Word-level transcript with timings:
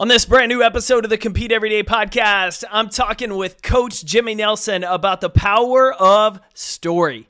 On 0.00 0.06
this 0.06 0.24
brand 0.24 0.48
new 0.48 0.62
episode 0.62 1.02
of 1.02 1.10
the 1.10 1.18
Compete 1.18 1.50
Everyday 1.50 1.82
podcast, 1.82 2.62
I'm 2.70 2.88
talking 2.88 3.34
with 3.34 3.62
Coach 3.62 4.04
Jimmy 4.04 4.36
Nelson 4.36 4.84
about 4.84 5.20
the 5.20 5.28
power 5.28 5.92
of 5.92 6.38
story. 6.54 7.26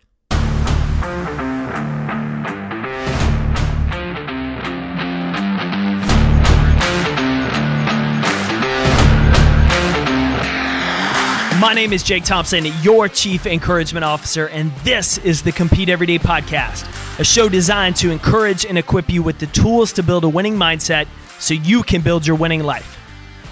My 11.59 11.73
name 11.75 11.95
is 11.95 12.03
Jake 12.03 12.25
Thompson, 12.25 12.66
your 12.82 13.09
Chief 13.09 13.46
Encouragement 13.46 14.05
Officer, 14.05 14.48
and 14.48 14.71
this 14.85 15.16
is 15.16 15.41
the 15.41 15.53
Compete 15.53 15.89
Everyday 15.89 16.19
podcast, 16.19 16.87
a 17.19 17.25
show 17.25 17.48
designed 17.48 17.96
to 17.96 18.11
encourage 18.11 18.66
and 18.66 18.77
equip 18.77 19.09
you 19.09 19.23
with 19.23 19.39
the 19.39 19.46
tools 19.46 19.91
to 19.95 20.03
build 20.03 20.25
a 20.25 20.29
winning 20.29 20.57
mindset 20.57 21.07
so 21.39 21.55
you 21.55 21.82
can 21.82 22.02
build 22.02 22.27
your 22.27 22.36
winning 22.36 22.62
life. 22.62 22.98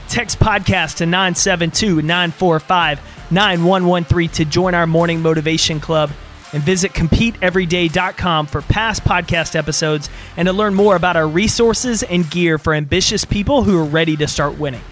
Text 0.08 0.38
podcast 0.38 0.96
to 0.96 1.06
972 1.06 2.02
945 2.02 3.00
9113 3.30 4.28
to 4.30 4.44
join 4.44 4.74
our 4.74 4.86
morning 4.86 5.20
motivation 5.20 5.80
club 5.80 6.10
and 6.52 6.62
visit 6.62 6.92
competeeveryday.com 6.92 8.46
for 8.46 8.62
past 8.62 9.02
podcast 9.02 9.56
episodes 9.56 10.08
and 10.36 10.46
to 10.46 10.52
learn 10.52 10.74
more 10.74 10.96
about 10.96 11.16
our 11.16 11.26
resources 11.26 12.02
and 12.04 12.30
gear 12.30 12.56
for 12.56 12.72
ambitious 12.72 13.24
people 13.24 13.64
who 13.64 13.78
are 13.78 13.84
ready 13.84 14.16
to 14.16 14.28
start 14.28 14.58
winning. 14.58 14.82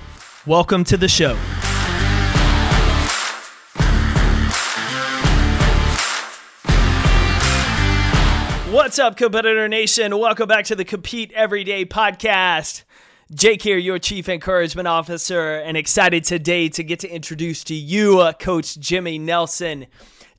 Welcome 0.46 0.84
to 0.84 0.96
the 0.96 1.08
show. 1.08 1.38
What's 8.74 8.98
up, 8.98 9.16
Competitor 9.16 9.68
Nation? 9.68 10.18
Welcome 10.18 10.48
back 10.48 10.64
to 10.66 10.74
the 10.74 10.84
Compete 10.84 11.30
Everyday 11.32 11.84
podcast. 11.84 12.82
Jake 13.32 13.62
here, 13.62 13.78
your 13.78 13.98
Chief 13.98 14.28
Encouragement 14.28 14.86
Officer, 14.86 15.56
and 15.56 15.78
excited 15.78 16.24
today 16.24 16.68
to 16.68 16.84
get 16.84 17.00
to 17.00 17.08
introduce 17.08 17.64
to 17.64 17.74
you 17.74 18.20
uh, 18.20 18.34
Coach 18.34 18.78
Jimmy 18.78 19.18
Nelson. 19.18 19.86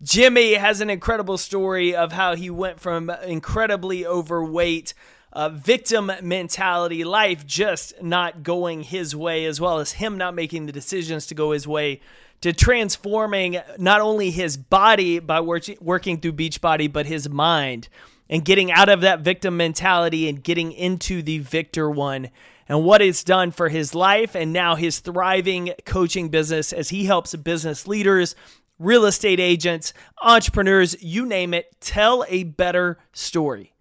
Jimmy 0.04 0.54
has 0.54 0.82
an 0.82 0.92
incredible 0.92 1.40
story 1.40 1.96
of 1.96 2.12
how 2.12 2.36
he 2.36 2.52
went 2.52 2.80
from 2.80 3.10
incredibly 3.10 4.06
overweight, 4.06 4.94
uh, 5.34 5.50
victim 5.50 6.12
mentality, 6.22 7.04
life 7.04 7.44
just 7.48 8.00
not 8.04 8.44
going 8.44 8.84
his 8.84 9.16
way, 9.16 9.46
as 9.46 9.60
well 9.60 9.80
as 9.80 9.94
him 9.94 10.16
not 10.16 10.36
making 10.36 10.68
the 10.68 10.72
decisions 10.72 11.26
to 11.26 11.34
go 11.34 11.54
his 11.54 11.68
way, 11.68 12.00
to 12.42 12.54
transforming 12.54 13.58
not 13.80 14.00
only 14.00 14.30
his 14.30 14.58
body 14.58 15.18
by 15.18 15.42
working 15.42 16.20
through 16.20 16.34
Beachbody, 16.34 16.94
but 16.94 17.08
his 17.08 17.28
mind 17.28 17.90
and 18.30 18.46
getting 18.46 18.72
out 18.72 18.90
of 18.90 19.02
that 19.02 19.22
victim 19.22 19.58
mentality 19.58 20.28
and 20.30 20.44
getting 20.44 20.72
into 20.72 21.22
the 21.22 21.40
victor 21.40 21.90
one 21.90 22.30
and 22.68 22.84
what 22.84 23.02
it's 23.02 23.24
done 23.24 23.52
for 23.52 23.70
his 23.70 23.94
life 23.94 24.36
and 24.36 24.52
now 24.52 24.76
his 24.76 25.00
thriving 25.00 25.74
coaching 25.86 26.30
business 26.30 26.74
as 26.74 26.90
he 26.90 27.06
helps 27.06 27.36
business 27.36 27.88
leaders, 27.88 28.36
real 28.80 29.06
estate 29.06 29.40
agents, 29.40 29.94
entrepreneurs, 30.22 31.02
you 31.02 31.26
name 31.26 31.54
it, 31.54 31.80
tell 31.80 32.26
a 32.28 32.44
better 32.44 32.98
story. 33.14 33.74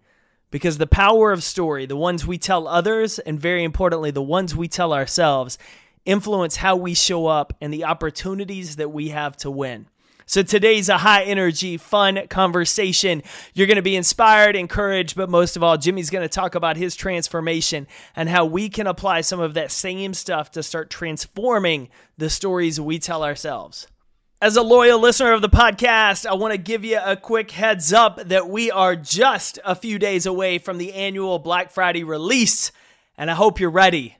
Because 0.51 0.77
the 0.77 0.87
power 0.87 1.31
of 1.31 1.43
story, 1.43 1.85
the 1.85 1.97
ones 1.97 2.25
we 2.25 2.37
tell 2.37 2.67
others, 2.67 3.19
and 3.19 3.39
very 3.39 3.63
importantly, 3.63 4.11
the 4.11 4.21
ones 4.21 4.55
we 4.55 4.67
tell 4.67 4.93
ourselves, 4.93 5.57
influence 6.05 6.57
how 6.57 6.75
we 6.75 6.93
show 6.93 7.27
up 7.27 7.53
and 7.59 7.73
the 7.73 7.83
opportunities 7.83 8.77
that 8.77 8.91
we 8.91 9.09
have 9.09 9.35
to 9.37 9.51
win. 9.51 9.87
So 10.27 10.41
today's 10.41 10.89
a 10.89 10.97
high 10.97 11.23
energy, 11.23 11.77
fun 11.77 12.27
conversation. 12.29 13.21
You're 13.53 13.67
going 13.67 13.75
to 13.75 13.83
be 13.83 13.95
inspired, 13.95 14.55
encouraged, 14.55 15.15
but 15.15 15.29
most 15.29 15.55
of 15.55 15.61
all, 15.61 15.77
Jimmy's 15.77 16.09
going 16.09 16.23
to 16.23 16.29
talk 16.29 16.55
about 16.55 16.77
his 16.77 16.95
transformation 16.95 17.85
and 18.15 18.27
how 18.27 18.45
we 18.45 18.67
can 18.67 18.87
apply 18.87 19.21
some 19.21 19.39
of 19.39 19.53
that 19.53 19.71
same 19.71 20.15
stuff 20.15 20.49
to 20.51 20.63
start 20.63 20.89
transforming 20.89 21.89
the 22.17 22.31
stories 22.31 22.81
we 22.81 22.97
tell 22.97 23.23
ourselves. 23.23 23.87
As 24.41 24.57
a 24.57 24.63
loyal 24.63 24.99
listener 24.99 25.31
of 25.31 25.43
the 25.43 25.49
podcast, 25.49 26.25
I 26.25 26.33
want 26.33 26.53
to 26.53 26.57
give 26.57 26.83
you 26.83 26.99
a 27.03 27.15
quick 27.15 27.51
heads 27.51 27.93
up 27.93 28.17
that 28.27 28.49
we 28.49 28.71
are 28.71 28.95
just 28.95 29.59
a 29.63 29.75
few 29.75 29.99
days 29.99 30.25
away 30.25 30.57
from 30.57 30.79
the 30.79 30.93
annual 30.93 31.37
Black 31.37 31.71
Friday 31.71 32.03
release, 32.03 32.71
and 33.15 33.29
I 33.29 33.35
hope 33.35 33.59
you're 33.59 33.69
ready. 33.69 34.17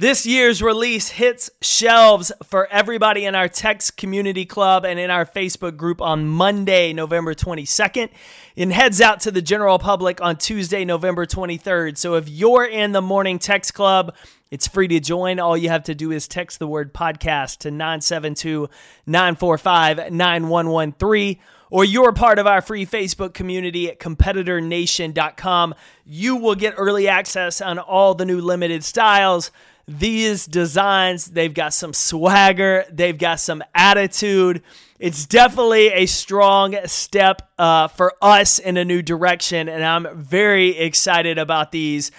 This 0.00 0.24
year's 0.24 0.62
release 0.62 1.10
hits 1.10 1.50
shelves 1.60 2.32
for 2.44 2.66
everybody 2.68 3.26
in 3.26 3.34
our 3.34 3.48
text 3.48 3.98
community 3.98 4.46
club 4.46 4.86
and 4.86 4.98
in 4.98 5.10
our 5.10 5.26
Facebook 5.26 5.76
group 5.76 6.00
on 6.00 6.26
Monday, 6.26 6.94
November 6.94 7.34
22nd, 7.34 8.08
and 8.56 8.72
heads 8.72 9.02
out 9.02 9.20
to 9.20 9.30
the 9.30 9.42
general 9.42 9.78
public 9.78 10.22
on 10.22 10.36
Tuesday, 10.36 10.86
November 10.86 11.26
23rd. 11.26 11.98
So 11.98 12.14
if 12.14 12.30
you're 12.30 12.64
in 12.64 12.92
the 12.92 13.02
morning 13.02 13.38
text 13.38 13.74
club, 13.74 14.16
it's 14.50 14.66
free 14.66 14.88
to 14.88 15.00
join. 15.00 15.38
All 15.38 15.54
you 15.54 15.68
have 15.68 15.84
to 15.84 15.94
do 15.94 16.12
is 16.12 16.26
text 16.26 16.60
the 16.60 16.66
word 16.66 16.94
podcast 16.94 17.58
to 17.58 17.70
972 17.70 18.70
945 19.04 20.10
9113 20.10 21.36
or 21.70 21.84
you're 21.84 22.12
part 22.12 22.38
of 22.38 22.46
our 22.46 22.62
free 22.62 22.86
Facebook 22.86 23.34
community 23.34 23.90
at 23.90 24.00
competitornation.com. 24.00 25.74
You 26.06 26.36
will 26.36 26.54
get 26.54 26.74
early 26.78 27.06
access 27.06 27.60
on 27.60 27.78
all 27.78 28.14
the 28.14 28.24
new 28.24 28.40
limited 28.40 28.82
styles 28.82 29.50
these 29.98 30.46
designs, 30.46 31.26
they've 31.26 31.52
got 31.52 31.74
some 31.74 31.92
swagger, 31.92 32.84
they've 32.90 33.16
got 33.16 33.40
some 33.40 33.62
attitude. 33.74 34.62
It's 34.98 35.26
definitely 35.26 35.88
a 35.88 36.06
strong 36.06 36.76
step 36.86 37.50
uh, 37.58 37.88
for 37.88 38.14
us 38.22 38.58
in 38.58 38.76
a 38.76 38.84
new 38.84 39.02
direction, 39.02 39.68
and 39.68 39.84
I'm 39.84 40.06
very 40.16 40.76
excited 40.78 41.38
about 41.38 41.72
these. 41.72 42.12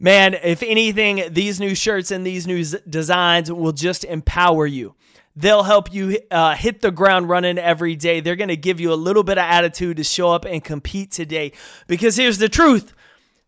Man, 0.00 0.34
if 0.34 0.62
anything, 0.62 1.24
these 1.30 1.60
new 1.60 1.74
shirts 1.74 2.12
and 2.12 2.24
these 2.24 2.46
new 2.46 2.64
designs 2.88 3.52
will 3.52 3.72
just 3.72 4.04
empower 4.04 4.66
you. 4.66 4.94
They'll 5.36 5.64
help 5.64 5.92
you 5.92 6.18
uh, 6.30 6.54
hit 6.54 6.80
the 6.80 6.90
ground 6.90 7.28
running 7.28 7.58
every 7.58 7.94
day. 7.94 8.20
They're 8.20 8.36
going 8.36 8.48
to 8.48 8.56
give 8.56 8.80
you 8.80 8.92
a 8.92 8.94
little 8.94 9.22
bit 9.22 9.38
of 9.38 9.44
attitude 9.44 9.98
to 9.98 10.04
show 10.04 10.30
up 10.30 10.44
and 10.44 10.64
compete 10.64 11.10
today. 11.10 11.52
Because 11.86 12.16
here's 12.16 12.38
the 12.38 12.48
truth 12.48 12.92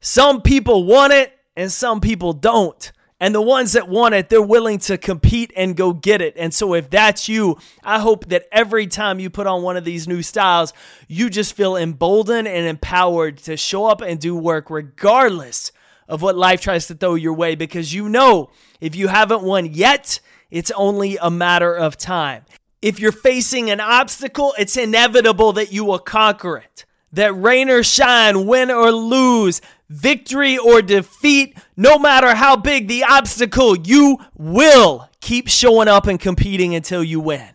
some 0.01 0.43
people 0.43 0.85
want 0.85 1.13
it 1.13 1.33
and 1.57 1.71
some 1.71 2.01
people 2.01 2.33
don't. 2.33 2.93
And 3.23 3.35
the 3.35 3.43
ones 3.43 3.73
that 3.73 3.87
want 3.87 4.15
it, 4.15 4.31
they're 4.31 4.41
willing 4.41 4.79
to 4.81 4.97
compete 4.97 5.53
and 5.55 5.77
go 5.77 5.93
get 5.93 6.23
it. 6.23 6.35
And 6.39 6.55
so, 6.55 6.75
if 6.75 6.89
that's 6.89 7.29
you, 7.29 7.59
I 7.85 7.99
hope 7.99 8.27
that 8.29 8.47
every 8.51 8.87
time 8.87 9.21
you 9.21 9.29
put 9.29 9.47
on 9.47 9.63
one 9.63 9.77
of 9.77 9.85
these 9.85 10.09
new 10.09 10.23
styles, 10.23 10.73
you 11.07 11.29
just 11.29 11.55
feel 11.55 11.77
emboldened 11.77 12.49
and 12.49 12.67
empowered 12.67 13.37
to 13.39 13.59
show 13.59 13.85
up 13.85 14.01
and 14.01 14.19
do 14.19 14.35
work 14.35 14.71
regardless 14.71 15.71
of 16.09 16.23
what 16.23 16.35
life 16.35 16.63
tries 16.63 16.87
to 16.87 16.95
throw 16.95 17.15
your 17.15 17.35
way. 17.35 17.55
Because 17.55 17.93
you 17.93 18.09
know, 18.09 18.51
if 18.81 18.97
you 18.97 19.09
haven't 19.09 19.43
won 19.43 19.67
yet, 19.67 20.21
it's 20.51 20.71
only 20.71 21.19
a 21.19 21.31
matter 21.31 21.75
of 21.75 21.99
time. 21.99 22.47
If 22.81 22.99
you're 22.99 23.13
facing 23.13 23.71
an 23.71 23.81
obstacle, 23.81 24.55
it's 24.59 24.79
inevitable 24.79 25.53
that 25.53 25.73
you 25.73 25.85
will 25.85 25.99
conquer 25.99 26.57
it. 26.57 26.87
That 27.13 27.33
rain 27.33 27.69
or 27.69 27.83
shine, 27.83 28.47
win 28.47 28.71
or 28.71 28.93
lose, 28.93 29.61
victory 29.89 30.57
or 30.57 30.81
defeat, 30.81 31.57
no 31.77 31.99
matter 31.99 32.35
how 32.35 32.57
big 32.57 32.87
the 32.87 33.05
obstacle, 33.05 33.77
you 33.77 34.19
will 34.37 35.09
keep 35.21 35.49
showing 35.49 35.89
up 35.89 36.07
and 36.07 36.21
competing 36.21 36.75
until 36.75 37.03
you 37.03 37.21
win. 37.21 37.51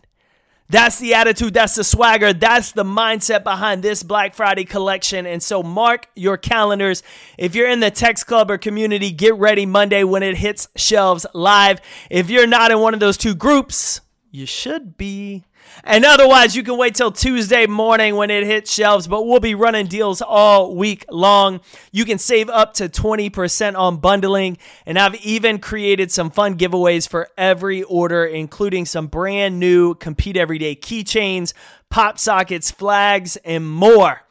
That's 0.68 0.98
the 0.98 1.14
attitude, 1.14 1.54
that's 1.54 1.76
the 1.76 1.84
swagger, 1.84 2.32
that's 2.32 2.72
the 2.72 2.84
mindset 2.84 3.44
behind 3.44 3.82
this 3.84 4.02
Black 4.02 4.34
Friday 4.34 4.64
collection. 4.64 5.24
And 5.24 5.40
so 5.40 5.62
mark 5.62 6.08
your 6.16 6.36
calendars. 6.36 7.04
If 7.38 7.54
you're 7.54 7.70
in 7.70 7.78
the 7.78 7.90
text 7.90 8.26
club 8.26 8.50
or 8.50 8.58
community, 8.58 9.12
get 9.12 9.36
ready 9.36 9.64
Monday 9.64 10.02
when 10.02 10.24
it 10.24 10.36
hits 10.36 10.68
shelves 10.74 11.24
live. 11.34 11.80
If 12.10 12.30
you're 12.30 12.48
not 12.48 12.72
in 12.72 12.80
one 12.80 12.94
of 12.94 13.00
those 13.00 13.16
two 13.16 13.34
groups, 13.34 14.00
you 14.32 14.44
should 14.44 14.96
be. 14.96 15.44
And 15.84 16.04
otherwise, 16.04 16.56
you 16.56 16.62
can 16.62 16.76
wait 16.76 16.94
till 16.94 17.12
Tuesday 17.12 17.66
morning 17.66 18.16
when 18.16 18.30
it 18.30 18.44
hits 18.44 18.72
shelves, 18.72 19.06
but 19.06 19.22
we'll 19.24 19.40
be 19.40 19.54
running 19.54 19.86
deals 19.86 20.20
all 20.22 20.74
week 20.74 21.04
long. 21.10 21.60
You 21.92 22.04
can 22.04 22.18
save 22.18 22.48
up 22.48 22.74
to 22.74 22.88
20% 22.88 23.76
on 23.76 23.98
bundling, 23.98 24.58
and 24.84 24.98
I've 24.98 25.14
even 25.24 25.58
created 25.58 26.10
some 26.10 26.30
fun 26.30 26.56
giveaways 26.56 27.08
for 27.08 27.28
every 27.38 27.82
order, 27.84 28.24
including 28.24 28.86
some 28.86 29.06
brand 29.06 29.60
new 29.60 29.94
Compete 29.94 30.36
Everyday 30.36 30.74
keychains, 30.74 31.52
pop 31.90 32.18
sockets, 32.18 32.70
flags, 32.70 33.36
and 33.44 33.68
more 33.68 34.22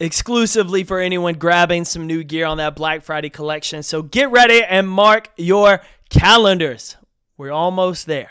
exclusively 0.00 0.84
for 0.84 1.00
anyone 1.00 1.34
grabbing 1.34 1.84
some 1.84 2.06
new 2.06 2.24
gear 2.24 2.46
on 2.46 2.58
that 2.58 2.76
Black 2.76 3.02
Friday 3.02 3.30
collection. 3.30 3.82
So 3.82 4.02
get 4.02 4.30
ready 4.30 4.62
and 4.62 4.88
mark 4.88 5.30
your 5.36 5.80
calendars. 6.10 6.96
We're 7.36 7.52
almost 7.52 8.06
there. 8.06 8.30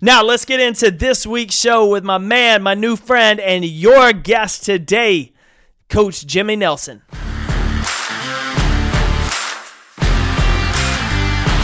Now, 0.00 0.22
let's 0.22 0.44
get 0.44 0.60
into 0.60 0.90
this 0.90 1.26
week's 1.26 1.54
show 1.54 1.86
with 1.88 2.04
my 2.04 2.18
man, 2.18 2.62
my 2.62 2.74
new 2.74 2.96
friend, 2.96 3.38
and 3.38 3.64
your 3.64 4.12
guest 4.12 4.64
today, 4.64 5.32
Coach 5.88 6.26
Jimmy 6.26 6.56
Nelson. 6.56 7.02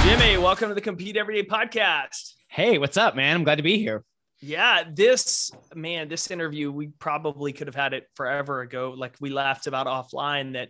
Jimmy, 0.05 0.37
welcome 0.38 0.69
to 0.69 0.75
the 0.75 0.82
Compete 0.82 1.17
Everyday 1.17 1.49
podcast. 1.49 2.34
Hey, 2.49 2.76
what's 2.76 2.96
up, 2.99 3.17
man? 3.17 3.37
I'm 3.37 3.44
glad 3.44 3.56
to 3.56 3.62
be 3.62 3.78
here. 3.78 4.05
Yeah, 4.40 4.82
this 4.93 5.50
man, 5.75 6.08
this 6.08 6.31
interview, 6.31 6.70
we 6.70 6.88
probably 6.99 7.55
could 7.55 7.69
have 7.69 7.75
had 7.75 7.94
it 7.94 8.05
forever 8.14 8.61
ago. 8.61 8.94
Like 8.96 9.17
we 9.19 9.31
laughed 9.31 9.67
about 9.67 9.87
offline 9.87 10.52
that 10.52 10.69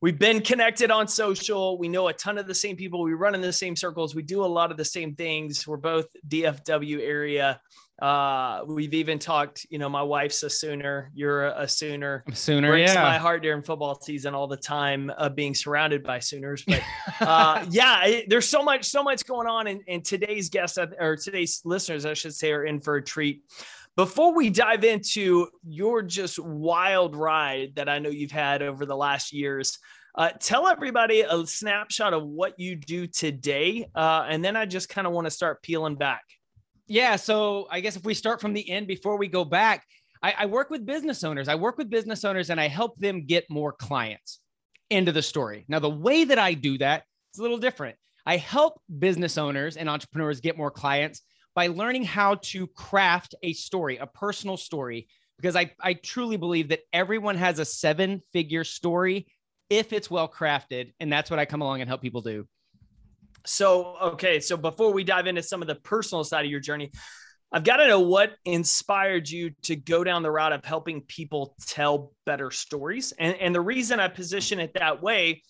we've 0.00 0.18
been 0.18 0.40
connected 0.40 0.90
on 0.90 1.08
social. 1.08 1.78
We 1.78 1.88
know 1.88 2.08
a 2.08 2.12
ton 2.12 2.38
of 2.38 2.46
the 2.46 2.54
same 2.54 2.76
people. 2.76 3.02
We 3.02 3.14
run 3.14 3.34
in 3.34 3.40
the 3.40 3.52
same 3.52 3.76
circles. 3.76 4.14
We 4.14 4.22
do 4.22 4.44
a 4.44 4.46
lot 4.46 4.70
of 4.70 4.76
the 4.76 4.84
same 4.84 5.14
things. 5.14 5.66
We're 5.66 5.76
both 5.76 6.06
DFW 6.28 7.00
area. 7.00 7.60
Uh, 8.00 8.62
we've 8.68 8.94
even 8.94 9.18
talked, 9.18 9.66
you 9.70 9.78
know, 9.78 9.88
my 9.88 10.02
wife's 10.02 10.44
a 10.44 10.50
Sooner, 10.50 11.10
you're 11.14 11.46
a, 11.46 11.66
Sooner. 11.66 12.22
I'm 12.28 12.34
Sooner, 12.34 12.68
Breaks 12.68 12.94
yeah. 12.94 13.02
my 13.02 13.18
heart 13.18 13.42
during 13.42 13.60
football 13.60 14.00
season 14.00 14.36
all 14.36 14.46
the 14.46 14.56
time, 14.56 15.10
uh, 15.18 15.28
being 15.28 15.52
surrounded 15.52 16.04
by 16.04 16.20
Sooners. 16.20 16.62
But 16.64 16.80
uh, 17.20 17.66
yeah, 17.70 18.06
it, 18.06 18.28
there's 18.28 18.48
so 18.48 18.62
much, 18.62 18.84
so 18.84 19.02
much 19.02 19.26
going 19.26 19.48
on. 19.48 19.66
And, 19.66 19.80
and 19.88 20.04
today's 20.04 20.48
guests 20.48 20.78
or 20.78 21.16
today's 21.16 21.60
listeners, 21.64 22.06
I 22.06 22.14
should 22.14 22.36
say, 22.36 22.52
are 22.52 22.64
in 22.64 22.80
for 22.80 22.96
a 22.96 23.02
treat. 23.02 23.42
Before 23.98 24.32
we 24.32 24.48
dive 24.48 24.84
into 24.84 25.48
your 25.66 26.02
just 26.02 26.38
wild 26.38 27.16
ride 27.16 27.72
that 27.74 27.88
I 27.88 27.98
know 27.98 28.10
you've 28.10 28.30
had 28.30 28.62
over 28.62 28.86
the 28.86 28.94
last 28.94 29.32
years, 29.32 29.76
uh, 30.14 30.30
tell 30.38 30.68
everybody 30.68 31.22
a 31.22 31.44
snapshot 31.44 32.14
of 32.14 32.24
what 32.24 32.54
you 32.60 32.76
do 32.76 33.08
today. 33.08 33.90
Uh, 33.96 34.24
and 34.28 34.44
then 34.44 34.54
I 34.54 34.66
just 34.66 34.88
kind 34.88 35.08
of 35.08 35.12
want 35.12 35.24
to 35.24 35.32
start 35.32 35.64
peeling 35.64 35.96
back. 35.96 36.22
Yeah. 36.86 37.16
So 37.16 37.66
I 37.72 37.80
guess 37.80 37.96
if 37.96 38.04
we 38.04 38.14
start 38.14 38.40
from 38.40 38.52
the 38.52 38.70
end 38.70 38.86
before 38.86 39.18
we 39.18 39.26
go 39.26 39.44
back, 39.44 39.84
I, 40.22 40.32
I 40.38 40.46
work 40.46 40.70
with 40.70 40.86
business 40.86 41.24
owners. 41.24 41.48
I 41.48 41.56
work 41.56 41.76
with 41.76 41.90
business 41.90 42.24
owners 42.24 42.50
and 42.50 42.60
I 42.60 42.68
help 42.68 42.96
them 43.00 43.26
get 43.26 43.50
more 43.50 43.72
clients 43.72 44.38
End 44.92 45.08
of 45.08 45.14
the 45.14 45.22
story. 45.22 45.64
Now, 45.66 45.80
the 45.80 45.90
way 45.90 46.22
that 46.22 46.38
I 46.38 46.54
do 46.54 46.78
that 46.78 47.02
is 47.34 47.40
a 47.40 47.42
little 47.42 47.58
different. 47.58 47.96
I 48.24 48.36
help 48.36 48.80
business 49.00 49.36
owners 49.36 49.76
and 49.76 49.88
entrepreneurs 49.88 50.40
get 50.40 50.56
more 50.56 50.70
clients 50.70 51.22
by 51.58 51.66
learning 51.66 52.04
how 52.04 52.36
to 52.36 52.68
craft 52.68 53.34
a 53.42 53.52
story, 53.52 53.96
a 53.96 54.06
personal 54.06 54.56
story, 54.56 55.08
because 55.38 55.56
I, 55.56 55.72
I 55.80 55.94
truly 55.94 56.36
believe 56.36 56.68
that 56.68 56.82
everyone 56.92 57.34
has 57.34 57.58
a 57.58 57.64
seven 57.64 58.22
figure 58.32 58.62
story 58.62 59.26
if 59.68 59.92
it's 59.92 60.08
well 60.08 60.28
crafted. 60.28 60.92
And 61.00 61.12
that's 61.12 61.32
what 61.32 61.40
I 61.40 61.46
come 61.46 61.60
along 61.60 61.80
and 61.80 61.88
help 61.88 62.00
people 62.00 62.20
do. 62.20 62.46
So, 63.44 63.96
okay. 64.00 64.38
So, 64.38 64.56
before 64.56 64.92
we 64.92 65.02
dive 65.02 65.26
into 65.26 65.42
some 65.42 65.60
of 65.60 65.66
the 65.66 65.74
personal 65.74 66.22
side 66.22 66.44
of 66.44 66.50
your 66.52 66.60
journey, 66.60 66.92
I've 67.50 67.64
got 67.64 67.78
to 67.78 67.88
know 67.88 68.02
what 68.02 68.36
inspired 68.44 69.28
you 69.28 69.50
to 69.62 69.74
go 69.74 70.04
down 70.04 70.22
the 70.22 70.30
route 70.30 70.52
of 70.52 70.64
helping 70.64 71.00
people 71.00 71.56
tell 71.66 72.12
better 72.24 72.52
stories. 72.52 73.12
And, 73.18 73.34
and 73.34 73.52
the 73.52 73.60
reason 73.60 73.98
I 73.98 74.06
position 74.06 74.60
it 74.60 74.74
that 74.74 75.02
way 75.02 75.42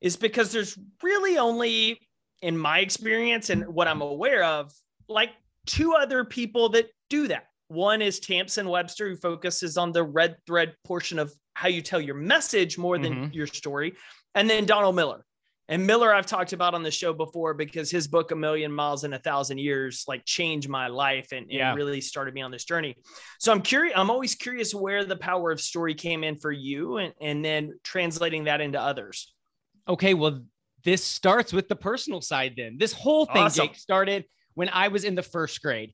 is 0.00 0.16
because 0.16 0.50
there's 0.50 0.76
really 1.04 1.38
only, 1.38 2.00
in 2.40 2.58
my 2.58 2.80
experience 2.80 3.48
and 3.48 3.68
what 3.68 3.86
I'm 3.86 4.00
aware 4.00 4.42
of, 4.42 4.72
like 5.08 5.30
two 5.66 5.94
other 5.94 6.24
people 6.24 6.70
that 6.70 6.88
do 7.10 7.28
that. 7.28 7.46
One 7.68 8.02
is 8.02 8.20
Tamsen 8.20 8.68
Webster, 8.68 9.08
who 9.08 9.16
focuses 9.16 9.76
on 9.76 9.92
the 9.92 10.04
red 10.04 10.36
thread 10.46 10.74
portion 10.84 11.18
of 11.18 11.32
how 11.54 11.68
you 11.68 11.82
tell 11.82 12.00
your 12.00 12.14
message 12.14 12.76
more 12.76 12.98
than 12.98 13.14
mm-hmm. 13.14 13.32
your 13.32 13.46
story. 13.46 13.94
And 14.34 14.48
then 14.48 14.66
Donald 14.66 14.94
Miller. 14.94 15.24
And 15.68 15.86
Miller, 15.86 16.12
I've 16.12 16.26
talked 16.26 16.52
about 16.52 16.74
on 16.74 16.82
the 16.82 16.90
show 16.90 17.14
before 17.14 17.54
because 17.54 17.90
his 17.90 18.08
book, 18.08 18.30
A 18.30 18.36
Million 18.36 18.72
Miles 18.72 19.04
in 19.04 19.12
a 19.14 19.18
Thousand 19.18 19.58
Years, 19.58 20.04
like 20.06 20.24
changed 20.26 20.68
my 20.68 20.88
life 20.88 21.28
and, 21.32 21.46
and 21.46 21.52
yeah. 21.52 21.74
really 21.74 22.00
started 22.00 22.34
me 22.34 22.42
on 22.42 22.50
this 22.50 22.64
journey. 22.64 22.96
So 23.38 23.52
I'm 23.52 23.62
curious, 23.62 23.94
I'm 23.96 24.10
always 24.10 24.34
curious 24.34 24.74
where 24.74 25.04
the 25.04 25.16
power 25.16 25.50
of 25.50 25.60
story 25.60 25.94
came 25.94 26.24
in 26.24 26.36
for 26.36 26.52
you 26.52 26.98
and, 26.98 27.14
and 27.22 27.44
then 27.44 27.72
translating 27.84 28.44
that 28.44 28.60
into 28.60 28.78
others. 28.78 29.32
Okay. 29.88 30.14
Well, 30.14 30.42
this 30.84 31.02
starts 31.04 31.52
with 31.52 31.68
the 31.68 31.76
personal 31.76 32.20
side 32.20 32.54
then. 32.56 32.76
This 32.76 32.92
whole 32.92 33.24
thing, 33.24 33.44
awesome. 33.44 33.68
Jake, 33.68 33.76
started 33.76 34.24
when 34.54 34.68
I 34.70 34.88
was 34.88 35.04
in 35.04 35.14
the 35.14 35.22
first 35.22 35.62
grade. 35.62 35.92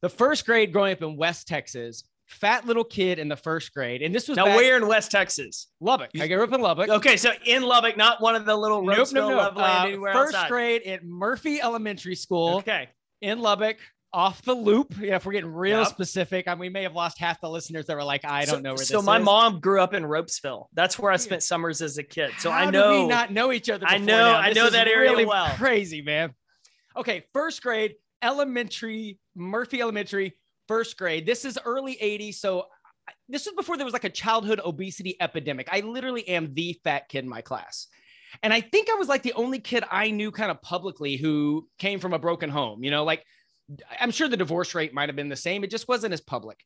The 0.00 0.08
first 0.08 0.46
grade 0.46 0.72
growing 0.72 0.92
up 0.92 1.02
in 1.02 1.16
West 1.16 1.48
Texas, 1.48 2.04
fat 2.26 2.66
little 2.66 2.84
kid 2.84 3.18
in 3.18 3.28
the 3.28 3.36
first 3.36 3.74
grade. 3.74 4.02
And 4.02 4.14
this 4.14 4.28
was 4.28 4.36
now 4.36 4.44
back- 4.44 4.56
where 4.56 4.76
in 4.76 4.86
West 4.86 5.10
Texas? 5.10 5.68
Lubbock. 5.80 6.10
I 6.20 6.28
grew 6.28 6.42
up 6.42 6.52
in 6.52 6.60
Lubbock. 6.60 6.88
Okay, 6.88 7.16
so 7.16 7.32
in 7.44 7.62
Lubbock, 7.62 7.96
not 7.96 8.20
one 8.20 8.34
of 8.34 8.44
the 8.44 8.54
little 8.54 8.82
nope, 8.82 9.08
no, 9.12 9.30
no. 9.30 9.38
Uh, 9.38 10.12
first 10.12 10.34
outside. 10.34 10.48
grade 10.48 10.82
at 10.82 11.04
Murphy 11.04 11.60
Elementary 11.60 12.14
School. 12.14 12.58
Okay, 12.58 12.88
in 13.20 13.40
Lubbock. 13.40 13.76
Off 14.10 14.40
the 14.40 14.54
loop. 14.54 14.94
Yeah, 14.98 15.16
if 15.16 15.26
we're 15.26 15.32
getting 15.32 15.52
real 15.52 15.80
yep. 15.80 15.88
specific, 15.88 16.48
I 16.48 16.54
mean, 16.54 16.60
we 16.60 16.68
may 16.70 16.82
have 16.84 16.94
lost 16.94 17.18
half 17.18 17.42
the 17.42 17.50
listeners 17.50 17.84
that 17.86 17.94
were 17.94 18.02
like, 18.02 18.24
I 18.24 18.46
don't 18.46 18.54
so, 18.54 18.60
know 18.60 18.70
where 18.70 18.78
this 18.78 18.84
is. 18.84 18.88
so 18.88 19.02
my 19.02 19.18
mom 19.18 19.60
grew 19.60 19.82
up 19.82 19.92
in 19.92 20.02
Ropesville. 20.02 20.68
That's 20.72 20.98
where 20.98 21.12
I 21.12 21.16
spent 21.16 21.42
summers 21.42 21.82
as 21.82 21.98
a 21.98 22.02
kid. 22.02 22.30
So 22.38 22.50
How 22.50 22.56
I 22.56 22.70
know 22.70 23.02
we 23.02 23.06
not 23.06 23.32
know 23.32 23.52
each 23.52 23.68
other. 23.68 23.84
I 23.86 23.98
know, 23.98 24.32
I 24.32 24.54
know 24.54 24.70
that 24.70 24.88
area 24.88 25.10
really 25.10 25.26
well. 25.26 25.50
Crazy, 25.56 26.00
man. 26.00 26.32
Okay, 26.98 27.24
first 27.32 27.62
grade, 27.62 27.94
elementary, 28.22 29.20
Murphy 29.36 29.80
Elementary, 29.80 30.34
first 30.66 30.98
grade. 30.98 31.24
This 31.24 31.44
is 31.44 31.56
early 31.64 31.96
80s. 32.02 32.34
So 32.34 32.66
this 33.28 33.46
was 33.46 33.54
before 33.54 33.76
there 33.76 33.86
was 33.86 33.92
like 33.92 34.02
a 34.02 34.10
childhood 34.10 34.60
obesity 34.64 35.16
epidemic. 35.20 35.68
I 35.70 35.80
literally 35.80 36.26
am 36.26 36.52
the 36.54 36.78
fat 36.82 37.08
kid 37.08 37.22
in 37.22 37.30
my 37.30 37.40
class. 37.40 37.86
And 38.42 38.52
I 38.52 38.60
think 38.60 38.90
I 38.90 38.94
was 38.94 39.08
like 39.08 39.22
the 39.22 39.32
only 39.34 39.60
kid 39.60 39.84
I 39.90 40.10
knew 40.10 40.32
kind 40.32 40.50
of 40.50 40.60
publicly 40.60 41.16
who 41.16 41.68
came 41.78 42.00
from 42.00 42.12
a 42.14 42.18
broken 42.18 42.50
home, 42.50 42.82
you 42.82 42.90
know, 42.90 43.04
like 43.04 43.24
I'm 44.00 44.10
sure 44.10 44.28
the 44.28 44.36
divorce 44.36 44.74
rate 44.74 44.92
might 44.92 45.08
have 45.08 45.16
been 45.16 45.28
the 45.28 45.36
same. 45.36 45.62
It 45.62 45.70
just 45.70 45.88
wasn't 45.88 46.12
as 46.12 46.20
public. 46.20 46.58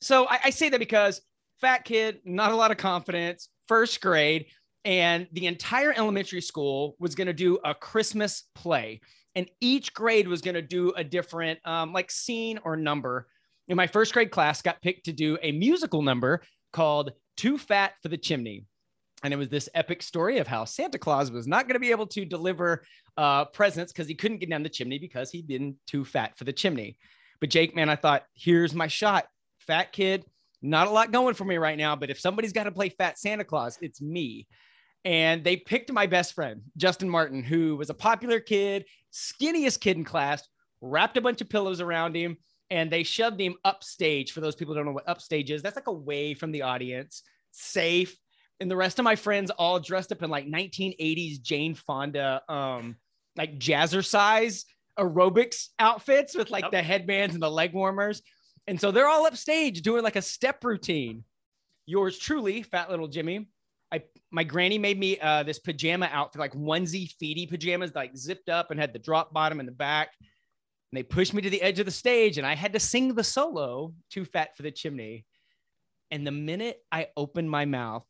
So 0.00 0.26
I, 0.28 0.38
I 0.44 0.50
say 0.50 0.68
that 0.68 0.78
because 0.78 1.22
fat 1.60 1.84
kid, 1.84 2.20
not 2.24 2.52
a 2.52 2.56
lot 2.56 2.70
of 2.70 2.76
confidence, 2.76 3.48
first 3.66 4.00
grade, 4.02 4.46
and 4.84 5.26
the 5.32 5.46
entire 5.46 5.92
elementary 5.92 6.40
school 6.40 6.94
was 6.98 7.14
going 7.14 7.26
to 7.26 7.32
do 7.32 7.58
a 7.64 7.74
Christmas 7.74 8.44
play 8.54 9.00
and 9.38 9.48
each 9.60 9.94
grade 9.94 10.26
was 10.26 10.40
going 10.40 10.56
to 10.56 10.62
do 10.62 10.92
a 10.96 11.04
different 11.04 11.60
um, 11.64 11.92
like 11.92 12.10
scene 12.10 12.58
or 12.64 12.76
number. 12.76 13.28
In 13.68 13.76
my 13.76 13.86
first 13.86 14.12
grade 14.12 14.32
class 14.32 14.60
got 14.60 14.82
picked 14.82 15.04
to 15.04 15.12
do 15.12 15.38
a 15.42 15.52
musical 15.52 16.02
number 16.02 16.42
called 16.72 17.12
too 17.36 17.56
fat 17.56 17.92
for 18.02 18.08
the 18.08 18.18
chimney. 18.18 18.66
And 19.22 19.32
it 19.32 19.36
was 19.36 19.48
this 19.48 19.68
epic 19.76 20.02
story 20.02 20.38
of 20.38 20.48
how 20.48 20.64
santa 20.64 20.98
claus 20.98 21.30
was 21.30 21.46
not 21.46 21.68
going 21.68 21.74
to 21.74 21.80
be 21.80 21.92
able 21.92 22.08
to 22.08 22.24
deliver 22.24 22.82
uh, 23.16 23.44
presents 23.44 23.92
because 23.92 24.08
he 24.08 24.14
couldn't 24.16 24.38
get 24.38 24.50
down 24.50 24.64
the 24.64 24.68
chimney 24.68 24.98
because 24.98 25.30
he'd 25.30 25.46
been 25.46 25.76
too 25.86 26.04
fat 26.04 26.36
for 26.36 26.42
the 26.42 26.52
chimney. 26.52 26.98
But 27.40 27.50
jake 27.50 27.76
man 27.76 27.88
i 27.88 27.94
thought 27.94 28.24
here's 28.34 28.74
my 28.74 28.88
shot. 28.88 29.26
Fat 29.60 29.92
kid 29.92 30.24
not 30.62 30.88
a 30.88 30.90
lot 30.90 31.12
going 31.12 31.34
for 31.34 31.44
me 31.44 31.58
right 31.58 31.78
now 31.78 31.94
but 31.94 32.10
if 32.10 32.18
somebody's 32.18 32.52
got 32.52 32.64
to 32.64 32.72
play 32.72 32.88
fat 32.88 33.18
santa 33.18 33.44
claus 33.44 33.78
it's 33.80 34.00
me 34.00 34.48
and 35.04 35.44
they 35.44 35.56
picked 35.56 35.92
my 35.92 36.06
best 36.06 36.34
friend, 36.34 36.62
Justin 36.76 37.08
Martin, 37.08 37.42
who 37.42 37.76
was 37.76 37.90
a 37.90 37.94
popular 37.94 38.40
kid, 38.40 38.84
skinniest 39.12 39.80
kid 39.80 39.96
in 39.96 40.04
class, 40.04 40.46
wrapped 40.80 41.16
a 41.16 41.20
bunch 41.20 41.40
of 41.40 41.48
pillows 41.48 41.80
around 41.80 42.14
him, 42.16 42.36
and 42.70 42.90
they 42.90 43.02
shoved 43.02 43.40
him 43.40 43.54
upstage. 43.64 44.32
For 44.32 44.40
those 44.40 44.54
people 44.54 44.74
who 44.74 44.78
don't 44.78 44.86
know 44.86 44.92
what 44.92 45.08
upstage 45.08 45.50
is, 45.50 45.62
that's 45.62 45.76
like 45.76 45.86
away 45.86 46.34
from 46.34 46.52
the 46.52 46.62
audience, 46.62 47.22
safe. 47.52 48.16
And 48.60 48.70
the 48.70 48.76
rest 48.76 48.98
of 48.98 49.04
my 49.04 49.16
friends 49.16 49.50
all 49.52 49.78
dressed 49.78 50.12
up 50.12 50.22
in 50.22 50.30
like 50.30 50.46
1980s 50.46 51.40
Jane 51.40 51.74
Fonda, 51.74 52.42
um, 52.48 52.96
like 53.36 53.58
jazzercise 53.58 54.04
size 54.06 54.64
aerobics 54.98 55.68
outfits 55.78 56.34
with 56.34 56.50
like 56.50 56.64
yep. 56.64 56.72
the 56.72 56.82
headbands 56.82 57.34
and 57.34 57.42
the 57.42 57.50
leg 57.50 57.72
warmers. 57.72 58.22
And 58.66 58.80
so 58.80 58.90
they're 58.90 59.08
all 59.08 59.26
upstage 59.26 59.82
doing 59.82 60.02
like 60.02 60.16
a 60.16 60.22
step 60.22 60.62
routine. 60.64 61.24
Yours 61.86 62.18
truly, 62.18 62.62
fat 62.62 62.90
little 62.90 63.08
Jimmy, 63.08 63.48
I 63.92 64.02
my 64.30 64.44
granny 64.44 64.78
made 64.78 64.98
me 64.98 65.18
uh, 65.18 65.42
this 65.42 65.58
pajama 65.58 66.08
outfit, 66.12 66.40
like 66.40 66.52
onesie 66.52 67.10
feety 67.20 67.48
pajamas, 67.48 67.94
like 67.94 68.16
zipped 68.16 68.48
up 68.48 68.70
and 68.70 68.78
had 68.78 68.92
the 68.92 68.98
drop 68.98 69.32
bottom 69.32 69.60
in 69.60 69.66
the 69.66 69.72
back. 69.72 70.10
And 70.20 70.98
they 70.98 71.02
pushed 71.02 71.34
me 71.34 71.42
to 71.42 71.50
the 71.50 71.62
edge 71.62 71.78
of 71.78 71.86
the 71.86 71.92
stage, 71.92 72.38
and 72.38 72.46
I 72.46 72.54
had 72.54 72.72
to 72.74 72.80
sing 72.80 73.14
the 73.14 73.24
solo 73.24 73.94
"Too 74.10 74.24
Fat 74.24 74.56
for 74.56 74.62
the 74.62 74.70
Chimney." 74.70 75.24
And 76.10 76.26
the 76.26 76.32
minute 76.32 76.78
I 76.90 77.08
opened 77.16 77.50
my 77.50 77.64
mouth 77.64 78.04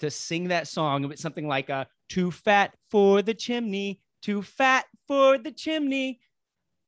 to 0.00 0.10
sing 0.10 0.48
that 0.48 0.68
song, 0.68 1.04
it 1.04 1.08
was 1.08 1.20
something 1.20 1.48
like 1.48 1.68
a 1.68 1.86
"Too 2.08 2.30
fat 2.30 2.74
for 2.90 3.22
the 3.22 3.34
chimney, 3.34 4.00
too 4.22 4.42
fat 4.42 4.86
for 5.06 5.38
the 5.38 5.52
chimney." 5.52 6.20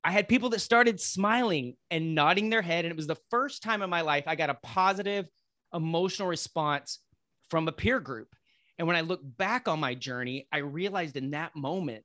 I 0.04 0.12
had 0.12 0.28
people 0.28 0.50
that 0.50 0.60
started 0.60 1.00
smiling 1.00 1.76
and 1.90 2.14
nodding 2.14 2.48
their 2.48 2.62
head, 2.62 2.84
and 2.84 2.92
it 2.92 2.96
was 2.96 3.08
the 3.08 3.18
first 3.30 3.62
time 3.62 3.82
in 3.82 3.90
my 3.90 4.02
life 4.02 4.24
I 4.26 4.36
got 4.36 4.50
a 4.50 4.58
positive 4.62 5.26
emotional 5.74 6.28
response 6.28 7.00
from 7.50 7.68
a 7.68 7.72
peer 7.72 8.00
group. 8.00 8.28
And 8.78 8.86
when 8.86 8.96
I 8.96 9.00
look 9.00 9.20
back 9.22 9.68
on 9.68 9.80
my 9.80 9.94
journey, 9.94 10.48
I 10.52 10.58
realized 10.58 11.16
in 11.16 11.30
that 11.30 11.56
moment 11.56 12.04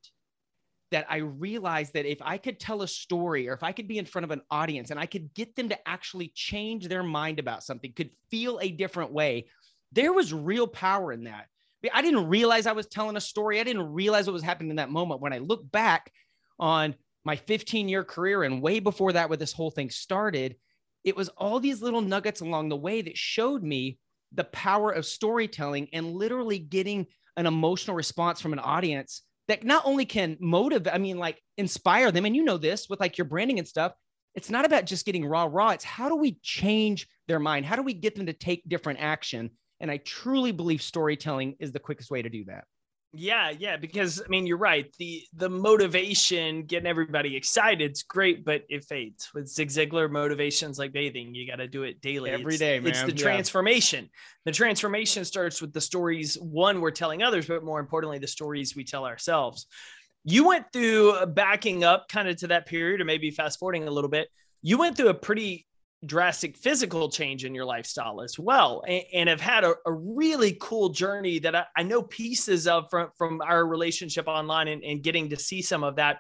that 0.92 1.06
I 1.10 1.18
realized 1.18 1.94
that 1.94 2.06
if 2.06 2.22
I 2.22 2.38
could 2.38 2.60
tell 2.60 2.82
a 2.82 2.88
story 2.88 3.48
or 3.48 3.54
if 3.54 3.64
I 3.64 3.72
could 3.72 3.88
be 3.88 3.98
in 3.98 4.06
front 4.06 4.26
of 4.26 4.32
an 4.32 4.42
audience 4.52 4.92
and 4.92 5.00
I 5.00 5.06
could 5.06 5.34
get 5.34 5.56
them 5.56 5.70
to 5.70 5.88
actually 5.88 6.32
change 6.36 6.88
their 6.88 7.04
mind 7.04 7.40
about 7.40 7.64
something, 7.64 7.94
could 7.94 8.12
feel 8.30 8.60
a 8.62 8.72
different 8.72 9.12
way, 9.12 9.48
there 9.94 10.14
was 10.14 10.34
real 10.34 10.68
power 10.68 11.12
in 11.12 11.24
that. 11.26 11.48
I 11.94 12.02
didn't 12.02 12.28
realize 12.28 12.68
I 12.68 12.74
was 12.74 12.88
telling 12.88 13.16
a 13.18 13.22
story. 13.22 13.60
I 13.60 13.64
didn't 13.64 13.92
realize 13.92 14.28
what 14.28 14.34
was 14.34 14.44
happening 14.44 14.70
in 14.70 14.76
that 14.76 14.92
moment. 14.92 15.22
When 15.22 15.34
I 15.34 15.40
look 15.40 15.70
back 15.72 16.12
on 16.60 16.96
my 17.24 17.36
15 17.36 17.90
year 17.90 18.04
career 18.04 18.44
and 18.44 18.62
way 18.62 18.80
before 18.80 19.14
that, 19.14 19.30
where 19.30 19.38
this 19.38 19.54
whole 19.54 19.72
thing 19.72 19.90
started, 19.90 20.58
it 21.04 21.16
was 21.16 21.30
all 21.30 21.60
these 21.60 21.82
little 21.82 22.02
nuggets 22.02 22.42
along 22.42 22.70
the 22.70 22.78
way 22.78 23.02
that 23.02 23.18
showed 23.18 23.64
me 23.64 23.98
the 24.34 24.44
power 24.46 24.92
of 24.92 25.06
storytelling 25.06 25.90
and 25.94 26.14
literally 26.14 26.60
getting 26.60 27.08
an 27.38 27.46
emotional 27.46 27.96
response 27.96 28.42
from 28.42 28.54
an 28.54 28.60
audience 28.60 29.24
that 29.48 29.64
not 29.64 29.86
only 29.86 30.06
can 30.06 30.38
motivate, 30.40 30.94
I 30.94 30.98
mean, 30.98 31.18
like 31.18 31.42
inspire 31.58 32.12
them. 32.12 32.26
And 32.26 32.36
you 32.36 32.44
know 32.44 32.58
this 32.58 32.88
with 32.90 33.00
like 33.00 33.18
your 33.18 33.26
branding 33.26 33.60
and 33.60 33.68
stuff. 33.68 33.94
It's 34.34 34.50
not 34.50 34.66
about 34.66 34.86
just 34.86 35.06
getting 35.06 35.26
raw, 35.26 35.48
raw. 35.50 35.72
It's 35.72 35.84
how 35.84 36.08
do 36.08 36.16
we 36.16 36.40
change 36.42 37.08
their 37.28 37.40
mind? 37.40 37.66
How 37.66 37.76
do 37.76 37.84
we 37.84 37.94
get 37.94 38.16
them 38.16 38.28
to 38.28 38.34
take 38.34 38.68
different 38.68 39.00
action? 39.02 39.50
And 39.82 39.92
I 39.92 39.98
truly 39.98 40.52
believe 40.52 40.82
storytelling 40.82 41.56
is 41.60 41.72
the 41.72 41.80
quickest 41.80 42.12
way 42.12 42.22
to 42.22 42.30
do 42.30 42.46
that. 42.46 42.64
Yeah, 43.14 43.50
yeah, 43.50 43.76
because 43.76 44.22
I 44.26 44.30
mean 44.30 44.48
you're 44.48 44.58
right. 44.58 44.94
The 44.98 45.24
the 45.34 45.50
motivation, 45.50 46.64
getting 46.64 46.88
everybody 46.88 47.36
excited, 47.36 47.92
is 47.92 48.04
great, 48.04 48.46
but 48.46 48.64
it 48.70 48.86
fades. 48.86 49.30
With 49.34 49.50
Zig 49.50 49.68
Ziglar, 49.68 50.10
motivations 50.10 50.80
like 50.80 50.94
bathing. 50.94 51.36
You 51.36 51.46
got 51.46 51.58
to 51.58 51.68
do 51.68 51.84
it 51.84 52.02
daily. 52.02 52.32
Every 52.32 52.54
it's, 52.54 52.60
day, 52.60 52.80
man. 52.80 52.90
It's 52.90 53.04
the 53.04 53.12
Yeah. 53.12 53.24
transformation. 53.24 54.10
The 54.46 54.54
transformation 54.54 55.26
starts 55.26 55.62
with 55.62 55.74
the 55.74 55.82
stories 55.82 56.36
one 56.36 56.80
we're 56.80 56.92
telling 56.92 57.22
others, 57.22 57.48
but 57.48 57.66
more 57.66 57.82
importantly, 57.82 58.18
the 58.18 58.28
stories 58.28 58.78
we 58.78 58.86
tell 58.86 59.06
ourselves. 59.06 59.68
You 60.24 60.48
went 60.48 60.72
through 60.72 61.26
backing 61.28 61.84
up 61.84 62.08
kind 62.08 62.30
of 62.30 62.38
to 62.38 62.48
that 62.48 62.66
period, 62.66 63.02
or 63.02 63.06
maybe 63.06 63.32
fast 63.32 63.60
forwarding 63.60 63.88
a 63.88 63.92
little 63.92 64.10
bit. 64.10 64.30
You 64.62 64.78
went 64.78 64.96
through 64.96 65.10
a 65.10 65.14
pretty 65.16 65.66
drastic 66.06 66.58
physical 66.58 67.10
change 67.10 67.46
in 67.46 67.54
your 67.54 67.66
lifestyle 67.66 68.22
as 68.22 68.40
well 68.40 68.84
and, 68.88 69.04
and 69.14 69.30
have 69.30 69.42
had 69.42 69.64
a, 69.64 69.76
a 69.86 69.92
really 69.92 70.58
cool 70.60 70.90
journey 70.90 71.38
that 71.40 71.56
I, 71.56 71.66
I 71.78 71.84
know 71.84 72.02
pieces 72.02 72.68
of 72.68 72.90
from, 72.90 73.10
from 73.18 73.42
our 73.42 73.66
relationship 73.66 74.28
online 74.28 74.68
and, 74.68 74.84
and 74.84 75.04
getting 75.04 75.30
to 75.30 75.38
see 75.38 75.62
some 75.62 75.84
of 75.84 75.98
that. 75.98 76.20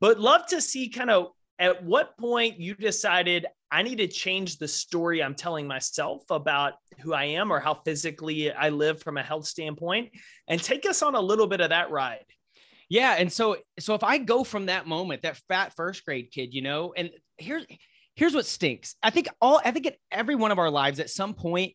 But 0.00 0.18
love 0.18 0.46
to 0.46 0.60
see 0.60 0.88
kind 0.88 1.10
of 1.10 1.28
at 1.58 1.84
what 1.84 2.16
point 2.16 2.58
you 2.58 2.74
decided 2.74 3.44
i 3.70 3.82
need 3.82 3.98
to 3.98 4.08
change 4.08 4.56
the 4.56 4.66
story 4.66 5.22
i'm 5.22 5.34
telling 5.34 5.66
myself 5.66 6.22
about 6.30 6.72
who 7.02 7.12
i 7.12 7.24
am 7.24 7.52
or 7.52 7.60
how 7.60 7.74
physically 7.74 8.50
i 8.50 8.70
live 8.70 9.02
from 9.02 9.18
a 9.18 9.22
health 9.22 9.44
standpoint 9.44 10.10
and 10.48 10.62
take 10.62 10.86
us 10.88 11.02
on 11.02 11.14
a 11.14 11.20
little 11.20 11.46
bit 11.46 11.60
of 11.60 11.68
that 11.68 11.90
ride. 11.90 12.24
Yeah, 12.90 13.14
and 13.16 13.32
so 13.32 13.56
so 13.78 13.94
if 13.94 14.02
I 14.02 14.18
go 14.18 14.42
from 14.42 14.66
that 14.66 14.86
moment, 14.86 15.22
that 15.22 15.36
fat 15.48 15.72
first 15.76 16.04
grade 16.04 16.32
kid, 16.32 16.52
you 16.52 16.60
know, 16.60 16.92
and 16.96 17.10
here's 17.38 17.64
here's 18.20 18.34
what 18.34 18.44
stinks. 18.44 18.96
I 19.02 19.08
think 19.08 19.28
all 19.40 19.62
I 19.64 19.70
think 19.70 19.86
in 19.86 19.94
every 20.12 20.34
one 20.34 20.52
of 20.52 20.58
our 20.58 20.70
lives 20.70 21.00
at 21.00 21.08
some 21.08 21.32
point 21.32 21.72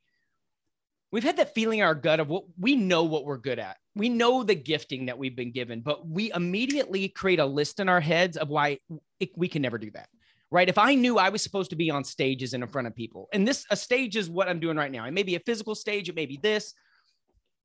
we've 1.12 1.24
had 1.24 1.38
that 1.38 1.56
feeling 1.56 1.80
in 1.80 1.86
our 1.86 1.96
gut 1.96 2.20
of 2.20 2.28
what 2.28 2.44
we 2.60 2.75
know 2.75 3.04
what 3.04 3.25
we're 3.25 3.38
good 3.38 3.58
at. 3.58 3.78
We 3.96 4.10
know 4.10 4.44
the 4.44 4.54
gifting 4.54 5.08
that 5.08 5.18
we've 5.18 5.36
been 5.36 5.52
given, 5.52 5.82
but 5.82 6.08
we 6.08 6.32
immediately 6.32 7.08
create 7.08 7.40
a 7.40 7.46
list 7.46 7.80
in 7.80 7.90
our 7.90 8.00
heads 8.00 8.38
of 8.38 8.50
why 8.50 8.78
it, 9.20 9.32
we 9.36 9.48
can 9.48 9.64
never 9.64 9.80
do 9.80 9.90
that. 9.92 10.08
Right? 10.52 10.70
If 10.70 10.78
I 10.78 10.94
knew 10.94 11.18
I 11.18 11.30
was 11.30 11.42
supposed 11.42 11.72
to 11.72 11.75
be 11.75 11.90
on 11.90 12.04
stages 12.04 12.54
and 12.54 12.62
in 12.62 12.70
front 12.70 12.88
of 12.88 12.96
people, 12.96 13.28
and 13.34 13.48
this 13.48 13.66
a 13.72 13.75
stage 13.75 14.16
is 14.16 14.30
what 14.30 14.48
I'm 14.48 14.60
doing 14.60 14.78
right 14.78 14.92
now. 14.92 15.06
It 15.06 15.14
may 15.14 15.24
be 15.24 15.36
a 15.36 15.40
physical 15.40 15.74
stage, 15.74 16.10
it 16.10 16.16
may 16.16 16.28
be 16.28 16.38
this. 16.38 16.75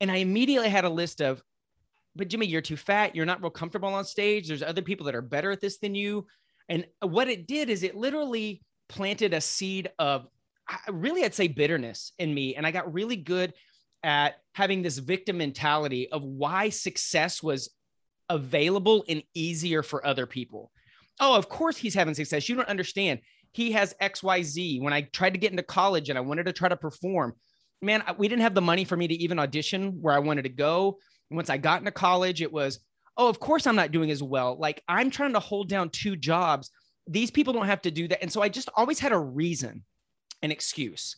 And 0.01 0.11
I 0.11 0.17
immediately 0.17 0.71
had 0.71 0.87
a 0.87 0.91
list 0.91 1.21
of 1.21 1.43
but 2.17 2.29
Jimmy, 2.29 2.47
you're 2.47 2.63
too 2.63 2.77
fat. 2.77 3.15
You're 3.15 3.27
not 3.27 3.43
real 3.43 3.51
comfortable 3.51 3.91
on 3.91 4.05
stage. 4.05 4.49
There's 4.49 4.65
other 4.65 4.83
people 4.83 5.07
that 5.07 5.15
are 5.15 5.23
better 5.23 5.51
at 5.51 5.61
this 5.61 5.79
than 5.79 5.95
you. 5.95 6.27
And 6.69 6.87
what 7.03 7.29
it 7.29 7.47
did 7.47 7.71
is 7.71 7.83
it 7.83 7.95
literally 7.95 8.63
planted 8.91 9.33
a 9.33 9.41
seed 9.41 9.91
of 9.99 10.27
really, 10.91 11.25
I'd 11.25 11.35
say 11.35 11.49
bitterness 11.49 12.13
in 12.19 12.35
me. 12.35 12.57
And 12.57 12.67
I 12.67 12.73
got 12.73 12.93
really 12.93 13.17
good 13.17 13.55
at 14.03 14.37
having 14.53 14.83
this 14.83 14.99
victim 14.99 15.39
mentality 15.39 16.11
of 16.11 16.23
why 16.23 16.71
success 16.71 17.43
was 17.43 17.71
available 18.29 19.05
and 19.09 19.23
easier 19.35 19.83
for 19.83 20.05
other 20.05 20.27
people. 20.27 20.71
Oh, 21.21 21.37
of 21.37 21.49
course 21.49 21.77
he's 21.77 21.95
having 21.95 22.15
success. 22.15 22.49
You 22.49 22.57
don't 22.57 22.69
understand. 22.69 23.21
He 23.53 23.73
has 23.73 23.95
XYZ. 24.01 24.83
When 24.83 24.93
I 24.93 25.03
tried 25.03 25.35
to 25.35 25.41
get 25.41 25.51
into 25.51 25.63
college 25.63 26.09
and 26.09 26.19
I 26.19 26.23
wanted 26.23 26.47
to 26.47 26.53
try 26.53 26.69
to 26.69 26.77
perform, 26.77 27.35
man, 27.83 28.03
we 28.19 28.29
didn't 28.29 28.43
have 28.43 28.55
the 28.55 28.61
money 28.61 28.85
for 28.85 28.97
me 28.97 29.07
to 29.09 29.15
even 29.15 29.39
audition 29.39 30.01
where 30.01 30.15
I 30.15 30.21
wanted 30.21 30.43
to 30.43 30.51
go. 30.51 30.99
Once 31.31 31.51
I 31.51 31.59
got 31.59 31.81
into 31.81 31.93
college, 31.93 32.43
it 32.43 32.53
was, 32.53 32.81
oh, 33.17 33.29
of 33.29 33.39
course 33.39 33.67
I'm 33.67 33.77
not 33.77 33.93
doing 33.93 34.11
as 34.11 34.23
well. 34.23 34.57
Like 34.59 34.83
I'm 34.89 35.11
trying 35.11 35.35
to 35.35 35.41
hold 35.41 35.69
down 35.69 35.91
two 35.91 36.17
jobs. 36.17 36.71
These 37.11 37.31
people 37.31 37.53
don't 37.53 37.67
have 37.67 37.83
to 37.83 37.91
do 37.91 38.09
that. 38.09 38.23
And 38.23 38.33
so 38.33 38.43
I 38.43 38.49
just 38.49 38.69
always 38.77 38.99
had 38.99 39.13
a 39.13 39.19
reason, 39.19 39.85
an 40.43 40.51
excuse. 40.51 41.17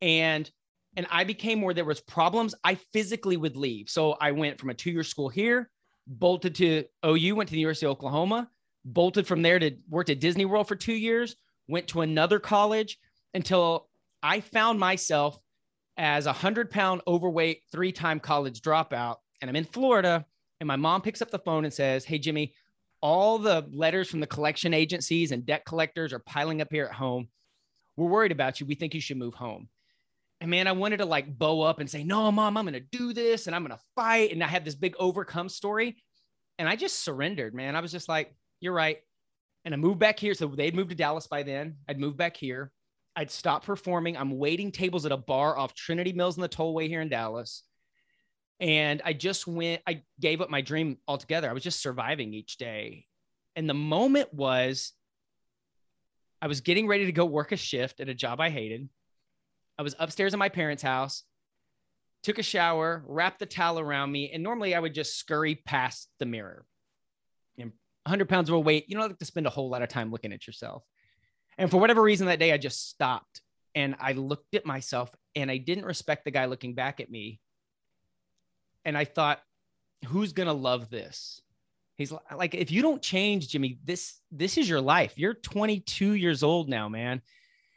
And 0.00 0.50
and 0.96 1.06
I 1.10 1.24
became 1.24 1.60
where 1.60 1.74
there 1.74 1.84
was 1.84 2.00
problems, 2.00 2.54
I 2.62 2.76
physically 2.76 3.36
would 3.36 3.56
leave. 3.56 3.90
So 3.90 4.12
I 4.20 4.30
went 4.30 4.60
from 4.60 4.70
a 4.70 4.74
two-year 4.74 5.02
school 5.02 5.28
here, 5.28 5.68
bolted 6.06 6.54
to 6.56 6.84
OU, 7.04 7.34
went 7.34 7.48
to 7.48 7.52
the 7.52 7.58
University 7.58 7.86
of 7.86 7.92
Oklahoma, 7.92 8.48
bolted 8.84 9.26
from 9.26 9.42
there 9.42 9.58
to 9.58 9.72
worked 9.88 10.10
at 10.10 10.20
Disney 10.20 10.44
World 10.44 10.68
for 10.68 10.76
two 10.76 10.94
years, 10.94 11.34
went 11.66 11.88
to 11.88 12.02
another 12.02 12.38
college 12.38 12.98
until 13.34 13.88
I 14.22 14.38
found 14.40 14.78
myself 14.78 15.36
as 15.96 16.26
a 16.26 16.32
hundred 16.32 16.70
pound 16.70 17.00
overweight, 17.08 17.62
three-time 17.72 18.20
college 18.20 18.60
dropout 18.60 19.16
and 19.44 19.50
I'm 19.50 19.56
in 19.56 19.64
Florida, 19.64 20.24
and 20.60 20.66
my 20.66 20.76
mom 20.76 21.02
picks 21.02 21.20
up 21.20 21.30
the 21.30 21.38
phone 21.38 21.66
and 21.66 21.72
says, 21.72 22.06
Hey, 22.06 22.18
Jimmy, 22.18 22.54
all 23.04 23.38
the 23.38 23.66
letters 23.70 24.08
from 24.08 24.20
the 24.20 24.26
collection 24.26 24.72
agencies 24.72 25.30
and 25.30 25.44
debt 25.44 25.66
collectors 25.66 26.14
are 26.14 26.20
piling 26.20 26.62
up 26.62 26.68
here 26.70 26.86
at 26.86 26.94
home. 26.94 27.28
We're 27.98 28.08
worried 28.08 28.32
about 28.32 28.58
you. 28.58 28.66
We 28.66 28.76
think 28.76 28.94
you 28.94 29.00
should 29.02 29.18
move 29.18 29.34
home. 29.34 29.68
And 30.40 30.50
man, 30.50 30.66
I 30.66 30.72
wanted 30.72 30.96
to 30.96 31.04
like 31.04 31.38
bow 31.38 31.60
up 31.60 31.80
and 31.80 31.88
say, 31.88 32.02
No, 32.02 32.32
mom, 32.32 32.56
I'm 32.56 32.64
going 32.64 32.72
to 32.72 32.98
do 32.98 33.12
this 33.12 33.46
and 33.46 33.54
I'm 33.54 33.62
going 33.62 33.76
to 33.76 33.84
fight. 33.94 34.32
And 34.32 34.42
I 34.42 34.46
had 34.46 34.64
this 34.64 34.74
big 34.74 34.96
overcome 34.98 35.50
story. 35.50 36.02
And 36.58 36.66
I 36.66 36.76
just 36.76 37.04
surrendered, 37.04 37.54
man. 37.54 37.76
I 37.76 37.80
was 37.80 37.92
just 37.92 38.08
like, 38.08 38.34
You're 38.60 38.72
right. 38.72 38.96
And 39.66 39.74
I 39.74 39.76
moved 39.76 39.98
back 39.98 40.18
here. 40.18 40.32
So 40.32 40.46
they'd 40.46 40.74
moved 40.74 40.88
to 40.88 40.96
Dallas 40.96 41.26
by 41.26 41.42
then. 41.42 41.76
I'd 41.86 42.00
moved 42.00 42.16
back 42.16 42.38
here. 42.38 42.72
I'd 43.14 43.30
stopped 43.30 43.66
performing. 43.66 44.16
I'm 44.16 44.38
waiting 44.38 44.72
tables 44.72 45.04
at 45.04 45.12
a 45.12 45.16
bar 45.18 45.58
off 45.58 45.74
Trinity 45.74 46.14
Mills 46.14 46.36
in 46.36 46.40
the 46.40 46.48
tollway 46.48 46.88
here 46.88 47.02
in 47.02 47.10
Dallas 47.10 47.64
and 48.60 49.02
I 49.04 49.12
just 49.12 49.46
went, 49.46 49.82
I 49.86 50.02
gave 50.20 50.40
up 50.40 50.50
my 50.50 50.60
dream 50.60 50.98
altogether. 51.08 51.50
I 51.50 51.52
was 51.52 51.62
just 51.62 51.82
surviving 51.82 52.32
each 52.34 52.56
day. 52.56 53.06
And 53.56 53.68
the 53.68 53.74
moment 53.74 54.32
was 54.32 54.92
I 56.40 56.46
was 56.46 56.60
getting 56.60 56.86
ready 56.86 57.06
to 57.06 57.12
go 57.12 57.24
work 57.24 57.52
a 57.52 57.56
shift 57.56 58.00
at 58.00 58.08
a 58.08 58.14
job 58.14 58.40
I 58.40 58.50
hated. 58.50 58.88
I 59.78 59.82
was 59.82 59.94
upstairs 59.98 60.34
in 60.34 60.38
my 60.38 60.48
parents' 60.48 60.82
house, 60.82 61.24
took 62.22 62.38
a 62.38 62.42
shower, 62.42 63.02
wrapped 63.06 63.40
the 63.40 63.46
towel 63.46 63.80
around 63.80 64.12
me, 64.12 64.30
and 64.30 64.42
normally 64.42 64.74
I 64.74 64.78
would 64.78 64.94
just 64.94 65.16
scurry 65.16 65.56
past 65.56 66.08
the 66.20 66.26
mirror. 66.26 66.64
And 67.58 67.72
100 68.04 68.28
pounds 68.28 68.50
of 68.50 68.64
weight, 68.64 68.84
you 68.88 68.96
don't 68.96 69.08
have 69.08 69.18
to 69.18 69.24
spend 69.24 69.46
a 69.46 69.50
whole 69.50 69.68
lot 69.68 69.82
of 69.82 69.88
time 69.88 70.12
looking 70.12 70.32
at 70.32 70.46
yourself. 70.46 70.84
And 71.58 71.70
for 71.70 71.80
whatever 71.80 72.02
reason 72.02 72.28
that 72.28 72.38
day, 72.38 72.52
I 72.52 72.58
just 72.58 72.88
stopped 72.88 73.40
and 73.74 73.96
I 73.98 74.12
looked 74.12 74.54
at 74.54 74.66
myself 74.66 75.10
and 75.34 75.50
I 75.50 75.58
didn't 75.58 75.84
respect 75.84 76.24
the 76.24 76.30
guy 76.30 76.44
looking 76.46 76.74
back 76.74 77.00
at 77.00 77.10
me 77.10 77.40
and 78.84 78.96
I 78.96 79.04
thought, 79.04 79.40
who's 80.06 80.32
gonna 80.32 80.52
love 80.52 80.90
this? 80.90 81.40
He's 81.96 82.12
like, 82.34 82.54
if 82.54 82.70
you 82.70 82.82
don't 82.82 83.00
change, 83.00 83.48
Jimmy, 83.48 83.78
this 83.84 84.20
this 84.32 84.58
is 84.58 84.68
your 84.68 84.80
life. 84.80 85.12
You're 85.16 85.34
22 85.34 86.14
years 86.14 86.42
old 86.42 86.68
now, 86.68 86.88
man. 86.88 87.22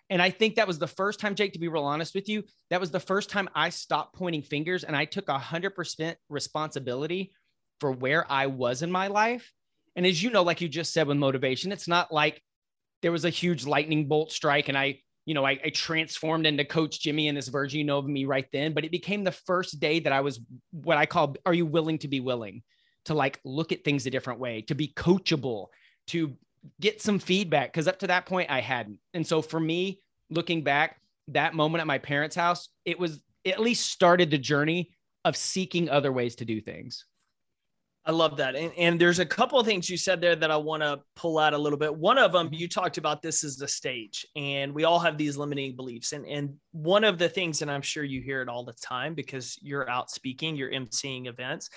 And 0.10 0.22
I 0.22 0.30
think 0.30 0.56
that 0.56 0.68
was 0.68 0.80
the 0.80 0.88
first 0.88 1.20
time, 1.20 1.36
Jake, 1.36 1.54
to 1.54 1.60
be 1.60 1.68
real 1.68 1.84
honest 1.84 2.16
with 2.16 2.30
you, 2.30 2.44
that 2.70 2.80
was 2.80 2.92
the 2.92 3.00
first 3.00 3.30
time 3.30 3.50
I 3.54 3.70
stopped 3.70 4.16
pointing 4.16 4.42
fingers 4.42 4.84
and 4.84 4.96
I 4.96 5.06
took 5.06 5.30
hundred 5.30 5.76
percent 5.76 6.18
responsibility 6.30 7.34
for 7.80 7.92
where 7.92 8.30
I 8.32 8.48
was 8.48 8.82
in 8.82 8.92
my 8.92 9.08
life. 9.08 9.52
And 9.96 10.06
as 10.06 10.22
you 10.22 10.30
know, 10.30 10.44
like 10.44 10.62
you 10.62 10.70
just 10.70 10.94
said 10.94 11.08
with 11.08 11.18
motivation, 11.18 11.72
it's 11.72 11.88
not 11.88 12.12
like 12.12 12.42
there 13.02 13.12
was 13.12 13.26
a 13.26 13.30
huge 13.30 13.66
lightning 13.66 14.08
bolt 14.08 14.32
strike 14.32 14.70
and 14.70 14.78
I 14.78 15.00
you 15.28 15.34
know, 15.34 15.46
I, 15.46 15.60
I, 15.64 15.70
transformed 15.72 16.48
into 16.48 16.64
Coach 16.64 17.02
Jimmy 17.02 17.28
and 17.28 17.38
this 17.38 17.50
version 17.50 17.80
you 17.80 17.84
know 17.84 17.98
of 17.98 18.08
me 18.08 18.24
right 18.24 18.48
then. 18.54 18.74
But 18.74 18.86
it 18.86 18.92
became 18.92 19.26
the 19.26 19.32
first 19.34 19.78
day 19.82 20.00
that 20.00 20.14
I 20.14 20.22
was 20.22 20.40
what 20.72 20.98
I 20.98 21.06
call, 21.06 21.36
are 21.46 21.54
you 21.54 21.66
willing 21.66 21.98
to 22.00 22.08
be 22.08 22.22
willing 22.22 22.64
to 23.06 23.14
like 23.14 23.42
look 23.44 23.74
at 23.74 23.84
things 23.84 24.06
a 24.06 24.10
different 24.10 24.40
way, 24.40 24.62
to 24.62 24.74
be 24.74 24.88
coachable, 24.88 25.68
to 26.08 26.34
get 26.80 27.02
some 27.02 27.20
feedback? 27.20 27.74
Because 27.74 27.90
up 27.90 28.00
to 28.00 28.08
that 28.08 28.26
point, 28.26 28.50
I 28.50 28.62
hadn't. 28.62 29.00
And 29.14 29.28
so 29.28 29.42
for 29.42 29.60
me, 29.60 30.00
looking 30.30 30.64
back, 30.64 31.02
that 31.28 31.54
moment 31.54 31.82
at 31.82 31.88
my 31.88 31.98
parents' 31.98 32.38
house, 32.38 32.70
it 32.86 32.98
was 32.98 33.20
it 33.44 33.56
at 33.56 33.60
least 33.60 33.92
started 33.92 34.32
the 34.32 34.38
journey 34.38 34.92
of 35.26 35.36
seeking 35.36 35.90
other 35.90 36.14
ways 36.14 36.38
to 36.38 36.46
do 36.46 36.62
things. 36.62 37.04
I 38.08 38.12
love 38.12 38.38
that. 38.38 38.56
And, 38.56 38.72
and 38.78 39.00
there's 39.00 39.20
a 39.20 39.26
couple 39.26 39.60
of 39.60 39.66
things 39.66 39.90
you 39.90 39.98
said 39.98 40.22
there 40.22 40.36
that 40.38 40.50
I 40.50 40.56
want 40.56 40.82
to 40.82 41.02
pull 41.18 41.38
out 41.38 41.54
a 41.54 41.58
little 41.58 41.78
bit. 41.78 41.94
One 41.94 42.18
of 42.18 42.32
them, 42.32 42.48
you 42.54 42.70
talked 42.70 42.98
about 42.98 43.22
this 43.22 43.44
as 43.44 43.58
the 43.58 43.68
stage, 43.68 44.26
and 44.38 44.74
we 44.74 44.86
all 44.86 44.98
have 44.98 45.18
these 45.18 45.36
limiting 45.36 45.76
beliefs. 45.76 46.14
And, 46.14 46.26
and 46.26 46.56
one 46.72 47.04
of 47.04 47.18
the 47.18 47.28
things, 47.28 47.62
and 47.62 47.70
I'm 47.70 47.82
sure 47.82 48.06
you 48.06 48.22
hear 48.22 48.42
it 48.42 48.48
all 48.48 48.64
the 48.64 48.72
time 48.82 49.14
because 49.14 49.60
you're 49.62 49.90
out 49.90 50.10
speaking, 50.10 50.56
you're 50.56 50.72
emceeing 50.72 51.28
events. 51.28 51.70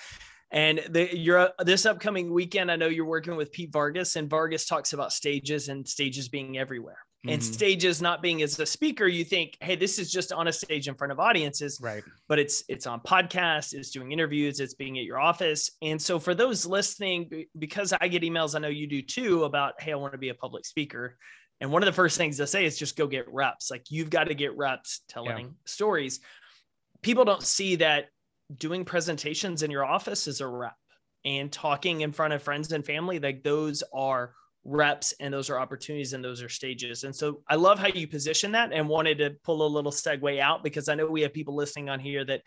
And 0.52 0.80
the, 0.88 1.16
you're 1.16 1.38
uh, 1.38 1.64
this 1.64 1.84
upcoming 1.84 2.32
weekend, 2.32 2.70
I 2.70 2.76
know 2.76 2.86
you're 2.86 3.04
working 3.06 3.34
with 3.34 3.50
Pete 3.50 3.72
Vargas, 3.72 4.14
and 4.14 4.30
Vargas 4.30 4.66
talks 4.66 4.92
about 4.92 5.12
stages 5.12 5.68
and 5.68 5.86
stages 5.86 6.28
being 6.28 6.58
everywhere. 6.58 6.98
And 7.28 7.40
Mhm. 7.40 7.44
stages 7.44 8.00
not 8.00 8.22
being 8.22 8.40
as 8.42 8.58
a 8.58 8.64
speaker, 8.66 9.06
you 9.06 9.24
think, 9.24 9.56
hey, 9.60 9.76
this 9.76 9.98
is 9.98 10.10
just 10.10 10.32
on 10.32 10.48
a 10.48 10.52
stage 10.52 10.88
in 10.88 10.94
front 10.94 11.12
of 11.12 11.20
audiences 11.20 11.78
Right. 11.80 12.02
but 12.28 12.38
it's 12.38 12.62
it's 12.68 12.86
on 12.86 13.00
podcasts 13.00 13.74
it's 13.74 13.90
doing 13.90 14.12
interviews 14.12 14.60
it's 14.60 14.74
being 14.74 14.98
at 14.98 15.04
your 15.04 15.18
office. 15.18 15.70
And 15.82 16.00
so 16.00 16.18
for 16.18 16.34
those 16.34 16.64
listening 16.64 17.46
because 17.58 17.92
i 18.00 18.08
get 18.08 18.22
emails 18.22 18.54
i 18.54 18.58
know 18.58 18.68
you 18.68 18.86
do 18.86 19.02
too 19.02 19.44
about 19.44 19.80
hey 19.82 19.92
i 19.92 19.96
want 19.96 20.12
to 20.12 20.18
be 20.18 20.28
a 20.30 20.34
public 20.34 20.64
speaker. 20.64 21.18
And 21.60 21.70
one 21.70 21.82
of 21.82 21.86
the 21.86 21.92
first 21.92 22.16
things 22.16 22.38
to 22.38 22.46
say 22.46 22.64
is 22.64 22.78
just 22.78 22.96
go 22.96 23.06
get 23.06 23.28
reps. 23.28 23.70
Like 23.70 23.90
you've 23.90 24.08
got 24.08 24.24
to 24.28 24.34
get 24.34 24.56
reps 24.56 25.00
telling 25.08 25.56
stories. 25.66 26.20
People 27.02 27.24
don't 27.26 27.42
see 27.42 27.76
that 27.76 28.06
doing 28.56 28.84
presentations 28.84 29.62
in 29.62 29.70
your 29.70 29.84
office 29.84 30.26
is 30.26 30.40
a 30.40 30.46
rep 30.48 30.74
and 31.24 31.52
talking 31.52 32.00
in 32.00 32.12
front 32.12 32.32
of 32.32 32.42
friends 32.42 32.72
and 32.72 32.84
family 32.86 33.18
like 33.18 33.42
those 33.42 33.82
are 33.92 34.34
reps 34.64 35.14
and 35.20 35.32
those 35.32 35.48
are 35.48 35.58
opportunities 35.58 36.12
and 36.12 36.22
those 36.22 36.42
are 36.42 36.48
stages. 36.48 37.04
And 37.04 37.14
so 37.14 37.42
I 37.48 37.56
love 37.56 37.78
how 37.78 37.88
you 37.88 38.06
position 38.06 38.52
that 38.52 38.72
and 38.72 38.88
wanted 38.88 39.18
to 39.18 39.30
pull 39.42 39.66
a 39.66 39.68
little 39.68 39.92
segue 39.92 40.38
out 40.38 40.62
because 40.62 40.88
I 40.88 40.94
know 40.94 41.06
we 41.06 41.22
have 41.22 41.32
people 41.32 41.54
listening 41.54 41.88
on 41.88 41.98
here 41.98 42.24
that 42.26 42.42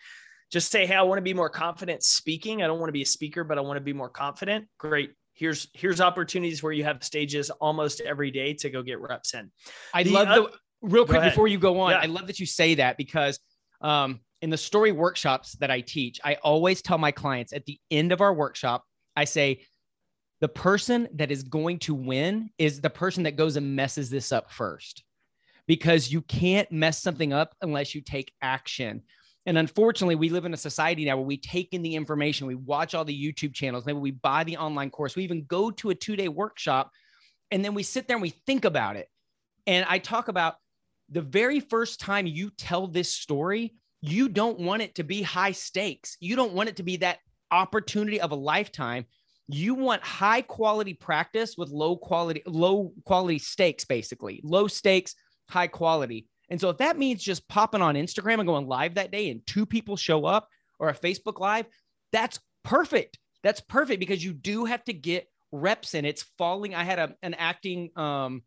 just 0.51 0.72
say, 0.72 0.86
Hey, 0.86 0.96
I 0.96 1.01
want 1.01 1.17
to 1.17 1.24
be 1.24 1.34
more 1.34 1.50
confident 1.50 2.03
speaking. 2.03 2.62
I 2.62 2.67
don't 2.67 2.79
want 2.79 2.89
to 2.89 2.93
be 2.93 3.01
a 3.01 3.08
speaker, 3.08 3.43
but 3.43 3.58
I 3.58 3.62
want 3.62 3.77
to 3.77 3.82
be 3.82 3.93
more 3.93 4.10
confident. 4.10 4.67
Great. 4.77 5.12
Here's 5.34 5.67
here's 5.74 6.00
opportunities 6.00 6.62
where 6.62 6.72
you 6.72 6.84
have 6.84 7.03
stages 7.03 7.50
almost 7.50 8.01
every 8.01 8.29
day 8.29 8.53
to 8.55 8.70
go 8.70 8.84
get 8.84 9.00
reps 9.00 9.34
in. 9.34 9.51
I 9.93 10.03
love 10.03 10.27
the 10.27 10.51
real 10.88 11.05
quick 11.05 11.24
before 11.24 11.48
you 11.48 11.58
go 11.58 11.79
on. 11.79 11.91
Yeah. 11.91 12.00
I 12.00 12.05
love 12.05 12.27
that 12.27 12.39
you 12.39 12.46
say 12.46 12.75
that 12.75 12.98
because 12.98 13.39
um, 13.82 14.20
in 14.43 14.51
the 14.51 14.58
story 14.58 14.91
workshops 14.91 15.53
that 15.53 15.72
I 15.72 15.82
teach, 15.82 16.20
I 16.24 16.36
always 16.36 16.84
tell 16.84 17.00
my 17.00 17.12
clients 17.12 17.53
at 17.53 17.65
the 17.65 17.79
end 17.89 18.12
of 18.12 18.22
our 18.22 18.34
workshop, 18.34 18.84
I 19.15 19.24
say, 19.24 19.62
the 20.43 20.50
person 20.50 21.07
that 21.13 21.31
is 21.31 21.41
going 21.41 21.79
to 21.79 21.95
win 21.95 22.50
is 22.57 22.81
the 22.81 22.89
person 22.89 23.23
that 23.23 23.38
goes 23.38 23.55
and 23.55 23.77
messes 23.77 24.09
this 24.09 24.33
up 24.33 24.51
first 24.51 25.05
because 25.67 26.12
you 26.12 26.21
can't 26.23 26.69
mess 26.69 27.01
something 27.01 27.31
up 27.31 27.55
unless 27.62 27.95
you 27.95 28.01
take 28.01 28.33
action. 28.41 29.01
And 29.45 29.57
unfortunately, 29.57 30.15
we 30.15 30.27
live 30.27 30.43
in 30.43 30.53
a 30.53 30.57
society 30.57 31.05
now 31.05 31.15
where 31.15 31.25
we 31.25 31.38
take 31.38 31.73
in 31.73 31.81
the 31.81 31.95
information, 31.95 32.45
we 32.45 32.55
watch 32.55 32.93
all 32.93 33.05
the 33.05 33.17
YouTube 33.17 33.53
channels, 33.53 33.85
maybe 33.85 34.00
we 34.00 34.12
buy 34.12 34.43
the 34.43 34.57
online 34.57 34.89
course, 34.89 35.15
we 35.15 35.23
even 35.23 35.45
go 35.45 35.71
to 35.71 35.91
a 35.91 35.95
two 35.95 36.17
day 36.17 36.27
workshop, 36.27 36.91
and 37.50 37.63
then 37.63 37.73
we 37.73 37.81
sit 37.81 38.09
there 38.09 38.17
and 38.17 38.21
we 38.21 38.31
think 38.45 38.65
about 38.65 38.97
it. 38.97 39.07
And 39.65 39.85
I 39.88 39.97
talk 39.97 40.27
about 40.27 40.55
the 41.07 41.21
very 41.21 41.62
first 41.62 42.01
time 42.01 42.27
you 42.27 42.50
tell 42.50 42.88
this 42.88 43.09
story, 43.09 43.75
you 44.01 44.27
don't 44.27 44.59
want 44.59 44.81
it 44.81 44.95
to 44.95 45.05
be 45.05 45.21
high 45.21 45.53
stakes. 45.53 46.17
You 46.19 46.35
don't 46.35 46.51
want 46.51 46.67
it 46.67 46.75
to 46.75 46.83
be 46.83 46.97
that 46.97 47.19
opportunity 47.50 48.19
of 48.19 48.31
a 48.31 48.35
lifetime 48.35 49.05
you 49.47 49.75
want 49.75 50.03
high 50.03 50.41
quality 50.41 50.93
practice 50.93 51.55
with 51.57 51.69
low 51.69 51.95
quality 51.95 52.41
low 52.45 52.93
quality 53.05 53.39
stakes 53.39 53.85
basically. 53.85 54.41
Low 54.43 54.67
stakes 54.67 55.15
high 55.50 55.67
quality. 55.67 56.27
And 56.50 56.59
so 56.59 56.69
if 56.69 56.77
that 56.77 56.97
means 56.97 57.23
just 57.23 57.47
popping 57.47 57.81
on 57.81 57.95
instagram 57.95 58.39
and 58.39 58.47
going 58.47 58.67
live 58.67 58.95
that 58.95 59.12
day 59.12 59.29
and 59.29 59.45
two 59.45 59.65
people 59.65 59.97
show 59.97 60.25
up 60.25 60.47
or 60.79 60.89
a 60.89 60.93
facebook 60.93 61.39
live 61.39 61.65
that's 62.12 62.39
perfect. 62.63 63.17
That's 63.43 63.59
perfect 63.59 64.00
because 64.00 64.23
you 64.23 64.33
do 64.33 64.65
have 64.65 64.83
to 64.85 64.93
get 64.93 65.27
reps 65.51 65.95
in. 65.95 66.05
It's 66.05 66.23
falling. 66.38 66.73
I 66.73 66.83
had 66.83 67.00
a, 67.00 67.15
an 67.21 67.33
acting 67.33 67.89
um, 67.95 68.43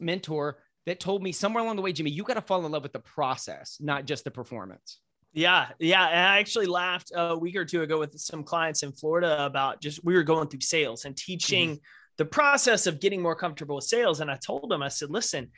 mentor 0.00 0.58
that 0.86 1.00
told 1.00 1.22
me 1.22 1.32
somewhere 1.32 1.62
along 1.62 1.76
the 1.76 1.82
way 1.82 1.92
jimmy 1.92 2.10
you 2.10 2.22
got 2.22 2.34
to 2.34 2.40
fall 2.40 2.64
in 2.64 2.72
love 2.72 2.82
with 2.82 2.92
the 2.92 3.00
process 3.00 3.76
not 3.80 4.04
just 4.04 4.24
the 4.24 4.30
performance 4.30 4.98
yeah, 5.32 5.68
yeah. 5.78 6.08
And 6.08 6.26
I 6.26 6.38
actually 6.38 6.66
laughed 6.66 7.12
a 7.14 7.36
week 7.36 7.56
or 7.56 7.64
two 7.64 7.82
ago 7.82 7.98
with 7.98 8.18
some 8.18 8.42
clients 8.42 8.82
in 8.82 8.92
Florida 8.92 9.44
about 9.44 9.80
just 9.80 10.04
we 10.04 10.14
were 10.14 10.24
going 10.24 10.48
through 10.48 10.60
sales 10.60 11.04
and 11.04 11.16
teaching 11.16 11.70
mm-hmm. 11.70 11.82
the 12.18 12.24
process 12.24 12.86
of 12.86 13.00
getting 13.00 13.22
more 13.22 13.36
comfortable 13.36 13.76
with 13.76 13.84
sales. 13.84 14.20
And 14.20 14.30
I 14.30 14.38
told 14.44 14.70
them, 14.70 14.82
I 14.82 14.88
said, 14.88 15.10
listen, 15.10 15.50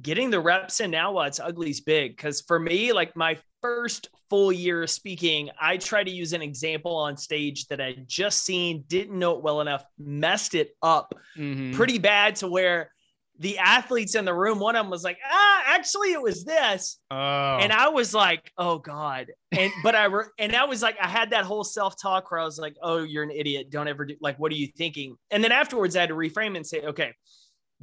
getting 0.00 0.30
the 0.30 0.40
reps 0.40 0.80
in 0.80 0.90
now 0.90 1.12
while 1.12 1.26
it's 1.26 1.40
ugly 1.40 1.70
is 1.70 1.80
big. 1.80 2.16
Cause 2.16 2.42
for 2.46 2.58
me, 2.58 2.92
like 2.92 3.14
my 3.14 3.36
first 3.60 4.08
full 4.30 4.52
year 4.52 4.84
of 4.84 4.90
speaking, 4.90 5.50
I 5.60 5.76
try 5.76 6.02
to 6.02 6.10
use 6.10 6.32
an 6.32 6.40
example 6.40 6.96
on 6.96 7.16
stage 7.16 7.66
that 7.66 7.80
I 7.80 7.96
just 8.06 8.44
seen, 8.44 8.84
didn't 8.88 9.18
know 9.18 9.36
it 9.36 9.42
well 9.42 9.60
enough, 9.60 9.84
messed 9.98 10.54
it 10.54 10.70
up 10.82 11.12
mm-hmm. 11.36 11.72
pretty 11.72 11.98
bad 11.98 12.36
to 12.36 12.48
where 12.48 12.92
the 13.40 13.56
athletes 13.58 14.14
in 14.14 14.26
the 14.26 14.34
room, 14.34 14.58
one 14.58 14.76
of 14.76 14.84
them 14.84 14.90
was 14.90 15.02
like, 15.02 15.18
ah, 15.24 15.62
actually 15.66 16.12
it 16.12 16.20
was 16.20 16.44
this. 16.44 17.00
Oh. 17.10 17.16
And 17.16 17.72
I 17.72 17.88
was 17.88 18.14
like, 18.14 18.52
oh 18.58 18.78
God. 18.78 19.28
And, 19.50 19.72
but 19.82 19.94
I, 19.94 20.04
re- 20.04 20.26
and 20.38 20.54
I 20.54 20.64
was 20.64 20.82
like, 20.82 20.96
I 21.00 21.08
had 21.08 21.30
that 21.30 21.44
whole 21.44 21.64
self-talk 21.64 22.30
where 22.30 22.38
I 22.38 22.44
was 22.44 22.58
like, 22.58 22.76
oh, 22.82 23.02
you're 23.02 23.22
an 23.22 23.30
idiot. 23.30 23.70
Don't 23.70 23.88
ever 23.88 24.04
do 24.04 24.14
like, 24.20 24.38
what 24.38 24.52
are 24.52 24.56
you 24.56 24.68
thinking? 24.76 25.16
And 25.30 25.42
then 25.42 25.52
afterwards 25.52 25.96
I 25.96 26.00
had 26.00 26.10
to 26.10 26.14
reframe 26.14 26.54
and 26.54 26.66
say, 26.66 26.82
okay, 26.82 27.14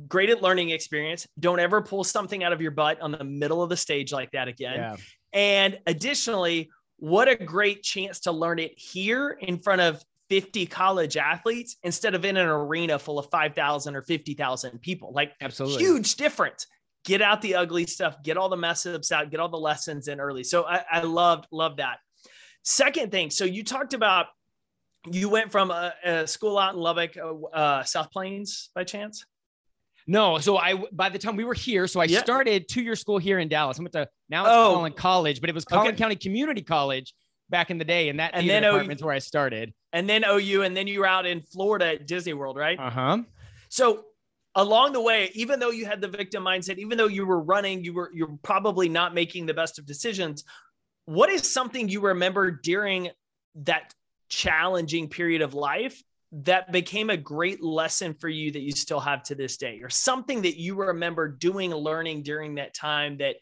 great 0.07 0.29
at 0.29 0.43
learning 0.43 0.69
experience. 0.69 1.27
Don't 1.39 1.59
ever 1.59 1.81
pull 1.81 2.03
something 2.03 2.43
out 2.43 2.53
of 2.53 2.61
your 2.61 2.71
butt 2.71 3.01
on 3.01 3.11
the 3.11 3.23
middle 3.23 3.63
of 3.63 3.69
the 3.69 3.77
stage 3.77 4.13
like 4.13 4.29
that 4.31 4.47
again. 4.47 4.75
Yeah. 4.75 4.95
And 5.33 5.79
additionally, 5.87 6.69
what 6.97 7.27
a 7.27 7.35
great 7.35 7.81
chance 7.81 8.19
to 8.21 8.31
learn 8.31 8.59
it 8.59 8.73
here 8.75 9.37
in 9.41 9.57
front 9.57 9.81
of 9.81 10.03
50 10.29 10.65
college 10.65 11.17
athletes 11.17 11.77
instead 11.84 12.15
of 12.15 12.25
in 12.25 12.38
an 12.38 12.48
arena 12.48 13.00
full 13.00 13.19
of 13.19 13.29
5,000 13.29 13.96
or 13.96 14.01
50,000 14.01 14.81
people. 14.81 15.12
Like, 15.13 15.34
absolutely 15.41 15.84
huge 15.84 16.15
difference. 16.15 16.67
Get 17.05 17.22
out 17.22 17.41
the 17.41 17.55
ugly 17.55 17.86
stuff, 17.86 18.22
get 18.24 18.38
all 18.38 18.50
the 18.50 18.57
mess 18.57 18.86
ups 18.86 19.12
out, 19.12 19.32
get 19.32 19.39
all 19.39 19.49
the 19.49 19.58
lessons 19.58 20.08
in 20.08 20.19
early. 20.19 20.43
So 20.43 20.65
I, 20.65 20.84
I 20.91 21.01
loved, 21.01 21.47
love 21.51 21.78
that. 21.78 21.99
Second 22.63 23.12
thing, 23.12 23.30
so 23.30 23.45
you 23.45 23.63
talked 23.63 23.93
about 23.93 24.28
you 25.12 25.30
went 25.30 25.51
from 25.51 25.71
a, 25.71 25.93
a 26.04 26.28
school 26.28 26.58
out 26.58 26.73
in 26.73 26.80
Lubbock, 26.80 27.15
uh, 27.17 27.45
uh, 27.56 27.84
South 27.84 28.12
Plains 28.12 28.69
by 28.75 28.84
chance? 28.84 29.25
No, 30.06 30.38
so 30.38 30.58
I 30.58 30.75
by 30.93 31.10
the 31.10 31.19
time 31.19 31.36
we 31.36 31.43
were 31.43 31.54
here, 31.54 31.86
so 31.86 31.99
I 31.99 32.06
yeah. 32.06 32.19
started 32.19 32.69
two 32.69 32.82
year 32.82 32.95
school 32.95 33.17
here 33.17 33.39
in 33.39 33.49
Dallas. 33.49 33.78
I 33.78 33.84
went 33.84 33.93
to 33.93 34.08
now 34.30 34.45
it's 34.45 34.54
oh. 34.54 34.73
Collin 34.75 34.93
College, 34.93 35.41
but 35.41 35.49
it 35.49 35.54
was 35.54 35.65
Collin 35.65 35.89
okay. 35.89 35.97
County 35.97 36.15
Community 36.15 36.62
College 36.62 37.13
back 37.49 37.71
in 37.71 37.77
the 37.77 37.86
day, 37.86 38.10
and 38.10 38.19
that 38.19 38.31
and 38.33 38.49
then 38.49 38.63
department's 38.63 39.03
where 39.03 39.13
I 39.13 39.19
started. 39.19 39.73
And 39.93 40.10
then 40.10 40.23
OU, 40.27 40.63
and 40.63 40.75
then 40.75 40.88
you 40.88 40.99
were 40.99 41.07
out 41.07 41.25
in 41.25 41.41
Florida 41.41 41.93
at 41.93 42.07
Disney 42.07 42.33
World, 42.33 42.57
right? 42.57 42.79
Uh 42.79 42.89
huh. 42.89 43.17
So 43.69 44.05
along 44.55 44.93
the 44.93 45.01
way, 45.01 45.31
even 45.33 45.60
though 45.60 45.69
you 45.69 45.86
had 45.86 46.01
the 46.01 46.07
victim 46.07 46.43
mindset, 46.43 46.77
even 46.77 46.97
though 46.97 47.07
you 47.07 47.25
were 47.25 47.41
running, 47.41 47.83
you 47.83 47.93
were 47.93 48.12
you're 48.13 48.38
probably 48.43 48.89
not 48.89 49.13
making 49.13 49.45
the 49.45 49.53
best 49.53 49.79
of 49.79 49.86
decisions. 49.86 50.43
What 51.05 51.29
is 51.29 51.49
something 51.51 51.88
you 51.88 52.01
remember 52.01 52.51
during 52.51 53.10
that 53.55 53.93
challenging 54.29 55.07
period 55.07 55.41
of 55.41 55.53
life 55.53 56.03
that 56.33 56.71
became 56.73 57.10
a 57.10 57.15
great 57.15 57.63
lesson 57.63 58.13
for 58.13 58.27
you 58.27 58.51
that 58.51 58.60
you 58.60 58.71
still 58.71 58.99
have 58.99 59.23
to 59.23 59.36
this 59.36 59.55
day, 59.55 59.79
or 59.81 59.89
something 59.89 60.41
that 60.41 60.60
you 60.60 60.75
remember 60.75 61.29
doing, 61.29 61.73
learning 61.73 62.23
during 62.23 62.55
that 62.55 62.73
time 62.73 63.17
that 63.17 63.38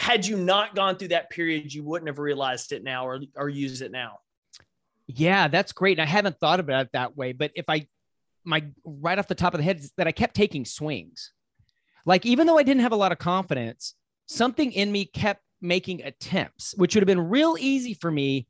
had 0.00 0.26
you 0.26 0.38
not 0.38 0.74
gone 0.74 0.96
through 0.96 1.08
that 1.08 1.28
period, 1.28 1.74
you 1.74 1.84
wouldn't 1.84 2.08
have 2.08 2.18
realized 2.18 2.72
it 2.72 2.82
now 2.82 3.06
or, 3.06 3.20
or 3.36 3.50
use 3.50 3.82
it 3.82 3.92
now. 3.92 4.18
Yeah, 5.06 5.46
that's 5.48 5.72
great. 5.72 5.98
And 5.98 6.08
I 6.08 6.10
haven't 6.10 6.38
thought 6.40 6.58
about 6.58 6.86
it 6.86 6.92
that 6.94 7.18
way. 7.18 7.32
But 7.32 7.50
if 7.54 7.66
I, 7.68 7.86
my 8.42 8.64
right 8.82 9.18
off 9.18 9.28
the 9.28 9.34
top 9.34 9.52
of 9.52 9.58
the 9.58 9.64
head 9.64 9.78
is 9.78 9.92
that 9.98 10.06
I 10.06 10.12
kept 10.12 10.34
taking 10.34 10.64
swings. 10.64 11.32
Like, 12.06 12.24
even 12.24 12.46
though 12.46 12.56
I 12.56 12.62
didn't 12.62 12.80
have 12.80 12.92
a 12.92 12.96
lot 12.96 13.12
of 13.12 13.18
confidence, 13.18 13.94
something 14.24 14.72
in 14.72 14.90
me 14.90 15.04
kept 15.04 15.42
making 15.60 16.02
attempts, 16.02 16.74
which 16.78 16.94
would 16.94 17.02
have 17.02 17.06
been 17.06 17.28
real 17.28 17.56
easy 17.60 17.92
for 17.92 18.10
me 18.10 18.46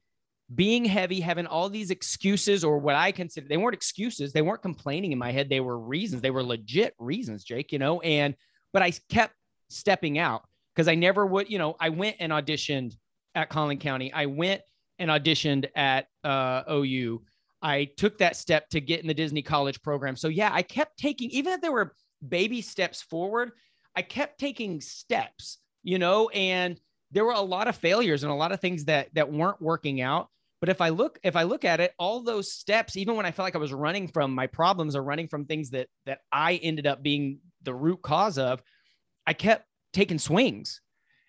being 0.55 0.85
heavy, 0.85 1.19
having 1.19 1.47
all 1.47 1.69
these 1.69 1.91
excuses 1.91 2.63
or 2.63 2.79
what 2.79 2.95
I 2.95 3.11
consider 3.11 3.49
they 3.49 3.57
weren't 3.57 3.75
excuses. 3.75 4.33
They 4.33 4.43
weren't 4.43 4.63
complaining 4.63 5.11
in 5.11 5.19
my 5.19 5.33
head. 5.33 5.49
They 5.49 5.61
were 5.61 5.81
reasons. 5.81 6.23
They 6.23 6.31
were 6.31 6.45
legit 6.45 6.95
reasons, 7.01 7.43
Jake, 7.43 7.73
you 7.73 7.81
know, 7.81 8.01
and, 8.03 8.37
but 8.73 8.83
I 8.83 8.93
kept 9.09 9.35
stepping 9.69 10.17
out 10.17 10.45
because 10.75 10.89
I 10.89 10.95
never 10.95 11.27
would, 11.27 11.51
you 11.51 11.59
know, 11.59 11.77
I 11.81 11.89
went 11.89 12.17
and 12.21 12.33
auditioned 12.33 12.97
at 13.35 13.49
Collin 13.49 13.79
County. 13.79 14.13
I 14.13 14.27
went 14.27 14.63
and 14.99 15.11
auditioned 15.11 15.69
at 15.75 16.07
uh, 16.25 16.63
OU. 16.71 17.23
I 17.63 17.85
took 17.97 18.19
that 18.19 18.37
step 18.37 18.69
to 18.71 18.81
get 18.81 19.01
in 19.01 19.07
the 19.07 19.15
Disney 19.15 19.43
College 19.43 19.83
program. 19.83 20.17
So 20.17 20.29
yeah, 20.29 20.51
I 20.53 20.63
kept 20.63 20.99
taking, 20.99 21.31
even 21.31 21.53
if 21.53 21.61
there 21.61 21.73
were 21.73 21.95
baby 22.27 22.61
steps 22.61 23.03
forward, 23.03 23.53
I 23.97 24.03
kept 24.03 24.39
taking 24.39 24.81
steps, 24.81 25.59
you 25.83 25.99
know, 25.99 26.29
and 26.31 26.81
there 27.11 27.25
were 27.25 27.33
a 27.33 27.41
lot 27.41 27.69
of 27.69 27.77
failures 27.77 28.23
and 28.23 28.33
a 28.33 28.37
lot 28.37 28.53
of 28.53 28.61
things 28.61 28.85
that 28.85 29.13
that 29.15 29.31
weren't 29.31 29.61
working 29.61 30.01
out. 30.01 30.29
But 30.61 30.69
if 30.69 30.81
I 30.81 30.91
look, 30.91 31.19
if 31.23 31.37
I 31.37 31.43
look 31.45 31.65
at 31.65 31.81
it, 31.81 31.93
all 31.99 32.23
those 32.23 32.53
steps, 32.53 32.97
even 32.97 33.17
when 33.17 33.27
I 33.27 33.31
felt 33.31 33.47
like 33.47 33.57
I 33.57 33.59
was 33.59 33.73
running 33.73 34.09
from 34.09 34.35
my 34.35 34.47
problems 34.47 34.95
or 34.95 35.03
running 35.03 35.27
from 35.27 35.45
things 35.45 35.71
that 35.71 35.89
that 36.07 36.21
I 36.31 36.55
ended 36.57 36.87
up 36.87 37.03
being 37.03 37.39
the 37.63 37.75
root 37.75 38.03
cause 38.03 38.39
of, 38.39 38.63
I 39.27 39.33
kept 39.33 39.67
taking 39.93 40.19
swings, 40.19 40.81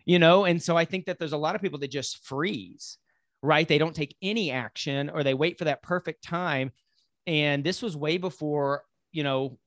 you 0.06 0.20
know? 0.20 0.46
And 0.46 0.62
so 0.62 0.78
I 0.78 0.86
think 0.86 1.06
that 1.06 1.20
there's 1.20 1.34
a 1.34 1.38
lot 1.38 1.56
of 1.56 1.62
people 1.62 1.80
that 1.80 1.92
just 1.92 2.26
freeze, 2.26 2.98
right? 3.42 3.68
They 3.68 3.78
don't 3.78 3.96
take 3.96 4.16
any 4.22 4.52
action 4.52 5.10
or 5.10 5.24
they 5.24 5.34
wait 5.34 5.58
for 5.58 5.66
that 5.66 5.82
perfect 5.82 6.24
time. 6.24 6.72
And 7.28 7.64
this 7.64 7.82
was 7.82 7.96
way 7.96 8.18
before, 8.18 8.84
you 9.12 9.24
know, 9.24 9.58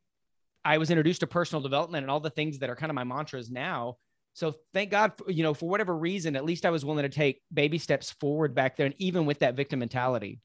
I 0.64 0.78
was 0.78 0.90
introduced 0.90 1.20
to 1.20 1.26
personal 1.26 1.62
development 1.62 2.04
and 2.04 2.10
all 2.10 2.20
the 2.20 2.30
things 2.30 2.58
that 2.60 2.70
are 2.70 2.76
kind 2.76 2.90
of 2.90 2.94
my 2.94 3.04
mantras 3.04 3.50
now. 3.50 3.96
So 4.32 4.54
thank 4.72 4.90
God, 4.90 5.12
for, 5.16 5.30
you 5.30 5.42
know, 5.42 5.54
for 5.54 5.68
whatever 5.68 5.96
reason, 5.96 6.34
at 6.34 6.44
least 6.44 6.66
I 6.66 6.70
was 6.70 6.84
willing 6.84 7.02
to 7.04 7.08
take 7.08 7.42
baby 7.52 7.78
steps 7.78 8.10
forward 8.12 8.54
back 8.54 8.76
there. 8.76 8.86
And 8.86 8.94
even 8.98 9.26
with 9.26 9.40
that 9.40 9.54
victim 9.54 9.78
mentality. 9.78 10.40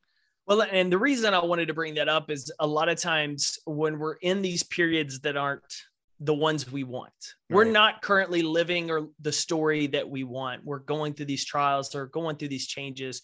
Well, 0.45 0.61
and 0.61 0.91
the 0.91 0.97
reason 0.97 1.33
I 1.33 1.43
wanted 1.43 1.67
to 1.67 1.73
bring 1.73 1.95
that 1.95 2.09
up 2.09 2.29
is 2.29 2.51
a 2.59 2.67
lot 2.67 2.89
of 2.89 2.99
times 2.99 3.59
when 3.65 3.97
we're 3.97 4.15
in 4.15 4.41
these 4.41 4.63
periods 4.63 5.19
that 5.21 5.37
aren't 5.37 5.63
the 6.19 6.33
ones 6.33 6.69
we 6.69 6.83
want. 6.83 7.13
Right. 7.49 7.55
We're 7.55 7.63
not 7.65 8.01
currently 8.01 8.41
living 8.41 8.91
or 8.91 9.07
the 9.21 9.31
story 9.31 9.87
that 9.87 10.09
we 10.09 10.23
want. 10.23 10.65
We're 10.65 10.79
going 10.79 11.13
through 11.13 11.27
these 11.27 11.45
trials 11.45 11.95
or 11.95 12.07
going 12.07 12.37
through 12.37 12.49
these 12.49 12.67
changes. 12.67 13.21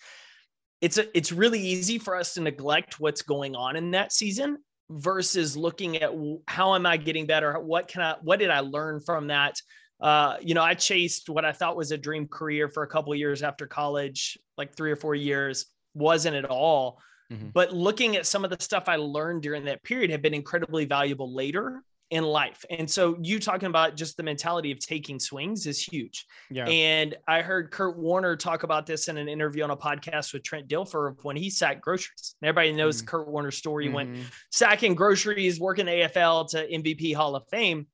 It's 0.82 0.98
a, 0.98 1.18
it's 1.18 1.32
really 1.32 1.60
easy 1.60 1.98
for 1.98 2.16
us 2.16 2.34
to 2.36 2.42
neglect 2.42 3.00
what's 3.00 3.22
going 3.22 3.56
on 3.56 3.76
in 3.76 3.92
that 3.92 4.12
season 4.14 4.58
versus 4.90 5.58
looking 5.58 5.98
at 5.98 6.12
how 6.48 6.76
am 6.76 6.86
I 6.86 6.98
getting 6.98 7.26
better? 7.26 7.54
What 7.60 7.88
can 7.88 8.02
I 8.02 8.16
what 8.22 8.40
did 8.40 8.50
I 8.50 8.60
learn 8.60 9.02
from 9.02 9.28
that? 9.28 9.60
Uh, 10.00 10.38
you 10.42 10.54
know, 10.54 10.62
I 10.64 10.74
chased 10.74 11.30
what 11.30 11.46
I 11.46 11.54
thought 11.54 11.78
was 11.78 11.92
a 11.92 11.98
dream 11.98 12.28
career 12.28 12.70
for 12.70 12.84
a 12.84 12.88
couple 12.88 13.16
years 13.16 13.42
after 13.44 13.66
college, 13.66 14.38
like 14.58 14.76
3 14.76 14.92
or 14.92 14.98
4 14.98 15.16
years, 15.16 15.68
wasn't 15.94 16.36
at 16.36 16.46
all 16.46 17.00
Mm-hmm. 17.32 17.50
But 17.54 17.74
looking 17.74 18.16
at 18.16 18.26
some 18.26 18.44
of 18.44 18.52
the 18.52 18.58
stuff 18.60 18.88
I 18.88 18.98
learned 18.98 19.42
during 19.42 19.66
that 19.66 19.84
period 19.84 20.12
have 20.12 20.22
been 20.22 20.34
incredibly 20.34 20.86
valuable 20.86 21.34
later 21.34 21.82
in 22.12 22.24
life. 22.24 22.63
And 22.70 22.89
so 22.89 23.18
you 23.22 23.39
talking 23.39 23.68
about 23.68 23.96
just 23.96 24.15
the 24.15 24.24
mentality 24.24 24.72
of 24.72 24.80
taking 24.80 25.20
swings 25.20 25.65
is 25.65 25.82
huge. 25.82 26.26
Yeah. 26.52 26.68
And 26.68 27.15
I 27.28 27.41
heard 27.41 27.72
Kurt 27.72 27.98
Warner 27.98 28.36
talk 28.36 28.63
about 28.63 28.86
this 28.86 29.08
in 29.08 29.18
an 29.18 29.28
interview 29.28 29.63
on 29.63 29.72
a 29.72 29.78
podcast 29.78 30.32
with 30.32 30.44
Trent 30.44 30.68
Dilfer 30.68 31.15
when 31.24 31.36
he 31.36 31.50
sacked 31.50 31.82
groceries. 31.82 32.36
And 32.41 32.50
everybody 32.50 32.74
knows 32.74 32.98
mm-hmm. 32.98 33.08
Kurt 33.08 33.28
Warner's 33.28 33.58
story. 33.58 33.86
Mm-hmm. 33.86 33.96
went 33.96 34.18
sacking 34.52 34.94
groceries, 34.94 35.60
working 35.60 35.88
AFL 35.88 36.50
to 36.52 36.68
MVP 36.68 37.15
Hall 37.15 37.36
of 37.36 37.48
Fame. 37.50 37.88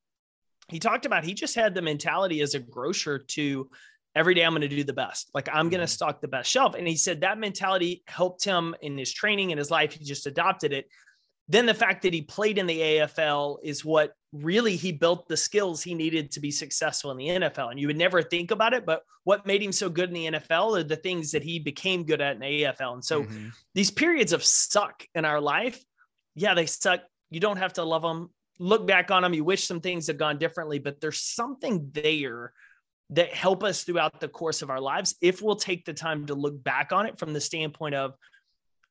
He 0.67 0.79
talked 0.79 1.05
about 1.05 1.23
he 1.23 1.33
just 1.33 1.55
had 1.55 1.73
the 1.73 1.81
mentality 1.81 2.41
as 2.41 2.53
a 2.53 2.59
grocer 2.59 3.19
to 3.19 3.69
every 4.13 4.33
day 4.33 4.43
I'm 4.43 4.51
going 4.51 4.61
to 4.61 4.67
do 4.67 4.83
the 4.83 4.93
best. 4.93 5.29
Like 5.33 5.47
I'm 5.47 5.69
going 5.69 5.79
to 5.79 5.85
mm-hmm. 5.85 5.89
stock 5.89 6.19
the 6.19 6.27
best 6.27 6.51
shelf. 6.51 6.75
And 6.75 6.85
he 6.85 6.97
said 6.97 7.21
that 7.21 7.37
mentality 7.37 8.03
helped 8.07 8.43
him 8.43 8.75
in 8.81 8.97
his 8.97 9.13
training 9.13 9.51
in 9.51 9.57
his 9.57 9.71
life. 9.71 9.93
He 9.93 10.03
just 10.03 10.27
adopted 10.27 10.73
it 10.73 10.87
then 11.51 11.65
the 11.65 11.73
fact 11.73 12.03
that 12.03 12.13
he 12.13 12.21
played 12.21 12.57
in 12.57 12.65
the 12.65 12.79
AFL 12.79 13.57
is 13.61 13.83
what 13.83 14.13
really 14.31 14.77
he 14.77 14.93
built 14.93 15.27
the 15.27 15.35
skills 15.35 15.83
he 15.83 15.93
needed 15.93 16.31
to 16.31 16.39
be 16.39 16.49
successful 16.49 17.11
in 17.11 17.17
the 17.17 17.27
NFL. 17.27 17.71
And 17.71 17.79
you 17.79 17.87
would 17.87 17.97
never 17.97 18.21
think 18.21 18.51
about 18.51 18.73
it, 18.73 18.85
but 18.85 19.03
what 19.25 19.45
made 19.45 19.61
him 19.61 19.73
so 19.73 19.89
good 19.89 20.07
in 20.07 20.13
the 20.13 20.39
NFL 20.39 20.79
are 20.79 20.83
the 20.83 20.95
things 20.95 21.31
that 21.31 21.43
he 21.43 21.59
became 21.59 22.05
good 22.05 22.21
at 22.21 22.35
in 22.35 22.39
the 22.39 22.63
AFL. 22.63 22.93
And 22.93 23.03
so 23.03 23.23
mm-hmm. 23.23 23.49
these 23.75 23.91
periods 23.91 24.31
of 24.31 24.45
suck 24.45 25.05
in 25.13 25.25
our 25.25 25.41
life, 25.41 25.83
yeah, 26.35 26.53
they 26.53 26.67
suck. 26.67 27.01
You 27.29 27.41
don't 27.41 27.57
have 27.57 27.73
to 27.73 27.83
love 27.83 28.01
them. 28.01 28.29
Look 28.57 28.87
back 28.87 29.11
on 29.11 29.23
them. 29.23 29.33
You 29.33 29.43
wish 29.43 29.65
some 29.65 29.81
things 29.81 30.07
had 30.07 30.17
gone 30.17 30.37
differently, 30.37 30.79
but 30.79 31.01
there's 31.01 31.19
something 31.19 31.89
there 31.91 32.53
that 33.09 33.33
help 33.33 33.65
us 33.65 33.83
throughout 33.83 34.21
the 34.21 34.29
course 34.29 34.61
of 34.61 34.69
our 34.69 34.79
lives 34.79 35.15
if 35.21 35.41
we'll 35.41 35.57
take 35.57 35.83
the 35.83 35.93
time 35.93 36.27
to 36.27 36.33
look 36.33 36.63
back 36.63 36.93
on 36.93 37.05
it 37.05 37.19
from 37.19 37.33
the 37.33 37.41
standpoint 37.41 37.93
of 37.93 38.15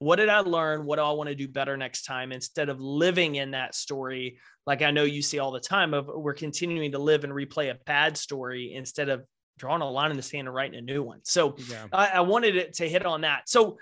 what 0.00 0.16
did 0.16 0.30
I 0.30 0.40
learn? 0.40 0.86
What 0.86 0.96
do 0.96 1.02
I 1.02 1.12
want 1.12 1.28
to 1.28 1.34
do 1.34 1.46
better 1.46 1.76
next 1.76 2.02
time? 2.02 2.32
Instead 2.32 2.70
of 2.70 2.80
living 2.80 3.34
in 3.34 3.50
that 3.50 3.74
story, 3.74 4.38
like 4.66 4.80
I 4.80 4.90
know 4.90 5.04
you 5.04 5.20
see 5.20 5.38
all 5.38 5.52
the 5.52 5.60
time 5.60 5.92
of 5.92 6.10
we're 6.12 6.34
continuing 6.34 6.92
to 6.92 6.98
live 6.98 7.22
and 7.22 7.32
replay 7.32 7.70
a 7.70 7.76
bad 7.84 8.16
story 8.16 8.72
instead 8.74 9.10
of 9.10 9.24
drawing 9.58 9.82
a 9.82 9.90
line 9.90 10.10
in 10.10 10.16
the 10.16 10.22
sand 10.22 10.48
and 10.48 10.54
writing 10.54 10.78
a 10.78 10.82
new 10.82 11.02
one. 11.02 11.20
So 11.24 11.54
yeah. 11.68 11.86
I, 11.92 12.06
I 12.06 12.20
wanted 12.20 12.72
to 12.74 12.88
hit 12.88 13.04
on 13.04 13.20
that. 13.20 13.50
So 13.50 13.76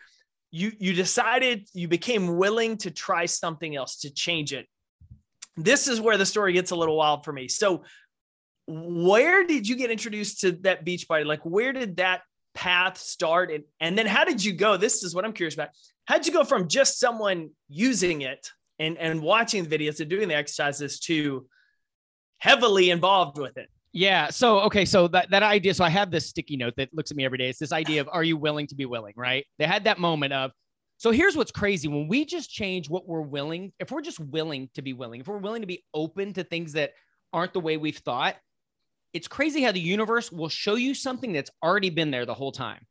you 0.50 0.72
you 0.80 0.92
decided 0.92 1.68
you 1.72 1.86
became 1.86 2.36
willing 2.36 2.78
to 2.78 2.90
try 2.90 3.26
something 3.26 3.76
else 3.76 4.00
to 4.00 4.10
change 4.10 4.52
it. 4.52 4.66
This 5.56 5.86
is 5.86 6.00
where 6.00 6.16
the 6.16 6.26
story 6.26 6.52
gets 6.52 6.72
a 6.72 6.76
little 6.76 6.96
wild 6.96 7.24
for 7.24 7.32
me. 7.32 7.46
So 7.46 7.84
where 8.66 9.46
did 9.46 9.68
you 9.68 9.76
get 9.76 9.92
introduced 9.92 10.40
to 10.40 10.52
that 10.62 10.84
beach 10.84 11.06
Beachbody? 11.08 11.26
Like 11.26 11.44
where 11.44 11.72
did 11.72 11.98
that 11.98 12.22
path 12.54 12.98
start 12.98 13.50
and, 13.50 13.64
and 13.80 13.96
then 13.96 14.06
how 14.06 14.24
did 14.24 14.44
you 14.44 14.52
go 14.52 14.76
this 14.76 15.02
is 15.04 15.14
what 15.14 15.24
i'm 15.24 15.32
curious 15.32 15.54
about 15.54 15.68
how'd 16.06 16.26
you 16.26 16.32
go 16.32 16.44
from 16.44 16.68
just 16.68 16.98
someone 16.98 17.50
using 17.68 18.22
it 18.22 18.48
and, 18.78 18.96
and 18.98 19.20
watching 19.20 19.64
the 19.64 19.78
videos 19.78 20.00
and 20.00 20.10
doing 20.10 20.28
the 20.28 20.34
exercises 20.34 20.98
to 21.00 21.46
heavily 22.38 22.90
involved 22.90 23.38
with 23.38 23.56
it 23.56 23.68
yeah. 23.92 24.30
So 24.30 24.60
okay. 24.60 24.84
So 24.84 25.08
that 25.08 25.30
that 25.30 25.42
idea. 25.42 25.74
So 25.74 25.84
I 25.84 25.88
have 25.88 26.10
this 26.10 26.26
sticky 26.26 26.56
note 26.56 26.74
that 26.76 26.92
looks 26.92 27.10
at 27.10 27.16
me 27.16 27.24
every 27.24 27.38
day. 27.38 27.48
It's 27.48 27.58
this 27.58 27.72
idea 27.72 28.00
of 28.00 28.08
are 28.12 28.24
you 28.24 28.36
willing 28.36 28.66
to 28.68 28.74
be 28.74 28.84
willing? 28.84 29.14
Right. 29.16 29.46
They 29.58 29.66
had 29.66 29.84
that 29.84 29.98
moment 29.98 30.32
of. 30.32 30.52
So 30.98 31.12
here's 31.12 31.36
what's 31.36 31.52
crazy 31.52 31.86
when 31.86 32.08
we 32.08 32.24
just 32.24 32.50
change 32.50 32.90
what 32.90 33.06
we're 33.06 33.22
willing. 33.22 33.72
If 33.78 33.92
we're 33.92 34.02
just 34.02 34.18
willing 34.18 34.68
to 34.74 34.82
be 34.82 34.92
willing, 34.92 35.20
if 35.20 35.28
we're 35.28 35.38
willing 35.38 35.62
to 35.62 35.66
be 35.66 35.84
open 35.94 36.32
to 36.34 36.44
things 36.44 36.72
that 36.72 36.92
aren't 37.32 37.52
the 37.52 37.60
way 37.60 37.76
we've 37.76 37.98
thought, 37.98 38.34
it's 39.12 39.28
crazy 39.28 39.62
how 39.62 39.72
the 39.72 39.80
universe 39.80 40.30
will 40.30 40.48
show 40.48 40.74
you 40.74 40.94
something 40.94 41.32
that's 41.32 41.50
already 41.62 41.90
been 41.90 42.10
there 42.10 42.26
the 42.26 42.34
whole 42.34 42.52
time. 42.52 42.86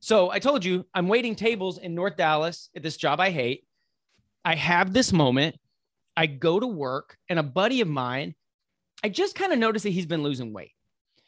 So 0.00 0.30
I 0.30 0.38
told 0.38 0.64
you 0.64 0.84
I'm 0.94 1.08
waiting 1.08 1.34
tables 1.34 1.78
in 1.78 1.94
North 1.94 2.16
Dallas 2.16 2.68
at 2.76 2.82
this 2.82 2.96
job 2.96 3.20
I 3.20 3.30
hate. 3.30 3.64
I 4.44 4.54
have 4.54 4.92
this 4.92 5.12
moment. 5.12 5.56
I 6.16 6.26
go 6.26 6.60
to 6.60 6.66
work, 6.66 7.16
and 7.30 7.38
a 7.38 7.42
buddy 7.42 7.80
of 7.80 7.88
mine, 7.88 8.34
I 9.02 9.08
just 9.08 9.34
kind 9.34 9.52
of 9.52 9.58
noticed 9.58 9.84
that 9.84 9.90
he's 9.90 10.06
been 10.06 10.22
losing 10.22 10.52
weight. 10.52 10.72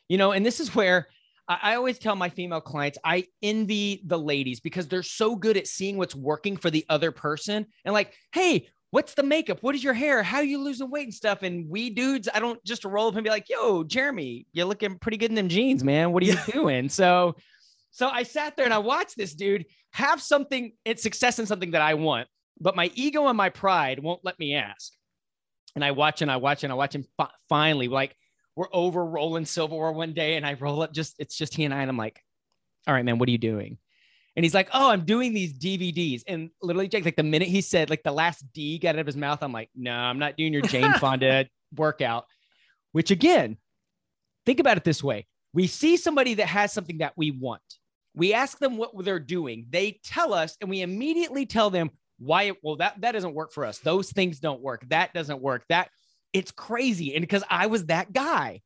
You 0.09 0.19
know, 0.19 0.33
and 0.33 0.45
this 0.45 0.61
is 0.61 0.75
where 0.75 1.09
I 1.47 1.75
always 1.75 1.99
tell 1.99 2.17
my 2.17 2.31
female 2.31 2.61
clients, 2.61 2.99
I 3.05 3.27
envy 3.43 4.03
the 4.07 4.19
ladies 4.19 4.61
because 4.61 4.89
they're 4.89 5.03
so 5.03 5.37
good 5.37 5.57
at 5.57 5.67
seeing 5.67 5.99
what's 5.99 6.15
working 6.15 6.57
for 6.57 6.71
the 6.71 6.87
other 6.89 7.13
person 7.13 7.67
and 7.85 7.93
like, 7.93 8.15
hey, 8.33 8.69
what's 8.95 9.15
the 9.15 9.25
makeup? 9.25 9.59
What 9.61 9.75
is 9.75 9.83
your 9.83 9.93
hair? 9.93 10.23
How 10.23 10.37
are 10.37 10.45
you 10.45 10.63
losing 10.63 10.89
weight 10.89 11.03
and 11.03 11.13
stuff? 11.13 11.43
And 11.43 11.69
we 11.69 11.91
dudes, 11.91 12.29
I 12.33 12.39
don't 12.39 12.65
just 12.65 12.85
roll 12.85 13.09
up 13.09 13.17
and 13.17 13.25
be 13.25 13.31
like, 13.31 13.51
yo, 13.51 13.83
Jeremy, 13.83 14.47
you're 14.53 14.67
looking 14.67 15.01
pretty 15.01 15.17
good 15.17 15.31
in 15.31 15.35
them 15.35 15.49
jeans, 15.49 15.83
man. 15.83 16.13
What 16.13 16.23
are 16.23 16.27
you 16.27 16.37
doing? 16.53 16.89
So, 16.89 17.35
so 17.91 18.09
I 18.09 18.23
sat 18.23 18.57
there 18.57 18.65
and 18.65 18.73
I 18.73 18.79
watched 18.79 19.17
this 19.17 19.35
dude 19.35 19.65
have 19.95 20.23
something, 20.23 20.75
it's 20.85 21.03
success 21.03 21.41
in 21.41 21.47
something 21.47 21.73
that 21.73 21.83
I 21.83 21.95
want, 21.95 22.29
but 22.61 22.77
my 22.77 22.89
ego 22.95 23.27
and 23.27 23.37
my 23.37 23.49
pride 23.49 23.99
won't 23.99 24.21
let 24.23 24.39
me 24.39 24.55
ask. 24.55 24.93
And 25.75 25.85
I 25.85 25.91
watch 25.91 26.23
and 26.23 26.31
I 26.31 26.37
watch 26.37 26.63
and 26.63 26.73
I 26.73 26.77
watch 26.77 26.95
him 26.95 27.05
fi- 27.17 27.35
finally, 27.49 27.89
like 27.89 28.15
we're 28.55 28.69
over 28.73 29.05
rolling 29.05 29.45
silverware 29.45 29.91
one 29.91 30.13
day 30.13 30.37
and 30.37 30.47
I 30.47 30.53
roll 30.55 30.83
up 30.83 30.93
just, 30.93 31.17
it's 31.19 31.37
just 31.37 31.57
he 31.57 31.65
and 31.65 31.75
I, 31.75 31.81
and 31.81 31.91
I'm 31.91 31.97
like, 31.97 32.21
all 32.87 32.95
right, 32.95 33.05
man, 33.05 33.19
what 33.19 33.29
are 33.29 33.33
you 33.33 33.39
doing? 33.39 33.77
And 34.37 34.45
he's 34.45 34.55
like, 34.55 34.69
"Oh, 34.73 34.91
I'm 34.91 35.05
doing 35.05 35.33
these 35.33 35.53
DVDs." 35.53 36.23
And 36.27 36.51
literally, 36.61 36.89
Jake, 36.89 37.05
like 37.05 37.17
the 37.17 37.23
minute 37.23 37.49
he 37.49 37.61
said 37.61 37.91
like 37.91 38.03
the 38.03 38.13
last 38.13 38.45
D 38.53 38.79
got 38.79 38.97
out 38.97 39.01
of 39.01 39.07
his 39.07 39.17
mouth, 39.17 39.43
I'm 39.43 39.53
like, 39.53 39.71
"No, 39.75 39.93
I'm 39.93 40.19
not 40.19 40.37
doing 40.37 40.53
your 40.53 40.63
Jane 40.63 40.93
Fonda 40.99 41.47
workout." 41.75 42.27
Which 42.93 43.11
again, 43.11 43.57
think 44.47 44.61
about 44.61 44.77
it 44.77 44.85
this 44.85 45.03
way: 45.03 45.27
we 45.53 45.67
see 45.67 45.97
somebody 45.97 46.35
that 46.35 46.47
has 46.47 46.73
something 46.73 46.99
that 46.99 47.13
we 47.17 47.31
want. 47.31 47.63
We 48.17 48.33
ask 48.33 48.59
them 48.59 48.77
what 48.77 48.93
they're 49.05 49.19
doing. 49.19 49.67
They 49.71 50.01
tell 50.05 50.35
us, 50.35 50.57
and 50.61 50.71
we 50.71 50.83
immediately 50.83 51.47
tell 51.47 51.71
them 51.71 51.91
why. 52.19 52.45
It, 52.45 52.57
well, 52.63 52.77
that 52.77 53.01
that 53.01 53.13
doesn't 53.13 53.35
work 53.35 53.53
for 53.53 53.65
us. 53.65 53.79
Those 53.79 54.11
things 54.11 54.41
don't 54.41 54.61
work. 54.61 54.85
That 54.89 55.15
doesn't 55.15 55.41
work. 55.41 55.65
That 55.69 55.91
it's 56.33 56.51
crazy. 56.51 57.15
And 57.15 57.23
because 57.23 57.45
I 57.49 57.67
was 57.67 57.87
that 57.87 58.13
guy, 58.13 58.61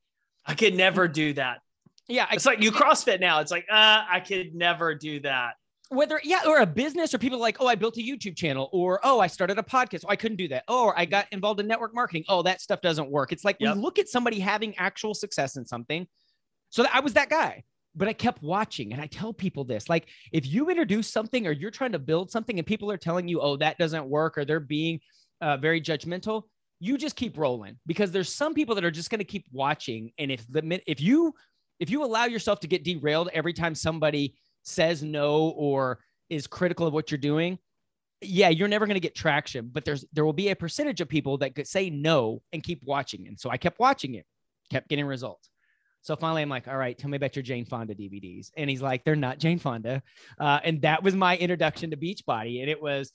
I 0.47 0.55
could 0.55 0.75
never 0.75 1.07
do 1.07 1.35
that. 1.35 1.61
Yeah, 2.09 2.27
it's 2.33 2.47
I, 2.47 2.51
like 2.51 2.63
you 2.63 2.73
CrossFit 2.73 3.21
now. 3.21 3.41
It's 3.41 3.51
like, 3.51 3.67
uh, 3.71 4.05
I 4.11 4.21
could 4.21 4.55
never 4.55 4.95
do 4.95 5.21
that. 5.21 5.55
Whether 5.91 6.21
yeah, 6.23 6.41
or 6.47 6.59
a 6.59 6.67
business, 6.67 7.15
or 7.15 7.19
people 7.19 7.39
like, 7.39 7.59
oh, 7.61 7.67
I 7.67 7.75
built 7.75 7.97
a 7.97 8.01
YouTube 8.01 8.37
channel, 8.37 8.69
or 8.73 9.01
oh, 9.05 9.21
I 9.21 9.27
started 9.27 9.59
a 9.59 9.63
podcast. 9.63 10.05
Oh, 10.05 10.11
I 10.11 10.17
couldn't 10.17 10.37
do 10.37 10.49
that. 10.49 10.65
Oh, 10.69 10.87
or 10.87 10.99
I 10.99 11.07
got 11.07 11.27
involved 11.33 11.61
in 11.61 11.67
network 11.67 11.95
marketing. 11.95 12.25
Oh, 12.29 12.43
that 12.43 12.61
stuff 12.61 12.83
doesn't 12.83 13.11
work. 13.11 13.33
It's 13.33 13.45
like 13.45 13.57
yep. 13.59 13.75
we 13.75 13.81
look 13.81 13.99
at 13.99 14.09
somebody 14.09 14.39
having 14.39 14.77
actual 14.77 15.15
success 15.15 15.57
in 15.57 15.65
something. 15.65 16.07
So 16.69 16.85
I 16.93 17.01
was 17.01 17.15
that 17.15 17.31
guy, 17.31 17.65
but 17.95 18.07
I 18.07 18.13
kept 18.13 18.43
watching, 18.43 18.93
and 18.93 19.01
I 19.01 19.07
tell 19.07 19.33
people 19.33 19.65
this: 19.65 19.89
like, 19.89 20.09
if 20.31 20.47
you 20.47 20.69
introduce 20.69 21.11
something, 21.11 21.47
or 21.47 21.53
you're 21.53 21.71
trying 21.71 21.93
to 21.93 21.99
build 21.99 22.31
something, 22.31 22.59
and 22.59 22.67
people 22.67 22.91
are 22.91 22.99
telling 22.99 23.27
you, 23.27 23.41
oh, 23.41 23.57
that 23.57 23.79
doesn't 23.79 24.07
work, 24.07 24.37
or 24.37 24.45
they're 24.45 24.61
being 24.61 25.01
uh, 25.41 25.57
very 25.57 25.81
judgmental, 25.81 26.43
you 26.81 26.99
just 26.99 27.17
keep 27.17 27.39
rolling 27.39 27.79
because 27.87 28.11
there's 28.11 28.35
some 28.35 28.53
people 28.53 28.75
that 28.75 28.85
are 28.85 28.91
just 28.91 29.09
going 29.09 29.21
to 29.21 29.25
keep 29.25 29.47
watching, 29.53 30.13
and 30.19 30.31
if 30.31 30.47
the 30.49 30.83
if 30.87 31.01
you 31.01 31.33
if 31.81 31.91
you 31.91 32.05
allow 32.05 32.25
yourself 32.25 32.61
to 32.61 32.67
get 32.67 32.85
derailed 32.85 33.31
every 33.33 33.53
time 33.53 33.75
somebody 33.75 34.35
says 34.63 35.03
no 35.03 35.51
or 35.57 35.99
is 36.29 36.47
critical 36.47 36.87
of 36.87 36.93
what 36.93 37.11
you're 37.11 37.19
doing, 37.19 37.59
yeah, 38.21 38.49
you're 38.49 38.69
never 38.69 38.87
going 38.87 38.95
to 38.95 39.01
get 39.01 39.15
traction. 39.15 39.71
But 39.73 39.85
there's 39.85 40.05
there 40.13 40.25
will 40.25 40.33
be 40.33 40.49
a 40.49 40.57
percentage 40.57 41.01
of 41.01 41.09
people 41.09 41.39
that 41.39 41.55
could 41.55 41.69
say 41.69 41.91
no 41.91 42.43
and 42.53 42.63
keep 42.63 42.83
watching. 42.85 43.29
And 43.29 43.39
so 43.39 43.51
I 43.51 43.57
kept 43.57 43.79
watching 43.79 44.15
it, 44.15 44.27
kept 44.71 44.89
getting 44.89 45.07
results. 45.07 45.51
So 46.03 46.17
finally, 46.17 46.43
I'm 46.43 46.49
like, 46.49 46.69
all 46.69 46.77
right, 46.77 46.97
tell 46.97 47.11
me 47.11 47.17
about 47.17 47.37
your 47.37 47.43
Jane 47.43 47.65
Fonda 47.65 47.95
DVDs. 47.95 48.51
And 48.57 48.71
he's 48.71 48.83
like, 48.83 49.05
they're 49.05 49.17
not 49.17 49.39
Jane 49.39 49.59
Fonda. 49.59 50.03
Uh, 50.39 50.61
and 50.65 50.81
that 50.83 51.03
was 51.03 51.15
my 51.15 51.37
introduction 51.37 51.91
to 51.91 51.97
Beachbody. 51.97 52.61
And 52.61 52.71
it 52.71 52.81
was, 52.81 53.13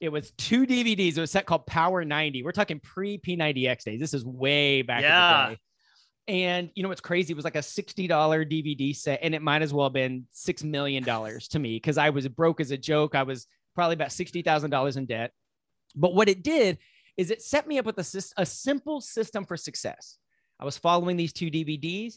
it 0.00 0.08
was 0.08 0.32
two 0.32 0.66
DVDs. 0.66 1.16
It 1.16 1.20
was 1.20 1.30
set 1.30 1.46
called 1.46 1.66
Power 1.66 2.04
90. 2.04 2.42
We're 2.42 2.52
talking 2.52 2.80
pre 2.80 3.18
P90X 3.18 3.84
days. 3.84 4.00
This 4.00 4.14
is 4.14 4.24
way 4.24 4.82
back 4.82 5.02
yeah. 5.02 5.44
in 5.44 5.50
the 5.50 5.54
day. 5.54 5.60
And 6.28 6.70
you 6.74 6.82
know 6.82 6.88
what's 6.88 7.00
crazy? 7.00 7.32
It 7.32 7.36
was 7.36 7.44
like 7.44 7.56
a 7.56 7.60
$60 7.60 8.08
DVD 8.08 8.94
set, 8.94 9.20
and 9.22 9.34
it 9.34 9.42
might 9.42 9.62
as 9.62 9.74
well 9.74 9.86
have 9.86 9.92
been 9.92 10.26
$6 10.34 10.64
million 10.64 11.04
to 11.04 11.58
me 11.58 11.76
because 11.76 11.98
I 11.98 12.10
was 12.10 12.28
broke 12.28 12.60
as 12.60 12.70
a 12.70 12.76
joke. 12.76 13.14
I 13.14 13.24
was 13.24 13.46
probably 13.74 13.94
about 13.94 14.10
$60,000 14.10 14.96
in 14.96 15.06
debt. 15.06 15.32
But 15.96 16.14
what 16.14 16.28
it 16.28 16.42
did 16.42 16.78
is 17.16 17.30
it 17.30 17.42
set 17.42 17.66
me 17.66 17.78
up 17.78 17.86
with 17.86 17.98
a, 17.98 18.24
a 18.36 18.46
simple 18.46 19.00
system 19.00 19.44
for 19.44 19.56
success. 19.56 20.18
I 20.60 20.64
was 20.64 20.78
following 20.78 21.16
these 21.16 21.32
two 21.32 21.50
DVDs, 21.50 22.14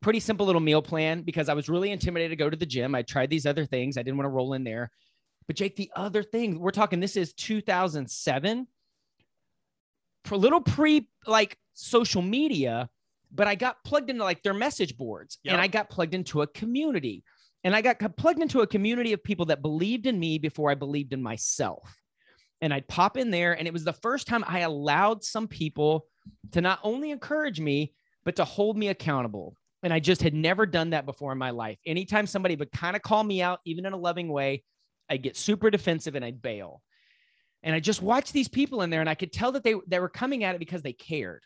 pretty 0.00 0.20
simple 0.20 0.46
little 0.46 0.60
meal 0.60 0.82
plan 0.82 1.22
because 1.22 1.48
I 1.48 1.54
was 1.54 1.68
really 1.68 1.92
intimidated 1.92 2.32
to 2.32 2.44
go 2.44 2.50
to 2.50 2.56
the 2.56 2.66
gym. 2.66 2.94
I 2.94 3.02
tried 3.02 3.30
these 3.30 3.46
other 3.46 3.64
things, 3.64 3.96
I 3.96 4.02
didn't 4.02 4.16
want 4.16 4.26
to 4.26 4.30
roll 4.30 4.54
in 4.54 4.64
there. 4.64 4.90
But 5.46 5.56
Jake, 5.56 5.76
the 5.76 5.90
other 5.96 6.22
thing 6.22 6.58
we're 6.58 6.72
talking, 6.72 7.00
this 7.00 7.16
is 7.16 7.32
2007 7.32 8.66
a 10.30 10.36
little 10.36 10.60
pre 10.60 11.08
like 11.26 11.56
social 11.74 12.22
media, 12.22 12.88
but 13.32 13.46
I 13.46 13.54
got 13.54 13.76
plugged 13.84 14.10
into 14.10 14.24
like 14.24 14.42
their 14.42 14.54
message 14.54 14.96
boards 14.96 15.38
yep. 15.42 15.54
and 15.54 15.60
I 15.60 15.66
got 15.66 15.90
plugged 15.90 16.14
into 16.14 16.42
a 16.42 16.46
community. 16.46 17.24
And 17.64 17.74
I 17.74 17.82
got 17.82 18.16
plugged 18.16 18.40
into 18.40 18.60
a 18.60 18.66
community 18.66 19.12
of 19.12 19.22
people 19.22 19.46
that 19.46 19.62
believed 19.62 20.06
in 20.06 20.18
me 20.18 20.38
before 20.38 20.70
I 20.70 20.74
believed 20.74 21.12
in 21.12 21.20
myself. 21.20 21.82
And 22.60 22.72
I'd 22.72 22.88
pop 22.88 23.16
in 23.16 23.30
there, 23.30 23.52
and 23.52 23.66
it 23.66 23.72
was 23.72 23.84
the 23.84 23.92
first 23.92 24.26
time 24.26 24.44
I 24.46 24.60
allowed 24.60 25.24
some 25.24 25.48
people 25.48 26.06
to 26.52 26.60
not 26.60 26.78
only 26.82 27.10
encourage 27.10 27.60
me, 27.60 27.94
but 28.24 28.36
to 28.36 28.44
hold 28.44 28.76
me 28.76 28.88
accountable. 28.88 29.56
And 29.82 29.92
I 29.92 30.00
just 30.00 30.22
had 30.22 30.34
never 30.34 30.66
done 30.66 30.90
that 30.90 31.06
before 31.06 31.32
in 31.32 31.38
my 31.38 31.50
life. 31.50 31.78
Anytime 31.86 32.26
somebody 32.26 32.56
would 32.56 32.72
kind 32.72 32.96
of 32.96 33.02
call 33.02 33.22
me 33.22 33.42
out, 33.42 33.60
even 33.64 33.86
in 33.86 33.92
a 33.92 33.98
loving 33.98 34.28
way, 34.28 34.62
I'd 35.08 35.22
get 35.22 35.36
super 35.36 35.70
defensive 35.70 36.14
and 36.14 36.24
I'd 36.24 36.42
bail. 36.42 36.82
And 37.62 37.74
I 37.74 37.80
just 37.80 38.02
watched 38.02 38.32
these 38.32 38.48
people 38.48 38.82
in 38.82 38.90
there 38.90 39.00
and 39.00 39.10
I 39.10 39.14
could 39.14 39.32
tell 39.32 39.52
that 39.52 39.64
they, 39.64 39.74
they 39.86 40.00
were 40.00 40.08
coming 40.08 40.44
at 40.44 40.54
it 40.54 40.58
because 40.58 40.82
they 40.82 40.92
cared. 40.92 41.42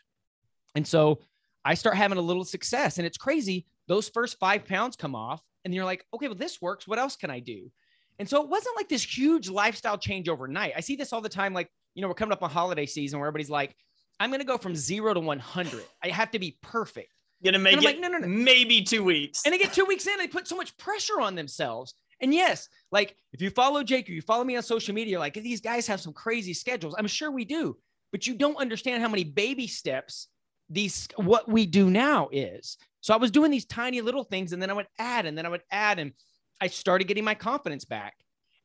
And 0.75 0.85
so 0.85 1.19
I 1.65 1.73
start 1.73 1.95
having 1.95 2.17
a 2.17 2.21
little 2.21 2.45
success. 2.45 2.97
And 2.97 3.07
it's 3.07 3.17
crazy. 3.17 3.65
Those 3.87 4.09
first 4.09 4.37
five 4.39 4.65
pounds 4.65 4.95
come 4.95 5.15
off 5.15 5.41
and 5.65 5.73
you're 5.73 5.85
like, 5.85 6.05
okay, 6.13 6.27
well, 6.27 6.35
this 6.35 6.61
works. 6.61 6.87
What 6.87 6.99
else 6.99 7.15
can 7.15 7.29
I 7.29 7.39
do? 7.39 7.71
And 8.19 8.29
so 8.29 8.43
it 8.43 8.49
wasn't 8.49 8.75
like 8.75 8.89
this 8.89 9.03
huge 9.03 9.49
lifestyle 9.49 9.97
change 9.97 10.29
overnight. 10.29 10.73
I 10.77 10.81
see 10.81 10.95
this 10.95 11.13
all 11.13 11.21
the 11.21 11.29
time. 11.29 11.53
Like, 11.53 11.69
you 11.95 12.01
know, 12.01 12.07
we're 12.07 12.13
coming 12.13 12.33
up 12.33 12.43
on 12.43 12.49
holiday 12.49 12.85
season 12.85 13.19
where 13.19 13.27
everybody's 13.27 13.49
like, 13.49 13.75
I'm 14.19 14.29
going 14.29 14.39
to 14.39 14.45
go 14.45 14.57
from 14.57 14.75
zero 14.75 15.13
to 15.13 15.19
100. 15.19 15.83
I 16.03 16.09
have 16.09 16.31
to 16.31 16.39
be 16.39 16.57
perfect. 16.61 17.09
Gonna 17.43 17.59
make 17.59 17.75
it 17.75 17.83
like, 17.83 17.99
no, 17.99 18.07
no, 18.07 18.19
no. 18.19 18.27
maybe 18.27 18.81
two 18.83 19.03
weeks. 19.03 19.41
And 19.43 19.53
they 19.53 19.57
get 19.57 19.73
two 19.73 19.83
weeks 19.83 20.07
in, 20.07 20.17
they 20.17 20.27
put 20.27 20.47
so 20.47 20.55
much 20.55 20.77
pressure 20.77 21.19
on 21.19 21.35
themselves. 21.35 21.93
And 22.23 22.33
yes, 22.33 22.69
like 22.89 23.17
if 23.33 23.41
you 23.41 23.49
follow 23.49 23.83
Jake 23.83 24.07
or 24.07 24.13
you 24.13 24.21
follow 24.21 24.45
me 24.45 24.55
on 24.55 24.63
social 24.63 24.95
media, 24.95 25.19
like 25.19 25.33
these 25.33 25.59
guys 25.59 25.85
have 25.87 25.99
some 25.99 26.13
crazy 26.13 26.53
schedules. 26.53 26.95
I'm 26.97 27.05
sure 27.05 27.29
we 27.29 27.43
do, 27.43 27.75
but 28.13 28.25
you 28.25 28.33
don't 28.33 28.55
understand 28.55 29.03
how 29.03 29.09
many 29.09 29.25
baby 29.25 29.67
steps 29.67 30.29
these 30.69 31.09
what 31.17 31.49
we 31.49 31.65
do 31.65 31.89
now 31.89 32.29
is. 32.31 32.77
So 33.01 33.13
I 33.13 33.17
was 33.17 33.29
doing 33.29 33.51
these 33.51 33.65
tiny 33.65 33.99
little 33.99 34.23
things 34.23 34.53
and 34.53 34.61
then 34.61 34.69
I 34.69 34.73
would 34.73 34.87
add 34.97 35.25
and 35.25 35.37
then 35.37 35.45
I 35.45 35.49
would 35.49 35.63
add 35.69 35.99
and 35.99 36.13
I 36.61 36.67
started 36.67 37.09
getting 37.09 37.25
my 37.25 37.35
confidence 37.35 37.83
back 37.83 38.15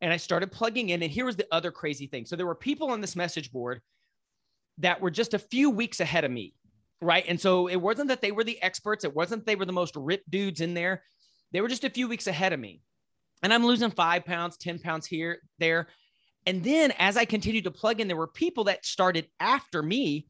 and 0.00 0.12
I 0.12 0.18
started 0.18 0.52
plugging 0.52 0.90
in 0.90 1.02
and 1.02 1.10
here 1.10 1.24
was 1.24 1.34
the 1.34 1.48
other 1.50 1.72
crazy 1.72 2.06
thing. 2.06 2.26
So 2.26 2.36
there 2.36 2.46
were 2.46 2.54
people 2.54 2.92
on 2.92 3.00
this 3.00 3.16
message 3.16 3.50
board 3.50 3.80
that 4.78 5.00
were 5.00 5.10
just 5.10 5.34
a 5.34 5.38
few 5.38 5.68
weeks 5.68 5.98
ahead 5.98 6.22
of 6.22 6.30
me, 6.30 6.54
right? 7.00 7.24
And 7.26 7.40
so 7.40 7.66
it 7.66 7.76
wasn't 7.76 8.08
that 8.10 8.22
they 8.22 8.30
were 8.30 8.44
the 8.44 8.62
experts, 8.62 9.02
it 9.02 9.16
wasn't 9.16 9.46
they 9.46 9.56
were 9.56 9.66
the 9.66 9.72
most 9.72 9.96
ripped 9.96 10.30
dudes 10.30 10.60
in 10.60 10.74
there. 10.74 11.02
They 11.50 11.60
were 11.60 11.68
just 11.68 11.82
a 11.82 11.90
few 11.90 12.06
weeks 12.06 12.28
ahead 12.28 12.52
of 12.52 12.60
me. 12.60 12.82
And 13.42 13.52
I'm 13.52 13.64
losing 13.64 13.90
5 13.90 14.24
pounds, 14.24 14.56
10 14.56 14.78
pounds 14.80 15.06
here 15.06 15.40
there. 15.58 15.88
And 16.46 16.62
then 16.62 16.92
as 16.98 17.16
I 17.16 17.24
continued 17.24 17.64
to 17.64 17.70
plug 17.70 18.00
in 18.00 18.08
there 18.08 18.16
were 18.16 18.26
people 18.26 18.64
that 18.64 18.86
started 18.86 19.28
after 19.38 19.82
me 19.82 20.26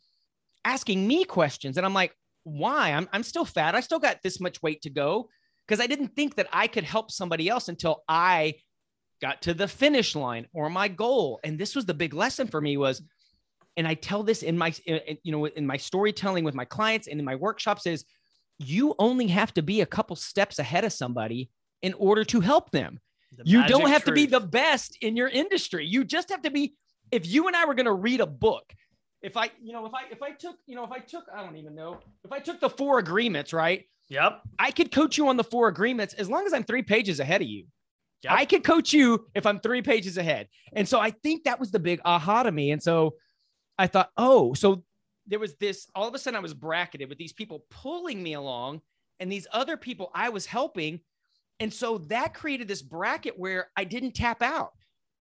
asking 0.65 1.07
me 1.07 1.25
questions. 1.25 1.77
And 1.77 1.87
I'm 1.87 1.95
like, 1.95 2.15
why? 2.45 2.93
I'm, 2.93 3.09
I'm 3.13 3.23
still 3.23 3.45
fat. 3.45 3.75
I 3.75 3.81
still 3.81 3.99
got 3.99 4.19
this 4.23 4.41
much 4.41 4.63
weight 4.63 4.83
to 4.83 4.91
go 4.91 5.29
because 5.67 5.81
I 5.81 5.87
didn't 5.87 6.17
think 6.17 6.37
that 6.37 6.49
I 6.53 6.67
could 6.67 6.85
help 6.85 7.11
somebody 7.11 7.49
else 7.49 7.69
until 7.69 8.03
I 8.09 8.55
got 9.21 9.43
to 9.43 9.55
the 9.55 9.69
finish 9.69 10.15
line 10.15 10.47
or 10.53 10.71
my 10.71 10.89
goal. 10.89 11.41
And 11.45 11.59
this 11.59 11.75
was 11.75 11.87
the 11.87 11.95
big 11.95 12.15
lesson 12.15 12.47
for 12.47 12.61
me 12.61 12.77
was, 12.77 13.03
and 13.77 13.87
I 13.87 13.95
tell 13.95 14.23
this 14.23 14.43
in 14.43 14.57
my, 14.57 14.75
you 14.87 15.33
know, 15.33 15.45
in 15.47 15.67
my 15.67 15.77
storytelling 15.77 16.45
with 16.45 16.55
my 16.55 16.65
clients 16.65 17.07
and 17.07 17.19
in 17.19 17.25
my 17.25 17.37
workshops 17.37 17.87
is 17.87 18.05
you 18.59 18.95
only 18.99 19.29
have 19.29 19.55
to 19.55 19.63
be 19.63 19.83
a 19.83 19.87
couple 19.87 20.17
steps 20.17 20.59
ahead 20.59 20.85
of 20.85 20.93
somebody 20.93 21.51
in 21.83 21.95
order 21.95 22.25
to 22.25 22.41
help 22.41 22.71
them. 22.71 22.99
The 23.37 23.45
you 23.45 23.67
don't 23.67 23.89
have 23.89 24.03
truth. 24.03 24.05
to 24.05 24.13
be 24.13 24.27
the 24.27 24.41
best 24.41 24.99
in 25.01 25.17
your 25.17 25.29
industry. 25.29 25.87
You 25.87 26.05
just 26.05 26.31
have 26.31 26.43
to 26.43 26.51
be, 26.51 26.75
if 27.13 27.27
you 27.27 27.47
and 27.47 27.55
I 27.55 27.67
were 27.67 27.75
going 27.75 27.87
to 27.87 27.93
read 27.93 28.21
a 28.21 28.27
book 28.27 28.73
if 29.23 29.37
I, 29.37 29.51
you 29.61 29.73
know, 29.73 29.85
if 29.87 29.95
I 29.95 30.03
if 30.11 30.23
I 30.23 30.31
took, 30.31 30.57
you 30.67 30.77
know, 30.77 30.85
if 30.85 30.93
I 30.93 30.99
took, 30.99 31.25
I 31.35 31.43
don't 31.43 31.57
even 31.57 31.75
know, 31.75 32.01
if 32.25 32.33
I 32.33 32.39
took 32.39 32.61
the 32.61 32.71
four 32.71 32.99
agreements, 32.99 33.53
right? 33.53 33.85
Yep. 34.11 34.43
I 34.59 34.71
could 34.71 34.93
coach 34.93 35.19
you 35.19 35.29
on 35.29 35.37
the 35.37 35.45
four 35.45 35.69
agreements 35.69 36.15
as 36.15 36.31
long 36.31 36.47
as 36.47 36.53
I'm 36.53 36.65
three 36.65 36.83
pages 36.83 37.21
ahead 37.21 37.43
of 37.43 37.49
you. 37.49 37.67
Yep. 38.23 38.33
I 38.33 38.45
could 38.45 38.65
coach 38.65 38.93
you 38.93 39.27
if 39.35 39.45
I'm 39.45 39.61
three 39.61 39.83
pages 39.83 40.19
ahead. 40.19 40.49
And 40.73 40.89
so 40.89 40.99
I 40.99 41.11
think 41.11 41.45
that 41.45 41.61
was 41.61 41.71
the 41.71 41.79
big 41.79 42.01
aha 42.05 42.45
to 42.45 42.51
me. 42.51 42.71
And 42.71 42.83
so 42.83 43.15
I 43.79 43.87
thought, 43.87 44.11
oh, 44.17 44.55
so 44.55 44.85
there 45.27 45.39
was 45.39 45.55
this 45.57 45.89
all 45.95 46.09
of 46.09 46.15
a 46.15 46.19
sudden 46.19 46.37
I 46.37 46.41
was 46.41 46.55
bracketed 46.55 47.09
with 47.09 47.19
these 47.19 47.33
people 47.33 47.65
pulling 47.71 48.23
me 48.23 48.33
along 48.33 48.81
and 49.21 49.31
these 49.31 49.47
other 49.53 49.77
people 49.77 50.11
I 50.15 50.31
was 50.31 50.47
helping. 50.47 51.01
And 51.61 51.73
so 51.73 51.99
that 51.99 52.35
created 52.35 52.69
this 52.69 52.83
bracket 52.83 53.39
where 53.39 53.71
I 53.77 53.85
didn't 53.85 54.13
tap 54.13 54.43
out 54.43 54.73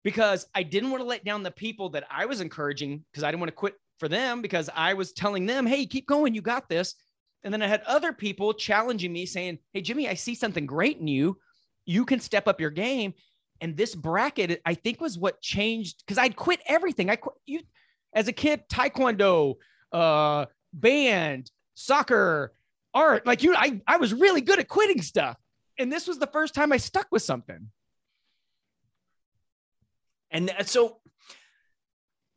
because 0.03 0.47
I 0.55 0.63
didn't 0.63 0.91
want 0.91 1.01
to 1.01 1.07
let 1.07 1.25
down 1.25 1.43
the 1.43 1.51
people 1.51 1.89
that 1.89 2.05
I 2.09 2.25
was 2.25 2.41
encouraging 2.41 3.03
because 3.11 3.23
I 3.23 3.31
didn't 3.31 3.41
want 3.41 3.49
to 3.49 3.55
quit 3.55 3.75
for 3.99 4.07
them 4.07 4.41
because 4.41 4.69
I 4.75 4.93
was 4.93 5.11
telling 5.11 5.45
them, 5.45 5.65
hey, 5.65 5.85
keep 5.85 6.07
going, 6.07 6.33
you 6.33 6.41
got 6.41 6.69
this. 6.69 6.95
And 7.43 7.53
then 7.53 7.61
I 7.61 7.67
had 7.67 7.81
other 7.83 8.13
people 8.13 8.53
challenging 8.53 9.11
me 9.11 9.25
saying, 9.25 9.59
hey, 9.73 9.81
Jimmy, 9.81 10.07
I 10.07 10.13
see 10.13 10.35
something 10.35 10.65
great 10.65 10.97
in 10.97 11.07
you. 11.07 11.37
You 11.85 12.05
can 12.05 12.19
step 12.19 12.47
up 12.47 12.61
your 12.61 12.69
game. 12.69 13.13
And 13.59 13.77
this 13.77 13.93
bracket, 13.93 14.61
I 14.65 14.73
think, 14.73 15.01
was 15.01 15.17
what 15.17 15.41
changed 15.41 16.03
because 16.05 16.17
I'd 16.17 16.35
quit 16.35 16.61
everything. 16.65 17.09
I 17.09 17.15
quit 17.15 17.35
you 17.45 17.61
as 18.13 18.27
a 18.27 18.33
kid, 18.33 18.63
taekwondo, 18.69 19.55
uh, 19.91 20.45
band, 20.73 21.51
soccer, 21.75 22.53
art. 22.93 23.25
Like 23.27 23.43
you, 23.43 23.55
I, 23.55 23.81
I 23.87 23.97
was 23.97 24.13
really 24.13 24.41
good 24.41 24.59
at 24.59 24.67
quitting 24.67 25.01
stuff. 25.01 25.37
And 25.77 25.91
this 25.91 26.07
was 26.07 26.19
the 26.19 26.27
first 26.27 26.53
time 26.53 26.71
I 26.71 26.77
stuck 26.77 27.07
with 27.11 27.21
something. 27.21 27.69
And 30.29 30.51
so 30.65 30.99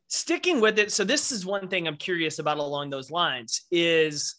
sticking 0.08 0.60
with 0.60 0.78
it. 0.78 0.92
So 0.92 1.04
this 1.04 1.32
is 1.32 1.44
one 1.44 1.68
thing 1.68 1.86
I'm 1.86 1.96
curious 1.96 2.38
about 2.38 2.58
along 2.58 2.90
those 2.90 3.10
lines 3.10 3.62
is 3.70 4.36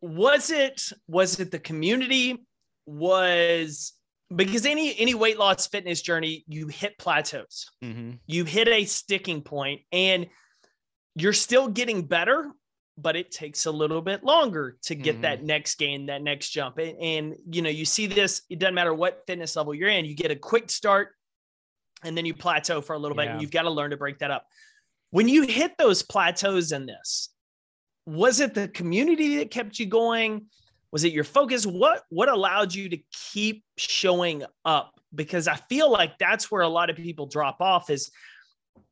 was 0.00 0.50
it 0.50 0.82
was 1.08 1.40
it 1.40 1.50
the 1.50 1.58
community 1.58 2.46
was 2.84 3.92
because 4.34 4.66
any 4.66 4.98
any 4.98 5.14
weight 5.14 5.38
loss 5.38 5.66
fitness 5.66 6.02
journey 6.02 6.44
you 6.48 6.66
hit 6.66 6.98
plateaus 6.98 7.70
mm-hmm. 7.82 8.12
you 8.26 8.44
hit 8.44 8.68
a 8.68 8.84
sticking 8.84 9.40
point 9.40 9.80
and 9.92 10.26
you're 11.14 11.32
still 11.32 11.68
getting 11.68 12.02
better 12.02 12.50
but 12.98 13.16
it 13.16 13.30
takes 13.30 13.66
a 13.66 13.70
little 13.70 14.00
bit 14.00 14.24
longer 14.24 14.76
to 14.82 14.94
get 14.94 15.14
mm-hmm. 15.14 15.22
that 15.22 15.42
next 15.42 15.78
gain 15.78 16.06
that 16.06 16.22
next 16.22 16.50
jump 16.50 16.78
and, 16.78 16.98
and 16.98 17.36
you 17.50 17.60
know 17.60 17.70
you 17.70 17.84
see 17.84 18.06
this 18.06 18.42
it 18.48 18.58
doesn't 18.58 18.74
matter 18.74 18.94
what 18.94 19.22
fitness 19.26 19.54
level 19.56 19.74
you're 19.74 19.88
in 19.88 20.04
you 20.04 20.14
get 20.14 20.30
a 20.30 20.36
quick 20.36 20.70
start 20.70 21.10
and 22.04 22.16
then 22.16 22.24
you 22.24 22.34
plateau 22.34 22.80
for 22.80 22.94
a 22.94 22.98
little 22.98 23.16
bit 23.16 23.28
and 23.28 23.40
you've 23.40 23.50
got 23.50 23.62
to 23.62 23.70
learn 23.70 23.90
to 23.90 23.96
break 23.96 24.18
that 24.18 24.30
up. 24.30 24.46
When 25.10 25.28
you 25.28 25.42
hit 25.42 25.76
those 25.78 26.02
plateaus 26.02 26.72
in 26.72 26.86
this, 26.86 27.30
was 28.06 28.40
it 28.40 28.54
the 28.54 28.68
community 28.68 29.38
that 29.38 29.50
kept 29.50 29.78
you 29.78 29.86
going? 29.86 30.46
Was 30.92 31.04
it 31.04 31.12
your 31.12 31.24
focus? 31.24 31.66
What 31.66 32.04
what 32.10 32.28
allowed 32.28 32.74
you 32.74 32.88
to 32.90 32.98
keep 33.32 33.64
showing 33.76 34.44
up? 34.64 34.92
Because 35.14 35.48
I 35.48 35.56
feel 35.68 35.90
like 35.90 36.18
that's 36.18 36.50
where 36.50 36.62
a 36.62 36.68
lot 36.68 36.90
of 36.90 36.96
people 36.96 37.26
drop 37.26 37.60
off 37.60 37.90
is 37.90 38.10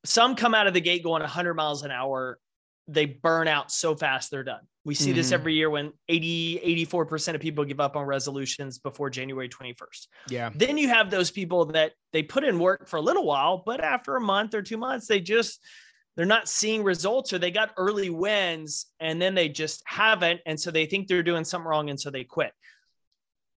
some 0.05 0.35
come 0.35 0.55
out 0.55 0.67
of 0.67 0.75
the 0.75 0.81
gate 0.81 1.05
going 1.05 1.21
100 1.21 1.55
miles 1.55 1.83
an 1.83 1.91
hour 1.91 2.39
they 2.87 3.07
burn 3.07 3.49
out 3.49 3.71
so 3.71 3.95
fast 3.95 4.31
they're 4.31 4.45
done. 4.45 4.61
We 4.85 4.95
see 4.95 5.11
mm-hmm. 5.11 5.17
this 5.17 5.33
every 5.33 5.55
year 5.55 5.71
when 5.71 5.93
80, 6.09 6.87
84% 6.87 7.35
of 7.35 7.41
people 7.41 7.65
give 7.65 7.81
up 7.81 7.97
on 7.97 8.05
resolutions 8.05 8.79
before 8.79 9.09
January 9.09 9.49
21st. 9.49 10.07
Yeah. 10.29 10.51
Then 10.55 10.77
you 10.77 10.89
have 10.89 11.11
those 11.11 11.31
people 11.31 11.65
that 11.67 11.93
they 12.13 12.23
put 12.23 12.45
in 12.45 12.59
work 12.59 12.89
for 12.89 12.97
a 12.97 13.01
little 13.01 13.25
while, 13.25 13.63
but 13.65 13.83
after 13.83 14.17
a 14.17 14.21
month 14.21 14.55
or 14.55 14.61
two 14.61 14.77
months, 14.77 15.07
they 15.07 15.21
just, 15.21 15.61
they're 16.17 16.27
not 16.27 16.49
seeing 16.49 16.85
results 16.85 17.33
or 17.33 17.39
they 17.39 17.51
got 17.51 17.73
early 17.79 18.11
wins 18.11 18.87
and 19.01 19.21
then 19.21 19.35
they 19.35 19.49
just 19.49 19.83
haven't. 19.87 20.41
And 20.45 20.61
so 20.61 20.71
they 20.71 20.85
think 20.85 21.09
they're 21.09 21.23
doing 21.23 21.45
something 21.45 21.67
wrong. 21.67 21.89
And 21.89 21.99
so 21.99 22.11
they 22.11 22.25
quit. 22.25 22.53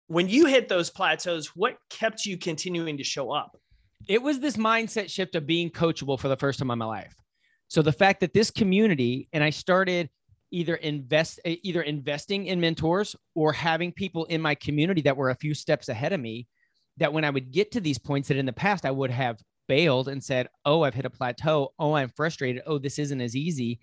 When 0.08 0.30
you 0.30 0.46
hit 0.46 0.70
those 0.70 0.90
plateaus, 0.90 1.48
what 1.48 1.76
kept 1.90 2.26
you 2.26 2.38
continuing 2.38 2.98
to 2.98 3.04
show 3.04 3.32
up? 3.32 3.60
It 4.08 4.22
was 4.22 4.40
this 4.40 4.56
mindset 4.56 5.10
shift 5.10 5.36
of 5.36 5.46
being 5.46 5.70
coachable 5.70 6.18
for 6.18 6.30
the 6.30 6.38
first 6.38 6.60
time 6.60 6.72
in 6.72 6.78
my 6.78 6.86
life. 6.86 7.14
So 7.68 7.82
the 7.82 7.92
fact 7.92 8.22
that 8.22 8.34
this 8.34 8.52
community 8.52 9.28
and 9.34 9.44
I 9.44 9.50
started 9.50 10.10
either 10.52 10.76
invest 10.76 11.40
eh, 11.46 11.58
either 11.64 11.82
investing 11.82 12.46
in 12.46 12.62
mentors 12.62 13.16
or 13.36 13.52
having 13.52 13.92
people 13.92 14.26
in 14.26 14.42
my 14.42 14.56
community 14.56 15.02
that 15.02 15.18
were 15.18 15.30
a 15.30 15.36
few 15.36 15.54
steps 15.54 15.90
ahead 15.90 16.14
of 16.14 16.22
me 16.22 16.48
that 16.98 17.12
when 17.12 17.26
I 17.26 17.30
would 17.30 17.52
get 17.52 17.72
to 17.72 17.82
these 17.82 17.98
points 17.98 18.30
that 18.30 18.38
in 18.38 18.46
the 18.46 18.54
past 18.54 18.86
I 18.86 18.92
would 18.92 19.12
have 19.12 19.40
bailed 19.68 20.08
and 20.08 20.24
said, 20.24 20.48
"Oh, 20.66 20.84
I've 20.84 20.94
hit 20.94 21.06
a 21.06 21.10
plateau. 21.10 21.74
Oh, 21.78 21.94
I'm 21.94 22.10
frustrated. 22.10 22.64
Oh, 22.66 22.78
this 22.78 23.00
isn't 23.00 23.22
as 23.22 23.36
easy." 23.36 23.80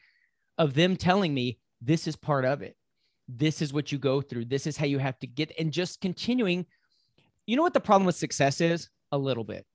Of 0.57 0.75
them 0.75 0.97
telling 0.97 1.35
me, 1.35 1.59
"This 1.81 2.07
is 2.07 2.17
part 2.17 2.45
of 2.45 2.63
it. 2.63 2.77
This 3.29 3.63
is 3.63 3.73
what 3.73 3.93
you 3.93 3.99
go 3.99 4.21
through. 4.21 4.47
This 4.47 4.67
is 4.67 4.77
how 4.77 4.87
you 4.87 4.99
have 4.99 5.19
to 5.21 5.27
get 5.27 5.53
and 5.59 5.73
just 5.73 6.01
continuing. 6.01 6.67
You 7.47 7.57
know 7.57 7.63
what 7.63 7.75
the 7.75 7.81
problem 7.81 8.07
with 8.07 8.17
success 8.17 8.61
is? 8.61 8.89
A 9.13 9.19
little 9.19 9.45
bit. 9.45 9.67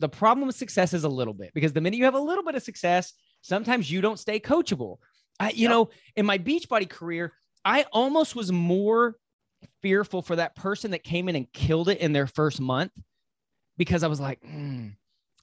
The 0.00 0.08
problem 0.08 0.46
with 0.46 0.56
success 0.56 0.94
is 0.94 1.04
a 1.04 1.08
little 1.08 1.34
bit 1.34 1.52
because 1.54 1.72
the 1.72 1.80
minute 1.80 1.98
you 1.98 2.04
have 2.04 2.14
a 2.14 2.20
little 2.20 2.44
bit 2.44 2.54
of 2.54 2.62
success, 2.62 3.12
sometimes 3.42 3.90
you 3.90 4.00
don't 4.00 4.18
stay 4.18 4.40
coachable. 4.40 4.96
I, 5.38 5.50
you 5.50 5.62
yep. 5.62 5.70
know, 5.70 5.90
in 6.16 6.24
my 6.24 6.38
Beachbody 6.38 6.88
career, 6.88 7.32
I 7.64 7.84
almost 7.92 8.34
was 8.34 8.50
more 8.50 9.16
fearful 9.82 10.22
for 10.22 10.36
that 10.36 10.56
person 10.56 10.92
that 10.92 11.04
came 11.04 11.28
in 11.28 11.36
and 11.36 11.52
killed 11.52 11.88
it 11.88 11.98
in 11.98 12.12
their 12.12 12.26
first 12.26 12.60
month 12.60 12.92
because 13.76 14.02
I 14.02 14.08
was 14.08 14.20
like, 14.20 14.40
mm, 14.42 14.94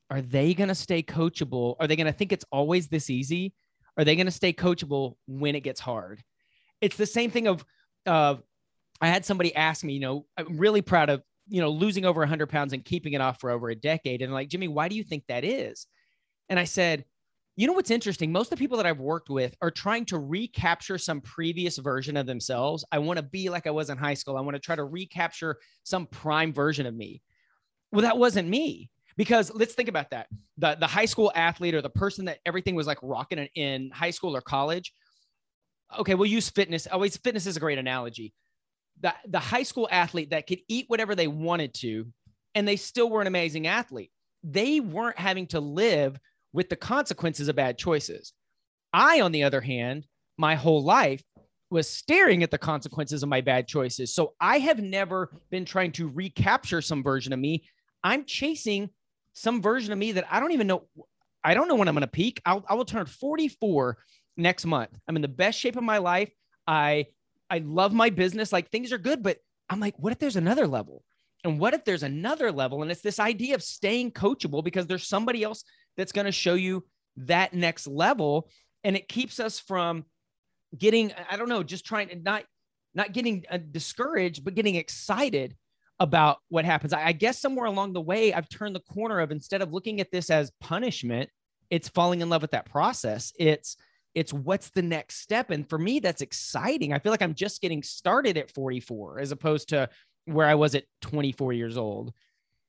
are 0.09 0.21
they 0.21 0.53
going 0.53 0.69
to 0.69 0.75
stay 0.75 1.03
coachable? 1.03 1.75
Are 1.79 1.87
they 1.87 1.95
going 1.95 2.07
to 2.07 2.13
think 2.13 2.31
it's 2.31 2.45
always 2.51 2.87
this 2.87 3.09
easy? 3.09 3.53
Are 3.97 4.03
they 4.03 4.15
going 4.15 4.25
to 4.25 4.31
stay 4.31 4.53
coachable 4.53 5.15
when 5.27 5.55
it 5.55 5.61
gets 5.61 5.79
hard? 5.79 6.23
It's 6.81 6.95
the 6.95 7.05
same 7.05 7.31
thing 7.31 7.47
of, 7.47 7.65
uh, 8.05 8.35
I 9.01 9.07
had 9.07 9.25
somebody 9.25 9.55
ask 9.55 9.83
me, 9.83 9.93
you 9.93 9.99
know, 9.99 10.25
I'm 10.37 10.57
really 10.57 10.81
proud 10.81 11.09
of, 11.09 11.21
you 11.47 11.61
know, 11.61 11.69
losing 11.69 12.05
over 12.05 12.21
100 12.21 12.47
pounds 12.47 12.73
and 12.73 12.83
keeping 12.83 13.13
it 13.13 13.21
off 13.21 13.39
for 13.39 13.49
over 13.49 13.69
a 13.69 13.75
decade. 13.75 14.21
And 14.21 14.33
like, 14.33 14.49
Jimmy, 14.49 14.67
why 14.67 14.87
do 14.87 14.95
you 14.95 15.03
think 15.03 15.23
that 15.27 15.43
is? 15.43 15.87
And 16.47 16.59
I 16.59 16.65
said, 16.65 17.05
you 17.59 17.67
know 17.67 17.73
what's 17.73 17.91
interesting? 17.91 18.31
Most 18.31 18.47
of 18.47 18.57
the 18.57 18.63
people 18.63 18.77
that 18.77 18.85
I've 18.85 19.01
worked 19.01 19.29
with 19.29 19.53
are 19.61 19.69
trying 19.69 20.05
to 20.05 20.17
recapture 20.17 20.97
some 20.97 21.19
previous 21.19 21.77
version 21.77 22.15
of 22.15 22.25
themselves. 22.25 22.85
I 22.89 22.99
want 22.99 23.17
to 23.17 23.23
be 23.23 23.49
like 23.49 23.67
I 23.67 23.71
was 23.71 23.89
in 23.89 23.97
high 23.97 24.13
school. 24.13 24.37
I 24.37 24.41
want 24.41 24.55
to 24.55 24.61
try 24.61 24.77
to 24.77 24.85
recapture 24.85 25.57
some 25.83 26.05
prime 26.05 26.53
version 26.53 26.85
of 26.85 26.95
me. 26.95 27.21
Well, 27.91 28.03
that 28.03 28.17
wasn't 28.17 28.47
me 28.47 28.89
Because 29.17 29.51
let's 29.53 29.73
think 29.73 29.89
about 29.89 30.11
that. 30.11 30.27
The, 30.57 30.77
the 30.79 30.87
high 30.87 31.03
school 31.03 31.33
athlete 31.35 31.75
or 31.75 31.81
the 31.81 31.89
person 31.89 32.23
that 32.25 32.39
everything 32.45 32.75
was 32.75 32.87
like 32.87 32.99
rocking 33.01 33.39
in 33.55 33.91
high 33.91 34.11
school 34.11 34.33
or 34.33 34.39
college. 34.39 34.93
Okay, 35.99 36.15
we'll 36.15 36.29
use 36.29 36.49
fitness. 36.49 36.87
Oh, 36.89 36.93
Always 36.93 37.17
fitness 37.17 37.45
is 37.45 37.57
a 37.57 37.59
great 37.59 37.77
analogy. 37.77 38.33
The, 39.01 39.13
the 39.27 39.39
high 39.39 39.63
school 39.63 39.89
athlete 39.91 40.29
that 40.29 40.47
could 40.47 40.59
eat 40.69 40.85
whatever 40.87 41.13
they 41.13 41.27
wanted 41.27 41.73
to, 41.81 42.07
and 42.55 42.65
they 42.65 42.77
still 42.77 43.09
were 43.09 43.19
an 43.19 43.27
amazing 43.27 43.67
athlete. 43.67 44.11
They 44.45 44.79
weren't 44.79 45.19
having 45.19 45.47
to 45.47 45.59
live 45.59 46.17
with 46.53 46.69
the 46.69 46.75
consequences 46.75 47.47
of 47.47 47.55
bad 47.55 47.77
choices. 47.77 48.33
I, 48.93 49.21
on 49.21 49.31
the 49.31 49.43
other 49.43 49.61
hand, 49.61 50.05
my 50.37 50.55
whole 50.55 50.83
life 50.83 51.23
was 51.69 51.87
staring 51.87 52.41
at 52.41 52.49
the 52.49 52.57
consequences 52.57 53.21
of 53.21 53.29
my 53.29 53.41
bad 53.41 53.67
choices. 53.67 54.13
So 54.13 54.33
I 54.41 54.59
have 54.59 54.79
never 54.79 55.31
been 55.51 55.65
trying 55.65 55.91
to 55.93 56.07
recapture 56.07 56.81
some 56.81 57.03
version 57.03 57.31
of 57.31 57.39
me. 57.39 57.65
I'm 58.03 58.25
chasing 58.25 58.89
some 59.33 59.61
version 59.61 59.93
of 59.93 59.99
me 59.99 60.13
that 60.13 60.25
I 60.31 60.39
don't 60.39 60.51
even 60.51 60.67
know. 60.67 60.87
I 61.43 61.53
don't 61.53 61.67
know 61.67 61.75
when 61.75 61.87
I'm 61.87 61.93
going 61.93 62.01
to 62.01 62.07
peak. 62.07 62.41
I'll, 62.45 62.65
I 62.67 62.73
will 62.73 62.85
turn 62.85 63.05
44 63.05 63.97
next 64.35 64.65
month. 64.65 64.97
I'm 65.07 65.15
in 65.15 65.21
the 65.21 65.27
best 65.27 65.59
shape 65.59 65.75
of 65.75 65.83
my 65.83 65.99
life. 65.99 66.31
I 66.65 67.07
I 67.49 67.59
love 67.59 67.93
my 67.93 68.09
business. 68.09 68.53
Like 68.53 68.69
things 68.69 68.91
are 68.91 68.97
good, 68.97 69.23
but 69.23 69.37
I'm 69.69 69.79
like, 69.79 69.97
what 69.97 70.11
if 70.11 70.19
there's 70.19 70.35
another 70.35 70.67
level? 70.67 71.03
And 71.43 71.59
what 71.59 71.73
if 71.73 71.85
there's 71.85 72.03
another 72.03 72.51
level? 72.51 72.81
And 72.81 72.91
it's 72.91 73.01
this 73.01 73.19
idea 73.19 73.55
of 73.55 73.63
staying 73.63 74.11
coachable 74.11 74.63
because 74.63 74.87
there's 74.87 75.07
somebody 75.07 75.43
else 75.43 75.63
that's 75.99 76.13
going 76.13 76.25
to 76.25 76.31
show 76.31 76.53
you 76.53 76.85
that 77.17 77.53
next 77.53 77.87
level. 77.87 78.49
And 78.83 78.95
it 78.95 79.09
keeps 79.09 79.39
us 79.39 79.59
from 79.59 80.05
getting, 80.77 81.11
I 81.29 81.35
don't 81.35 81.49
know, 81.49 81.61
just 81.61 81.85
trying 81.85 82.07
to 82.07 82.15
not, 82.15 82.43
not 82.95 83.11
getting 83.11 83.43
uh, 83.51 83.57
discouraged, 83.57 84.43
but 84.43 84.55
getting 84.55 84.75
excited 84.75 85.55
about 85.99 86.37
what 86.47 86.63
happens. 86.63 86.93
I, 86.93 87.07
I 87.07 87.11
guess 87.11 87.39
somewhere 87.39 87.65
along 87.65 87.93
the 87.93 88.01
way, 88.01 88.33
I've 88.33 88.47
turned 88.47 88.75
the 88.75 88.93
corner 88.93 89.19
of 89.19 89.31
instead 89.31 89.61
of 89.61 89.73
looking 89.73 89.99
at 89.99 90.09
this 90.11 90.29
as 90.29 90.51
punishment, 90.61 91.29
it's 91.69 91.89
falling 91.89 92.21
in 92.21 92.29
love 92.29 92.41
with 92.41 92.51
that 92.51 92.65
process. 92.65 93.33
It's, 93.37 93.75
it's 94.15 94.31
what's 94.33 94.69
the 94.69 94.81
next 94.81 95.17
step. 95.17 95.51
And 95.51 95.69
for 95.69 95.77
me, 95.77 95.99
that's 95.99 96.21
exciting. 96.21 96.93
I 96.93 96.99
feel 96.99 97.11
like 97.11 97.21
I'm 97.21 97.35
just 97.35 97.61
getting 97.61 97.83
started 97.83 98.37
at 98.37 98.51
44 98.51 99.19
as 99.19 99.31
opposed 99.31 99.69
to 99.69 99.89
where 100.25 100.47
I 100.47 100.55
was 100.55 100.73
at 100.75 100.85
24 101.01 101.53
years 101.53 101.77
old. 101.77 102.13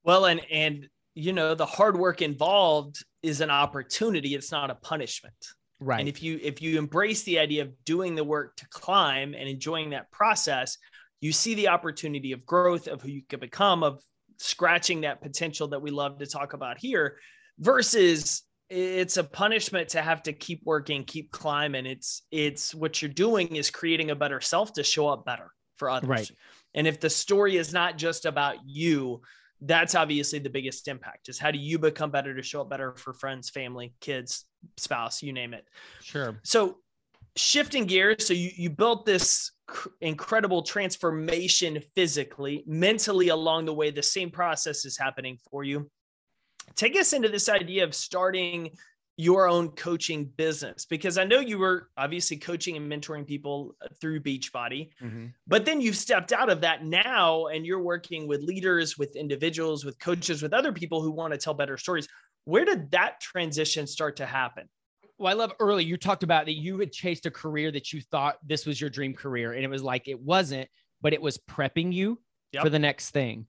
Well, 0.02 0.26
and, 0.26 0.40
and, 0.50 0.88
you 1.14 1.32
know, 1.32 1.54
the 1.54 1.66
hard 1.66 1.96
work 1.96 2.22
involved 2.22 3.04
is 3.22 3.40
an 3.40 3.50
opportunity. 3.50 4.34
It's 4.34 4.52
not 4.52 4.70
a 4.70 4.74
punishment. 4.74 5.34
Right. 5.78 6.00
And 6.00 6.08
if 6.08 6.22
you 6.22 6.38
if 6.42 6.60
you 6.60 6.78
embrace 6.78 7.22
the 7.22 7.38
idea 7.38 7.62
of 7.62 7.72
doing 7.84 8.14
the 8.14 8.24
work 8.24 8.56
to 8.56 8.68
climb 8.68 9.34
and 9.34 9.48
enjoying 9.48 9.90
that 9.90 10.10
process, 10.10 10.76
you 11.20 11.32
see 11.32 11.54
the 11.54 11.68
opportunity 11.68 12.32
of 12.32 12.44
growth 12.44 12.86
of 12.86 13.00
who 13.02 13.08
you 13.08 13.22
can 13.28 13.40
become, 13.40 13.82
of 13.82 14.02
scratching 14.38 15.02
that 15.02 15.22
potential 15.22 15.68
that 15.68 15.80
we 15.80 15.90
love 15.90 16.18
to 16.18 16.26
talk 16.26 16.52
about 16.52 16.78
here, 16.78 17.18
versus 17.58 18.42
it's 18.68 19.16
a 19.16 19.24
punishment 19.24 19.88
to 19.90 20.02
have 20.02 20.22
to 20.22 20.32
keep 20.32 20.60
working, 20.64 21.04
keep 21.04 21.32
climbing. 21.32 21.86
It's 21.86 22.22
it's 22.30 22.74
what 22.74 23.00
you're 23.00 23.10
doing 23.10 23.56
is 23.56 23.70
creating 23.70 24.10
a 24.10 24.14
better 24.14 24.40
self 24.40 24.74
to 24.74 24.84
show 24.84 25.08
up 25.08 25.24
better 25.24 25.50
for 25.76 25.88
others. 25.88 26.08
Right. 26.08 26.30
And 26.74 26.86
if 26.86 27.00
the 27.00 27.10
story 27.10 27.56
is 27.56 27.72
not 27.72 27.96
just 27.96 28.26
about 28.26 28.56
you, 28.66 29.22
that's 29.62 29.94
obviously 29.94 30.38
the 30.38 30.50
biggest 30.50 30.88
impact 30.88 31.28
is 31.28 31.38
how 31.38 31.50
do 31.50 31.58
you 31.58 31.78
become 31.78 32.10
better 32.10 32.34
to 32.34 32.42
show 32.42 32.62
up 32.62 32.70
better 32.70 32.94
for 32.96 33.12
friends, 33.12 33.50
family, 33.50 33.94
kids, 34.00 34.46
spouse, 34.76 35.22
you 35.22 35.32
name 35.32 35.54
it. 35.54 35.66
Sure. 36.02 36.38
So 36.42 36.78
shifting 37.36 37.86
gears, 37.86 38.26
so 38.26 38.34
you, 38.34 38.50
you 38.56 38.70
built 38.70 39.04
this 39.06 39.52
cr- 39.66 39.88
incredible 40.00 40.62
transformation 40.62 41.82
physically, 41.94 42.64
mentally 42.66 43.28
along 43.28 43.66
the 43.66 43.74
way, 43.74 43.90
the 43.90 44.02
same 44.02 44.30
process 44.30 44.84
is 44.84 44.96
happening 44.96 45.38
for 45.50 45.62
you. 45.64 45.90
Take 46.74 46.96
us 46.96 47.12
into 47.12 47.28
this 47.28 47.48
idea 47.48 47.84
of 47.84 47.94
starting 47.94 48.70
your 49.20 49.46
own 49.46 49.68
coaching 49.72 50.24
business 50.24 50.86
because 50.86 51.18
I 51.18 51.24
know 51.24 51.40
you 51.40 51.58
were 51.58 51.90
obviously 51.98 52.38
coaching 52.38 52.78
and 52.78 52.90
mentoring 52.90 53.26
people 53.26 53.76
uh, 53.82 53.88
through 54.00 54.20
Beachbody, 54.20 54.88
mm-hmm. 55.02 55.26
but 55.46 55.66
then 55.66 55.82
you've 55.82 55.96
stepped 55.96 56.32
out 56.32 56.48
of 56.48 56.62
that 56.62 56.86
now 56.86 57.48
and 57.48 57.66
you're 57.66 57.82
working 57.82 58.26
with 58.26 58.40
leaders, 58.40 58.96
with 58.96 59.16
individuals, 59.16 59.84
with 59.84 59.98
coaches, 59.98 60.42
with 60.42 60.54
other 60.54 60.72
people 60.72 61.02
who 61.02 61.10
want 61.10 61.34
to 61.34 61.38
tell 61.38 61.52
better 61.52 61.76
stories. 61.76 62.08
Where 62.46 62.64
did 62.64 62.90
that 62.92 63.20
transition 63.20 63.86
start 63.86 64.16
to 64.16 64.26
happen? 64.26 64.70
Well, 65.18 65.30
I 65.30 65.36
love 65.36 65.52
early 65.60 65.84
you 65.84 65.98
talked 65.98 66.22
about 66.22 66.46
that 66.46 66.56
you 66.56 66.78
had 66.78 66.90
chased 66.90 67.26
a 67.26 67.30
career 67.30 67.70
that 67.72 67.92
you 67.92 68.00
thought 68.00 68.36
this 68.42 68.64
was 68.64 68.80
your 68.80 68.88
dream 68.88 69.12
career, 69.12 69.52
and 69.52 69.62
it 69.62 69.68
was 69.68 69.82
like 69.82 70.08
it 70.08 70.18
wasn't, 70.18 70.66
but 71.02 71.12
it 71.12 71.20
was 71.20 71.36
prepping 71.36 71.92
you 71.92 72.18
yep. 72.52 72.62
for 72.62 72.70
the 72.70 72.78
next 72.78 73.10
thing. 73.10 73.46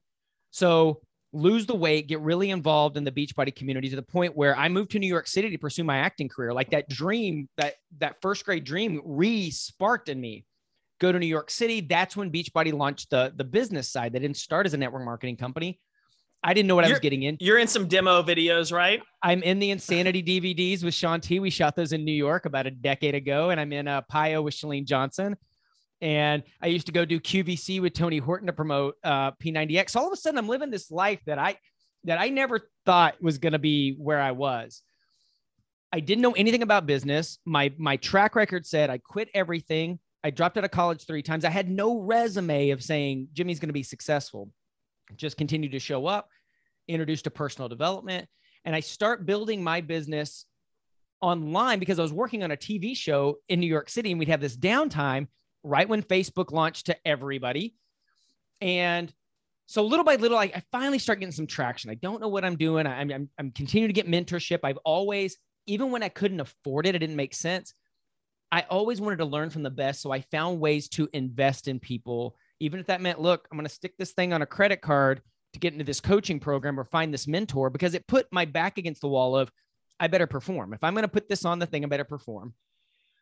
So 0.49 0.99
lose 1.33 1.65
the 1.65 1.75
weight, 1.75 2.07
get 2.07 2.19
really 2.19 2.49
involved 2.49 2.97
in 2.97 3.03
the 3.03 3.11
Beachbody 3.11 3.55
community 3.55 3.89
to 3.89 3.95
the 3.95 4.01
point 4.01 4.35
where 4.35 4.57
I 4.57 4.69
moved 4.69 4.91
to 4.91 4.99
New 4.99 5.07
York 5.07 5.27
City 5.27 5.49
to 5.49 5.57
pursue 5.57 5.83
my 5.83 5.97
acting 5.97 6.27
career. 6.27 6.53
Like 6.53 6.71
that 6.71 6.89
dream, 6.89 7.47
that 7.57 7.75
that 7.99 8.21
first 8.21 8.45
grade 8.45 8.63
dream 8.63 9.01
re-sparked 9.03 10.09
in 10.09 10.19
me. 10.19 10.45
Go 10.99 11.11
to 11.11 11.17
New 11.17 11.27
York 11.27 11.49
City. 11.49 11.81
That's 11.81 12.15
when 12.15 12.31
Beachbody 12.31 12.73
launched 12.73 13.09
the, 13.09 13.33
the 13.35 13.43
business 13.43 13.89
side. 13.89 14.13
They 14.13 14.19
didn't 14.19 14.37
start 14.37 14.65
as 14.65 14.73
a 14.73 14.77
network 14.77 15.03
marketing 15.03 15.37
company. 15.37 15.79
I 16.43 16.53
didn't 16.53 16.67
know 16.67 16.75
what 16.75 16.85
you're, 16.85 16.89
I 16.89 16.93
was 16.93 16.99
getting 16.99 17.23
in. 17.23 17.37
You're 17.39 17.59
in 17.59 17.67
some 17.67 17.87
demo 17.87 18.23
videos, 18.23 18.71
right? 18.71 19.01
I'm 19.21 19.43
in 19.43 19.59
the 19.59 19.71
Insanity 19.71 20.23
DVDs 20.57 20.83
with 20.83 20.93
Shaun 20.93 21.21
T. 21.21 21.39
We 21.39 21.49
shot 21.49 21.75
those 21.75 21.93
in 21.93 22.03
New 22.03 22.11
York 22.11 22.45
about 22.45 22.67
a 22.67 22.71
decade 22.71 23.15
ago, 23.15 23.51
and 23.51 23.59
I'm 23.59 23.71
in 23.73 23.87
a 23.87 23.91
uh, 23.91 24.01
PiYo 24.11 24.43
with 24.43 24.55
Chalene 24.55 24.85
Johnson. 24.85 25.37
And 26.01 26.43
I 26.61 26.67
used 26.67 26.87
to 26.87 26.91
go 26.91 27.05
do 27.05 27.19
QVC 27.19 27.79
with 27.81 27.93
Tony 27.93 28.17
Horton 28.17 28.47
to 28.47 28.53
promote 28.53 28.95
uh, 29.03 29.31
P90X. 29.33 29.95
All 29.95 30.07
of 30.07 30.13
a 30.13 30.15
sudden, 30.15 30.39
I'm 30.39 30.47
living 30.47 30.71
this 30.71 30.89
life 30.89 31.19
that 31.25 31.37
I 31.37 31.57
that 32.05 32.19
I 32.19 32.29
never 32.29 32.67
thought 32.85 33.21
was 33.21 33.37
going 33.37 33.53
to 33.53 33.59
be 33.59 33.93
where 33.93 34.19
I 34.19 34.31
was. 34.31 34.81
I 35.93 35.99
didn't 35.99 36.21
know 36.21 36.31
anything 36.31 36.63
about 36.63 36.87
business. 36.87 37.37
My 37.45 37.71
my 37.77 37.97
track 37.97 38.35
record 38.35 38.65
said 38.65 38.89
I 38.89 38.97
quit 38.97 39.29
everything. 39.33 39.99
I 40.23 40.31
dropped 40.31 40.57
out 40.57 40.63
of 40.63 40.71
college 40.71 41.05
three 41.05 41.21
times. 41.21 41.45
I 41.45 41.49
had 41.49 41.69
no 41.69 41.99
resume 41.99 42.71
of 42.71 42.83
saying 42.83 43.29
Jimmy's 43.33 43.59
going 43.59 43.69
to 43.69 43.73
be 43.73 43.83
successful. 43.83 44.49
Just 45.15 45.37
continued 45.37 45.73
to 45.73 45.79
show 45.79 46.05
up, 46.07 46.29
introduced 46.87 47.25
to 47.25 47.31
personal 47.31 47.69
development, 47.69 48.27
and 48.65 48.75
I 48.75 48.79
start 48.79 49.25
building 49.25 49.63
my 49.63 49.81
business 49.81 50.45
online 51.21 51.79
because 51.79 51.99
I 51.99 52.01
was 52.01 52.13
working 52.13 52.43
on 52.43 52.51
a 52.51 52.57
TV 52.57 52.95
show 52.95 53.37
in 53.49 53.59
New 53.59 53.67
York 53.67 53.89
City 53.89 54.11
and 54.11 54.19
we'd 54.19 54.29
have 54.29 54.41
this 54.41 54.57
downtime 54.57 55.27
right 55.63 55.87
when 55.87 56.03
Facebook 56.03 56.51
launched 56.51 56.87
to 56.87 57.07
everybody. 57.07 57.75
And 58.59 59.13
so 59.67 59.83
little 59.83 60.05
by 60.05 60.15
little, 60.15 60.37
I, 60.37 60.45
I 60.45 60.63
finally 60.71 60.99
start 60.99 61.19
getting 61.19 61.31
some 61.31 61.47
traction. 61.47 61.89
I 61.89 61.95
don't 61.95 62.21
know 62.21 62.27
what 62.27 62.43
I'm 62.43 62.57
doing. 62.57 62.85
I, 62.85 62.99
I'm, 62.99 63.29
I'm 63.37 63.51
continuing 63.51 63.89
to 63.89 63.93
get 63.93 64.07
mentorship. 64.07 64.59
I've 64.63 64.77
always, 64.83 65.37
even 65.65 65.91
when 65.91 66.03
I 66.03 66.09
couldn't 66.09 66.39
afford 66.39 66.85
it, 66.85 66.95
it 66.95 66.99
didn't 66.99 67.15
make 67.15 67.33
sense. 67.33 67.73
I 68.51 68.65
always 68.69 68.99
wanted 68.99 69.17
to 69.17 69.25
learn 69.25 69.49
from 69.49 69.63
the 69.63 69.69
best. 69.69 70.01
So 70.01 70.11
I 70.11 70.21
found 70.21 70.59
ways 70.59 70.89
to 70.89 71.07
invest 71.13 71.67
in 71.67 71.79
people, 71.79 72.35
even 72.59 72.79
if 72.79 72.87
that 72.87 73.01
meant, 73.01 73.21
look, 73.21 73.47
I'm 73.51 73.57
going 73.57 73.67
to 73.67 73.73
stick 73.73 73.93
this 73.97 74.11
thing 74.11 74.33
on 74.33 74.41
a 74.41 74.45
credit 74.45 74.81
card 74.81 75.21
to 75.53 75.59
get 75.59 75.73
into 75.73 75.85
this 75.85 76.01
coaching 76.01 76.39
program 76.39 76.79
or 76.79 76.83
find 76.83 77.13
this 77.13 77.27
mentor 77.27 77.69
because 77.69 77.93
it 77.93 78.07
put 78.07 78.27
my 78.31 78.45
back 78.45 78.77
against 78.77 79.01
the 79.01 79.07
wall 79.07 79.37
of, 79.37 79.51
I 79.99 80.07
better 80.07 80.27
perform. 80.27 80.73
If 80.73 80.83
I'm 80.83 80.93
going 80.93 81.03
to 81.03 81.07
put 81.07 81.29
this 81.29 81.45
on 81.45 81.59
the 81.59 81.65
thing, 81.65 81.85
I 81.85 81.87
better 81.87 82.03
perform. 82.03 82.53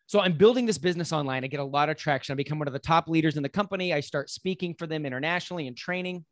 So 0.10 0.20
I'm 0.20 0.34
building 0.34 0.66
this 0.66 0.80
business 0.80 1.14
online. 1.14 1.44
I 1.44 1.48
get 1.48 1.60
a 1.60 1.64
lot 1.64 1.88
of 1.88 1.96
traction. 1.96 2.34
I 2.34 2.36
become 2.36 2.58
one 2.58 2.68
of 2.68 2.74
the 2.74 2.80
top 2.80 3.08
leaders 3.08 3.38
in 3.38 3.44
the 3.44 3.50
company. 3.50 3.94
I 3.94 4.00
start 4.00 4.32
speaking 4.32 4.74
for 4.74 4.88
them 4.88 5.06
internationally 5.06 5.68
and 5.68 5.78
training. 5.78 6.26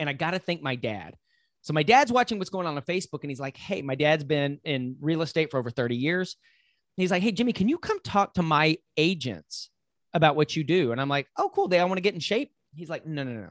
And 0.00 0.08
I 0.10 0.14
got 0.14 0.32
to 0.32 0.40
thank 0.40 0.62
my 0.62 0.74
dad. 0.74 1.14
So 1.60 1.72
my 1.72 1.84
dad's 1.84 2.10
watching 2.10 2.38
what's 2.38 2.50
going 2.50 2.66
on 2.66 2.74
on 2.74 2.82
Facebook 2.82 3.20
and 3.22 3.30
he's 3.30 3.38
like, 3.38 3.56
Hey, 3.56 3.82
my 3.82 3.94
dad's 3.94 4.24
been 4.24 4.58
in 4.64 4.96
real 5.00 5.22
estate 5.22 5.52
for 5.52 5.58
over 5.58 5.70
30 5.70 5.94
years. 5.94 6.34
And 6.96 7.02
he's 7.02 7.12
like, 7.12 7.22
Hey, 7.22 7.30
Jimmy, 7.30 7.52
can 7.52 7.68
you 7.68 7.78
come 7.78 8.00
talk 8.00 8.34
to 8.34 8.42
my 8.42 8.76
agents 8.96 9.70
about 10.12 10.34
what 10.34 10.56
you 10.56 10.64
do? 10.64 10.90
And 10.90 11.00
I'm 11.00 11.08
like, 11.08 11.28
Oh, 11.36 11.52
cool. 11.54 11.68
They 11.68 11.78
all 11.78 11.86
want 11.86 11.98
to 11.98 12.02
get 12.02 12.14
in 12.14 12.20
shape. 12.20 12.50
He's 12.74 12.90
like, 12.90 13.06
No, 13.06 13.22
no, 13.22 13.32
no. 13.32 13.50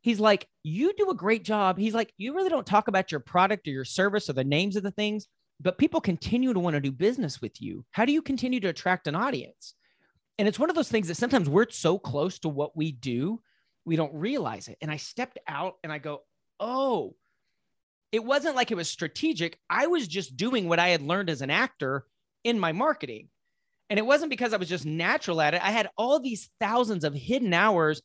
He's 0.00 0.18
like, 0.18 0.48
You 0.64 0.94
do 0.98 1.10
a 1.10 1.14
great 1.14 1.44
job. 1.44 1.78
He's 1.78 1.94
like, 1.94 2.12
You 2.16 2.34
really 2.34 2.50
don't 2.50 2.66
talk 2.66 2.88
about 2.88 3.12
your 3.12 3.20
product 3.20 3.68
or 3.68 3.70
your 3.70 3.84
service 3.84 4.28
or 4.28 4.32
the 4.32 4.42
names 4.42 4.74
of 4.74 4.82
the 4.82 4.90
things 4.90 5.28
but 5.62 5.78
people 5.78 6.00
continue 6.00 6.52
to 6.52 6.58
want 6.58 6.74
to 6.74 6.80
do 6.80 6.90
business 6.90 7.40
with 7.40 7.62
you. 7.62 7.84
How 7.92 8.04
do 8.04 8.12
you 8.12 8.20
continue 8.20 8.60
to 8.60 8.68
attract 8.68 9.06
an 9.06 9.14
audience? 9.14 9.74
And 10.38 10.48
it's 10.48 10.58
one 10.58 10.70
of 10.70 10.76
those 10.76 10.88
things 10.88 11.08
that 11.08 11.16
sometimes 11.16 11.48
we're 11.48 11.70
so 11.70 11.98
close 11.98 12.38
to 12.40 12.48
what 12.48 12.76
we 12.76 12.92
do, 12.92 13.40
we 13.84 13.96
don't 13.96 14.14
realize 14.14 14.68
it. 14.68 14.78
And 14.80 14.90
I 14.90 14.96
stepped 14.96 15.38
out 15.46 15.74
and 15.84 15.92
I 15.92 15.98
go, 15.98 16.22
oh, 16.58 17.14
it 18.10 18.24
wasn't 18.24 18.56
like 18.56 18.70
it 18.70 18.76
was 18.76 18.88
strategic. 18.88 19.58
I 19.70 19.86
was 19.86 20.08
just 20.08 20.36
doing 20.36 20.68
what 20.68 20.78
I 20.78 20.88
had 20.88 21.02
learned 21.02 21.30
as 21.30 21.42
an 21.42 21.50
actor 21.50 22.04
in 22.44 22.58
my 22.58 22.72
marketing. 22.72 23.28
And 23.88 23.98
it 23.98 24.06
wasn't 24.06 24.30
because 24.30 24.52
I 24.52 24.56
was 24.56 24.68
just 24.68 24.86
natural 24.86 25.40
at 25.40 25.54
it. 25.54 25.62
I 25.64 25.70
had 25.70 25.90
all 25.96 26.18
these 26.18 26.50
thousands 26.60 27.04
of 27.04 27.14
hidden 27.14 27.52
hours 27.52 28.02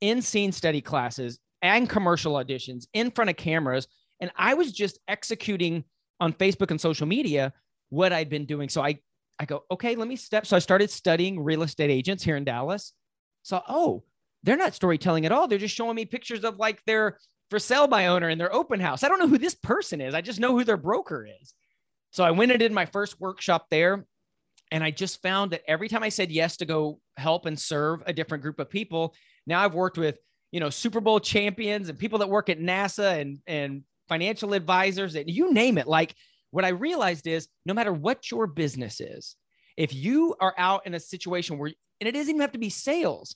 in 0.00 0.22
scene 0.22 0.52
study 0.52 0.80
classes 0.80 1.38
and 1.62 1.88
commercial 1.88 2.34
auditions 2.34 2.86
in 2.92 3.10
front 3.10 3.30
of 3.30 3.36
cameras. 3.36 3.86
And 4.20 4.30
I 4.36 4.54
was 4.54 4.72
just 4.72 4.98
executing 5.08 5.84
on 6.20 6.32
Facebook 6.32 6.70
and 6.70 6.80
social 6.80 7.06
media 7.06 7.52
what 7.90 8.12
I'd 8.12 8.30
been 8.30 8.46
doing. 8.46 8.68
So 8.68 8.82
I 8.82 8.98
I 9.38 9.46
go, 9.46 9.64
okay, 9.70 9.96
let 9.96 10.06
me 10.06 10.16
step. 10.16 10.46
So 10.46 10.56
I 10.56 10.60
started 10.60 10.90
studying 10.90 11.42
real 11.42 11.62
estate 11.62 11.90
agents 11.90 12.22
here 12.22 12.36
in 12.36 12.44
Dallas. 12.44 12.92
So, 13.42 13.60
oh, 13.68 14.04
they're 14.44 14.56
not 14.56 14.74
storytelling 14.74 15.26
at 15.26 15.32
all. 15.32 15.48
They're 15.48 15.58
just 15.58 15.74
showing 15.74 15.96
me 15.96 16.04
pictures 16.04 16.44
of 16.44 16.58
like 16.58 16.80
their 16.84 17.18
for 17.50 17.58
sale 17.58 17.86
by 17.86 18.06
owner 18.06 18.28
in 18.28 18.38
their 18.38 18.54
open 18.54 18.80
house. 18.80 19.02
I 19.02 19.08
don't 19.08 19.18
know 19.18 19.28
who 19.28 19.38
this 19.38 19.54
person 19.54 20.00
is. 20.00 20.14
I 20.14 20.20
just 20.20 20.40
know 20.40 20.56
who 20.56 20.64
their 20.64 20.76
broker 20.76 21.26
is. 21.40 21.54
So 22.10 22.24
I 22.24 22.30
went 22.30 22.52
and 22.52 22.60
did 22.60 22.72
my 22.72 22.86
first 22.86 23.20
workshop 23.20 23.66
there. 23.70 24.06
And 24.70 24.82
I 24.82 24.90
just 24.90 25.20
found 25.20 25.50
that 25.50 25.62
every 25.68 25.88
time 25.88 26.02
I 26.02 26.08
said 26.08 26.30
yes 26.30 26.56
to 26.58 26.66
go 26.66 27.00
help 27.16 27.46
and 27.46 27.58
serve 27.58 28.02
a 28.06 28.12
different 28.12 28.42
group 28.42 28.58
of 28.58 28.70
people, 28.70 29.14
now 29.46 29.60
I've 29.60 29.74
worked 29.74 29.98
with, 29.98 30.16
you 30.52 30.60
know, 30.60 30.70
Super 30.70 31.00
Bowl 31.00 31.20
champions 31.20 31.88
and 31.88 31.98
people 31.98 32.20
that 32.20 32.30
work 32.30 32.48
at 32.48 32.58
NASA 32.58 33.20
and, 33.20 33.38
and 33.46 33.82
financial 34.08 34.54
advisors 34.54 35.14
and 35.14 35.30
you 35.30 35.52
name 35.52 35.78
it. 35.78 35.86
Like 35.86 36.14
what 36.50 36.64
I 36.64 36.68
realized 36.68 37.26
is 37.26 37.48
no 37.66 37.74
matter 37.74 37.92
what 37.92 38.30
your 38.30 38.46
business 38.46 39.00
is, 39.00 39.36
if 39.76 39.92
you 39.94 40.34
are 40.40 40.54
out 40.56 40.86
in 40.86 40.94
a 40.94 41.00
situation 41.00 41.58
where, 41.58 41.72
and 42.00 42.08
it 42.08 42.12
doesn't 42.12 42.30
even 42.30 42.40
have 42.40 42.52
to 42.52 42.58
be 42.58 42.70
sales, 42.70 43.34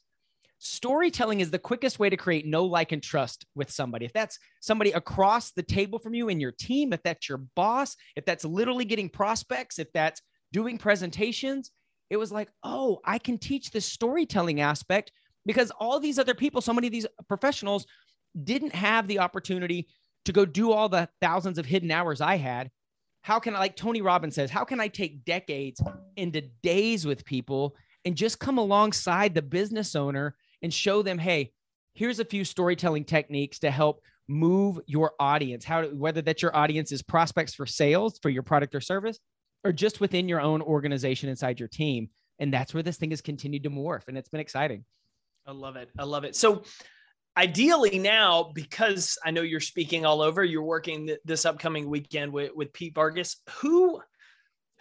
storytelling 0.59 1.41
is 1.41 1.51
the 1.51 1.59
quickest 1.59 1.99
way 1.99 2.11
to 2.11 2.17
create 2.17 2.47
no 2.47 2.65
like 2.65 2.93
and 2.93 3.03
trust 3.03 3.47
with 3.55 3.71
somebody 3.71 4.05
if 4.05 4.13
that's 4.13 4.39
somebody 4.61 4.91
across 4.93 5.53
the 5.53 5.63
table 5.63 5.99
from 5.99 6.15
you 6.15 6.29
in 6.29 6.41
your 6.41 6.51
team 6.51 6.93
if 6.93 7.01
that's 7.05 7.29
your 7.29 7.39
boss 7.55 7.97
if 8.17 8.25
that's 8.25 8.45
literally 8.45 8.85
getting 8.85 9.09
prospects 9.09 9.79
if 9.79 9.87
that's 9.93 10.21
doing 10.53 10.77
presentations 10.77 11.71
it 12.11 12.17
was 12.17 12.33
like 12.33 12.49
oh 12.65 12.99
i 13.05 13.19
can 13.19 13.39
teach 13.39 13.71
this 13.71 13.87
storytelling 13.87 14.61
aspect 14.61 15.13
because 15.47 15.71
all 15.79 16.01
these 16.01 16.19
other 16.19 16.35
people 16.35 16.61
so 16.61 16.73
many 16.73 16.89
of 16.89 16.93
these 16.93 17.07
professionals 17.29 17.87
didn't 18.43 18.75
have 18.75 19.07
the 19.07 19.21
opportunity 19.21 19.87
to 20.29 20.33
go 20.33 20.45
do 20.45 20.73
all 20.73 20.89
the 20.89 21.09
thousands 21.21 21.59
of 21.59 21.67
hidden 21.67 21.91
hours 21.91 22.21
i 22.21 22.37
had 22.37 22.71
how 23.23 23.41
can 23.41 23.55
i 23.57 23.59
like 23.59 23.77
tony 23.77 24.01
robbins 24.01 24.37
says 24.37 24.51
how 24.51 24.65
can 24.65 24.81
i 24.81 24.89
take 24.89 25.25
decades 25.25 25.83
into 26.17 26.41
days 26.63 27.05
with 27.05 27.25
people 27.25 27.75
and 28.05 28.17
just 28.17 28.39
come 28.39 28.57
alongside 28.57 29.35
the 29.35 29.43
business 29.43 29.95
owner 29.95 30.35
and 30.63 30.73
show 30.73 31.03
them, 31.03 31.19
hey, 31.19 31.53
here's 31.95 32.21
a 32.21 32.25
few 32.25 32.45
storytelling 32.45 33.05
techniques 33.05 33.59
to 33.61 33.71
help 33.71 34.01
move 34.29 34.79
your 34.87 35.13
audience. 35.19 35.65
How 35.65 35.83
to, 35.83 35.89
whether 35.89 36.23
that 36.23 36.43
your 36.43 36.55
audience 36.57 36.93
is 36.93 37.03
prospects 37.03 37.55
for 37.55 37.67
sales 37.67 38.19
for 38.23 38.29
your 38.31 38.43
product 38.43 38.75
or 38.75 38.81
service, 38.81 39.19
or 39.65 39.73
just 39.73 40.01
within 40.01 40.29
your 40.29 40.41
own 40.41 40.63
organization 40.63 41.29
inside 41.29 41.59
your 41.59 41.69
team. 41.69 42.09
And 42.39 42.53
that's 42.53 42.73
where 42.73 42.83
this 42.83 42.97
thing 42.97 43.11
has 43.11 43.21
continued 43.21 43.65
to 43.65 43.71
morph, 43.71 44.07
and 44.09 44.17
it's 44.17 44.29
been 44.29 44.41
exciting. 44.41 44.85
I 45.47 45.53
love 45.53 45.77
it. 45.77 45.91
I 45.99 46.05
love 46.05 46.25
it. 46.25 46.37
So 46.37 46.63
ideally 47.39 47.99
now 47.99 48.51
because 48.55 49.17
i 49.25 49.31
know 49.31 49.43
you're 49.43 49.61
speaking 49.61 50.05
all 50.05 50.21
over 50.21 50.45
you're 50.45 50.63
working 50.63 51.17
this 51.25 51.47
upcoming 51.47 51.89
weekend 51.89 52.33
with, 52.33 52.51
with 52.55 52.73
pete 52.73 52.95
vargas 52.95 53.37
who 53.61 54.01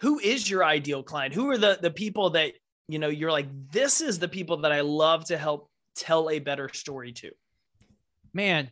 who 0.00 0.18
is 0.18 0.48
your 0.48 0.64
ideal 0.64 1.02
client? 1.02 1.34
Who 1.34 1.50
are 1.50 1.58
the 1.58 1.78
the 1.80 1.90
people 1.90 2.30
that 2.30 2.52
you 2.88 2.98
know 2.98 3.08
you're 3.08 3.32
like 3.32 3.48
this 3.70 4.00
is 4.00 4.18
the 4.18 4.28
people 4.28 4.58
that 4.58 4.72
i 4.72 4.80
love 4.80 5.26
to 5.26 5.36
help 5.36 5.70
tell 5.94 6.30
a 6.30 6.38
better 6.38 6.68
story 6.72 7.12
to? 7.12 7.30
Man 8.32 8.70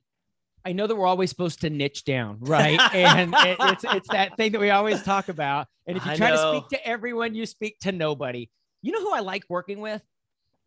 i 0.64 0.72
know 0.72 0.86
that 0.88 0.96
we're 0.96 1.06
always 1.06 1.30
supposed 1.30 1.60
to 1.60 1.70
niche 1.70 2.04
down 2.04 2.38
right? 2.40 2.80
And 2.92 3.34
it, 3.34 3.56
it's 3.60 3.84
it's 3.84 4.08
that 4.08 4.36
thing 4.36 4.52
that 4.52 4.60
we 4.60 4.70
always 4.70 5.02
talk 5.02 5.28
about. 5.28 5.68
And 5.86 5.96
if 5.96 6.04
you 6.04 6.16
try 6.16 6.30
to 6.30 6.38
speak 6.38 6.68
to 6.70 6.86
everyone 6.86 7.34
you 7.34 7.46
speak 7.46 7.78
to 7.80 7.92
nobody. 7.92 8.50
You 8.82 8.92
know 8.92 9.00
who 9.00 9.12
i 9.12 9.20
like 9.20 9.44
working 9.48 9.80
with 9.80 10.02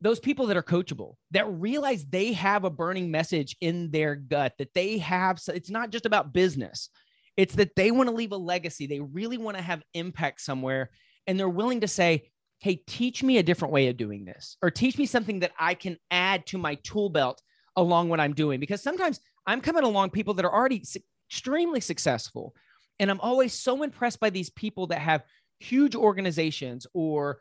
those 0.01 0.19
people 0.19 0.47
that 0.47 0.57
are 0.57 0.63
coachable 0.63 1.15
that 1.31 1.49
realize 1.51 2.05
they 2.05 2.31
have 2.33 2.63
a 2.63 2.69
burning 2.69 3.11
message 3.11 3.55
in 3.61 3.91
their 3.91 4.15
gut 4.15 4.53
that 4.57 4.73
they 4.73 4.97
have 4.97 5.39
it's 5.47 5.69
not 5.69 5.89
just 5.89 6.05
about 6.05 6.33
business 6.33 6.89
it's 7.37 7.55
that 7.55 7.75
they 7.75 7.91
want 7.91 8.09
to 8.09 8.15
leave 8.15 8.31
a 8.31 8.37
legacy 8.37 8.87
they 8.87 8.99
really 8.99 9.37
want 9.37 9.57
to 9.57 9.63
have 9.63 9.83
impact 9.93 10.41
somewhere 10.41 10.89
and 11.27 11.39
they're 11.39 11.49
willing 11.49 11.81
to 11.81 11.87
say 11.87 12.29
hey, 12.59 12.81
teach 12.87 13.23
me 13.23 13.37
a 13.37 13.43
different 13.43 13.73
way 13.73 13.87
of 13.87 13.97
doing 13.97 14.25
this, 14.25 14.57
or 14.61 14.69
teach 14.69 14.97
me 14.97 15.05
something 15.05 15.39
that 15.39 15.53
I 15.57 15.73
can 15.73 15.97
add 16.11 16.45
to 16.47 16.57
my 16.57 16.75
tool 16.75 17.09
belt 17.09 17.41
along 17.75 18.09
what 18.09 18.19
I'm 18.19 18.33
doing. 18.33 18.59
Because 18.59 18.83
sometimes 18.83 19.19
I'm 19.47 19.61
coming 19.61 19.83
along 19.83 20.09
people 20.09 20.33
that 20.35 20.45
are 20.45 20.53
already 20.53 20.83
extremely 21.29 21.79
successful. 21.79 22.53
And 22.99 23.09
I'm 23.09 23.21
always 23.21 23.53
so 23.53 23.81
impressed 23.83 24.19
by 24.19 24.29
these 24.29 24.49
people 24.49 24.87
that 24.87 24.99
have 24.99 25.23
huge 25.59 25.95
organizations 25.95 26.85
or 26.93 27.39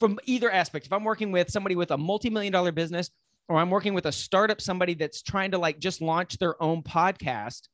from 0.00 0.18
either 0.24 0.50
aspect. 0.50 0.86
If 0.86 0.92
I'm 0.92 1.04
working 1.04 1.32
with 1.32 1.50
somebody 1.50 1.76
with 1.76 1.90
a 1.90 1.98
multi 1.98 2.30
million 2.30 2.52
dollar 2.52 2.72
business, 2.72 3.10
or 3.48 3.58
I'm 3.58 3.70
working 3.70 3.94
with 3.94 4.06
a 4.06 4.12
startup, 4.12 4.60
somebody 4.60 4.94
that's 4.94 5.22
trying 5.22 5.50
to 5.52 5.58
like 5.58 5.78
just 5.78 6.00
launch 6.00 6.38
their 6.38 6.60
own 6.62 6.82
podcast, 6.82 7.68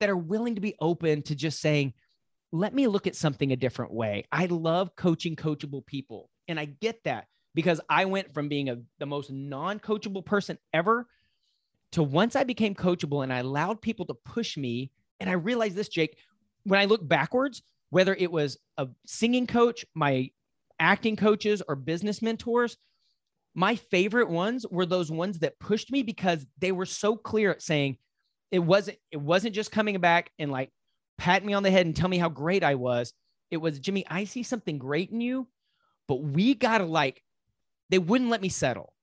that 0.00 0.10
are 0.10 0.16
willing 0.16 0.54
to 0.56 0.60
be 0.60 0.74
open 0.80 1.22
to 1.22 1.34
just 1.34 1.60
saying, 1.60 1.92
let 2.52 2.74
me 2.74 2.86
look 2.86 3.06
at 3.06 3.14
something 3.14 3.52
a 3.52 3.56
different 3.56 3.92
way. 3.92 4.24
I 4.32 4.46
love 4.46 4.96
coaching 4.96 5.36
coachable 5.36 5.86
people. 5.86 6.30
And 6.48 6.58
I 6.58 6.64
get 6.64 7.04
that 7.04 7.26
because 7.54 7.80
I 7.88 8.06
went 8.06 8.34
from 8.34 8.48
being 8.48 8.70
a, 8.70 8.78
the 8.98 9.06
most 9.06 9.30
non 9.30 9.78
coachable 9.78 10.24
person 10.24 10.58
ever 10.72 11.06
to 11.92 12.02
once 12.02 12.34
I 12.34 12.44
became 12.44 12.74
coachable 12.74 13.22
and 13.22 13.32
I 13.32 13.38
allowed 13.38 13.82
people 13.82 14.06
to 14.06 14.14
push 14.14 14.56
me. 14.56 14.90
And 15.20 15.28
I 15.28 15.34
realized 15.34 15.76
this, 15.76 15.88
Jake, 15.88 16.16
when 16.64 16.80
I 16.80 16.86
look 16.86 17.06
backwards, 17.06 17.62
whether 17.90 18.14
it 18.14 18.32
was 18.32 18.58
a 18.78 18.88
singing 19.06 19.46
coach, 19.46 19.84
my 19.94 20.30
acting 20.80 21.14
coaches, 21.14 21.62
or 21.68 21.76
business 21.76 22.22
mentors, 22.22 22.76
my 23.54 23.76
favorite 23.76 24.30
ones 24.30 24.66
were 24.68 24.86
those 24.86 25.10
ones 25.10 25.40
that 25.40 25.58
pushed 25.60 25.92
me 25.92 26.02
because 26.02 26.46
they 26.58 26.72
were 26.72 26.86
so 26.86 27.16
clear 27.16 27.50
at 27.50 27.62
saying 27.62 27.98
it 28.50 28.60
wasn't 28.60 28.98
it 29.10 29.20
wasn't 29.20 29.54
just 29.54 29.70
coming 29.70 29.98
back 30.00 30.30
and 30.38 30.50
like 30.50 30.70
pat 31.18 31.44
me 31.44 31.52
on 31.52 31.62
the 31.62 31.70
head 31.70 31.86
and 31.86 31.94
tell 31.94 32.08
me 32.08 32.18
how 32.18 32.28
great 32.28 32.64
I 32.64 32.74
was. 32.76 33.12
It 33.50 33.58
was, 33.58 33.78
Jimmy, 33.78 34.06
I 34.08 34.24
see 34.24 34.42
something 34.42 34.78
great 34.78 35.10
in 35.10 35.20
you, 35.20 35.48
but 36.08 36.22
we 36.22 36.54
got 36.54 36.78
to 36.78 36.84
like, 36.84 37.22
they 37.90 37.98
wouldn't 37.98 38.30
let 38.30 38.40
me 38.40 38.48
settle. 38.48 38.94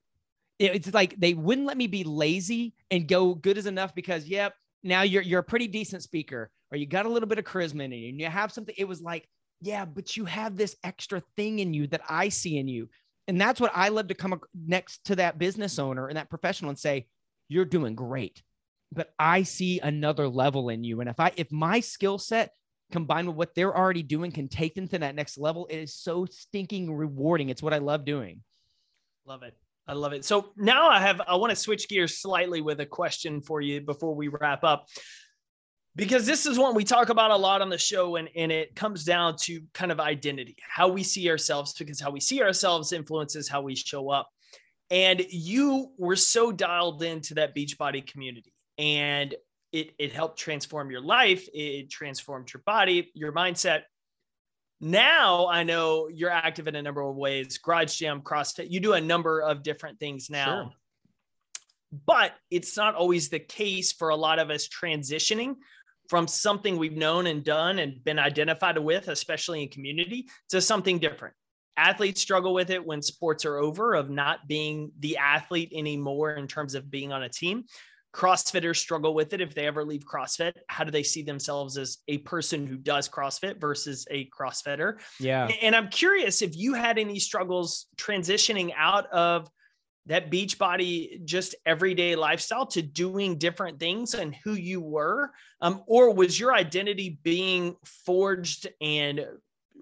It's 0.57 0.91
like 0.93 1.19
they 1.19 1.35
wouldn't 1.35 1.67
let 1.67 1.77
me 1.77 1.85
be 1.85 2.03
lazy 2.03 2.73
and 2.89 3.07
go 3.07 3.35
good 3.35 3.59
as 3.59 3.67
enough 3.67 3.93
because, 3.93 4.25
yep, 4.25 4.55
now 4.81 5.03
you're, 5.03 5.21
you're 5.21 5.41
a 5.41 5.43
pretty 5.43 5.67
decent 5.67 6.01
speaker 6.01 6.49
or 6.71 6.77
you 6.77 6.87
got 6.87 7.05
a 7.05 7.09
little 7.09 7.29
bit 7.29 7.37
of 7.37 7.45
charisma 7.45 7.83
in 7.83 7.91
you 7.91 8.09
and 8.09 8.19
you 8.19 8.25
have 8.25 8.51
something. 8.51 8.73
It 8.77 8.87
was 8.87 9.01
like, 9.01 9.27
yeah, 9.61 9.85
but 9.85 10.15
you 10.17 10.25
have 10.25 10.55
this 10.55 10.75
extra 10.83 11.21
thing 11.35 11.59
in 11.59 11.73
you 11.73 11.87
that 11.87 12.01
I 12.09 12.29
see 12.29 12.57
in 12.57 12.67
you. 12.67 12.89
And 13.27 13.39
that's 13.39 13.59
what 13.59 13.71
I 13.75 13.89
love 13.89 14.07
to 14.07 14.13
come 14.13 14.39
next 14.55 15.05
to 15.05 15.15
that 15.17 15.37
business 15.37 15.79
owner 15.79 16.07
and 16.07 16.17
that 16.17 16.29
professional 16.29 16.69
and 16.69 16.79
say, 16.79 17.07
you're 17.49 17.65
doing 17.65 17.95
great 17.95 18.41
but 18.91 19.13
I 19.19 19.43
see 19.43 19.79
another 19.79 20.27
level 20.27 20.69
in 20.69 20.83
you. 20.83 21.01
And 21.01 21.09
if 21.09 21.19
I 21.19 21.31
if 21.35 21.51
my 21.51 21.79
skill 21.79 22.17
set 22.17 22.51
combined 22.91 23.27
with 23.27 23.35
what 23.35 23.55
they're 23.55 23.75
already 23.75 24.03
doing 24.03 24.31
can 24.31 24.47
take 24.47 24.75
them 24.75 24.87
to 24.89 24.99
that 24.99 25.15
next 25.15 25.37
level, 25.37 25.67
it 25.67 25.77
is 25.77 25.93
so 25.93 26.25
stinking 26.25 26.93
rewarding. 26.93 27.49
It's 27.49 27.63
what 27.63 27.73
I 27.73 27.79
love 27.79 28.05
doing. 28.05 28.41
Love 29.25 29.43
it. 29.43 29.55
I 29.87 29.93
love 29.93 30.13
it. 30.13 30.25
So 30.25 30.51
now 30.55 30.89
I 30.89 30.99
have 30.99 31.21
I 31.21 31.35
want 31.35 31.51
to 31.51 31.55
switch 31.55 31.89
gears 31.89 32.17
slightly 32.17 32.61
with 32.61 32.79
a 32.79 32.85
question 32.85 33.41
for 33.41 33.61
you 33.61 33.81
before 33.81 34.15
we 34.15 34.29
wrap 34.29 34.63
up. 34.63 34.87
Because 35.97 36.25
this 36.25 36.45
is 36.45 36.57
one 36.57 36.75
we 36.75 36.85
talk 36.85 37.09
about 37.09 37.31
a 37.31 37.35
lot 37.35 37.61
on 37.61 37.69
the 37.69 37.77
show, 37.77 38.15
and, 38.15 38.29
and 38.35 38.51
it 38.51 38.73
comes 38.75 39.03
down 39.03 39.35
to 39.41 39.61
kind 39.73 39.91
of 39.91 39.99
identity, 39.99 40.55
how 40.61 40.87
we 40.87 41.03
see 41.03 41.29
ourselves, 41.29 41.73
because 41.73 41.99
how 41.99 42.11
we 42.11 42.21
see 42.21 42.41
ourselves 42.41 42.93
influences 42.93 43.49
how 43.49 43.61
we 43.61 43.75
show 43.75 44.09
up. 44.09 44.29
And 44.89 45.25
you 45.29 45.91
were 45.97 46.15
so 46.15 46.53
dialed 46.53 47.03
into 47.03 47.33
that 47.33 47.53
Beachbody 47.53 48.05
community 48.05 48.53
and 48.77 49.35
it 49.71 49.91
it 49.97 50.11
helped 50.11 50.39
transform 50.39 50.91
your 50.91 51.01
life 51.01 51.47
it 51.53 51.89
transformed 51.89 52.51
your 52.53 52.63
body 52.65 53.11
your 53.13 53.31
mindset 53.31 53.81
now 54.79 55.47
i 55.47 55.63
know 55.63 56.07
you're 56.07 56.29
active 56.29 56.67
in 56.67 56.75
a 56.75 56.81
number 56.81 57.01
of 57.01 57.15
ways 57.15 57.57
garage 57.57 57.95
gym 57.95 58.21
crossfit 58.21 58.69
you 58.69 58.79
do 58.79 58.93
a 58.93 59.01
number 59.01 59.41
of 59.41 59.63
different 59.63 59.99
things 59.99 60.29
now 60.29 60.63
sure. 60.63 60.73
but 62.05 62.33
it's 62.51 62.77
not 62.77 62.95
always 62.95 63.29
the 63.29 63.39
case 63.39 63.91
for 63.91 64.09
a 64.09 64.15
lot 64.15 64.39
of 64.39 64.49
us 64.49 64.67
transitioning 64.67 65.55
from 66.09 66.27
something 66.27 66.77
we've 66.77 66.97
known 66.97 67.27
and 67.27 67.43
done 67.43 67.79
and 67.79 68.03
been 68.03 68.19
identified 68.19 68.77
with 68.77 69.07
especially 69.07 69.63
in 69.63 69.69
community 69.69 70.27
to 70.49 70.61
something 70.61 70.99
different 70.99 71.33
athletes 71.77 72.21
struggle 72.21 72.53
with 72.53 72.69
it 72.69 72.83
when 72.83 73.01
sports 73.01 73.45
are 73.45 73.57
over 73.57 73.93
of 73.93 74.09
not 74.09 74.47
being 74.47 74.91
the 74.99 75.17
athlete 75.17 75.71
anymore 75.75 76.31
in 76.31 76.47
terms 76.47 76.73
of 76.75 76.89
being 76.89 77.11
on 77.11 77.23
a 77.23 77.29
team 77.29 77.63
CrossFitters 78.17 78.77
struggle 78.77 79.13
with 79.13 79.33
it 79.33 79.41
if 79.41 79.53
they 79.53 79.67
ever 79.67 79.83
leave 79.83 80.03
CrossFit. 80.03 80.53
How 80.67 80.83
do 80.83 80.89
they 80.89 81.03
see 81.03 81.21
themselves 81.21 81.77
as 81.77 81.99
a 82.07 82.17
person 82.19 82.65
who 82.65 82.77
does 82.77 83.07
CrossFit 83.07 83.61
versus 83.61 84.07
a 84.09 84.27
CrossFitter? 84.29 84.99
Yeah. 85.19 85.47
And 85.61 85.75
I'm 85.75 85.89
curious 85.89 86.41
if 86.41 86.57
you 86.57 86.73
had 86.73 86.97
any 86.97 87.19
struggles 87.19 87.85
transitioning 87.95 88.71
out 88.75 89.05
of 89.11 89.47
that 90.07 90.31
Beachbody 90.31 91.23
just 91.25 91.55
everyday 91.65 92.15
lifestyle 92.15 92.65
to 92.67 92.81
doing 92.81 93.37
different 93.37 93.79
things 93.79 94.13
and 94.13 94.35
who 94.43 94.53
you 94.53 94.81
were 94.81 95.31
um, 95.61 95.83
or 95.85 96.13
was 96.13 96.39
your 96.39 96.53
identity 96.53 97.19
being 97.23 97.75
forged 98.05 98.67
and 98.81 99.25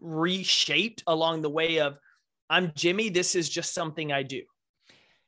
reshaped 0.01 1.03
along 1.07 1.41
the 1.41 1.49
way 1.49 1.79
of 1.79 1.97
i'm 2.49 2.71
jimmy 2.75 3.09
this 3.09 3.33
is 3.33 3.49
just 3.49 3.73
something 3.73 4.11
i 4.11 4.21
do 4.21 4.41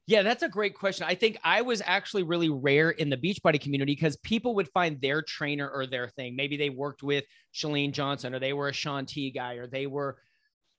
yeah, 0.10 0.22
that's 0.22 0.43
a 0.43 0.48
great 0.48 0.74
question. 0.74 1.06
I 1.06 1.16
think 1.16 1.38
I 1.43 1.62
was 1.62 1.82
actually 1.86 2.24
really 2.24 2.48
rare 2.48 2.91
in 2.91 3.10
the 3.10 3.18
Beachbody 3.18 3.60
community 3.60 3.93
because 3.93 4.16
people 4.16 4.56
would 4.56 4.70
find 4.70 5.02
their 5.02 5.22
trainer 5.22 5.70
or 5.70 5.86
their 5.86 6.08
thing. 6.08 6.34
Maybe 6.34 6.56
they 6.56 6.70
worked 6.70 7.04
with 7.04 7.26
Chalene 7.54 7.91
Johnson 7.91 8.34
or 8.34 8.39
they 8.39 8.54
were 8.54 8.70
a 8.70 8.74
Shaun 8.74 9.06
T 9.06 9.32
guy 9.32 9.56
or 9.56 9.68
they 9.68 9.86
were, 9.86 10.18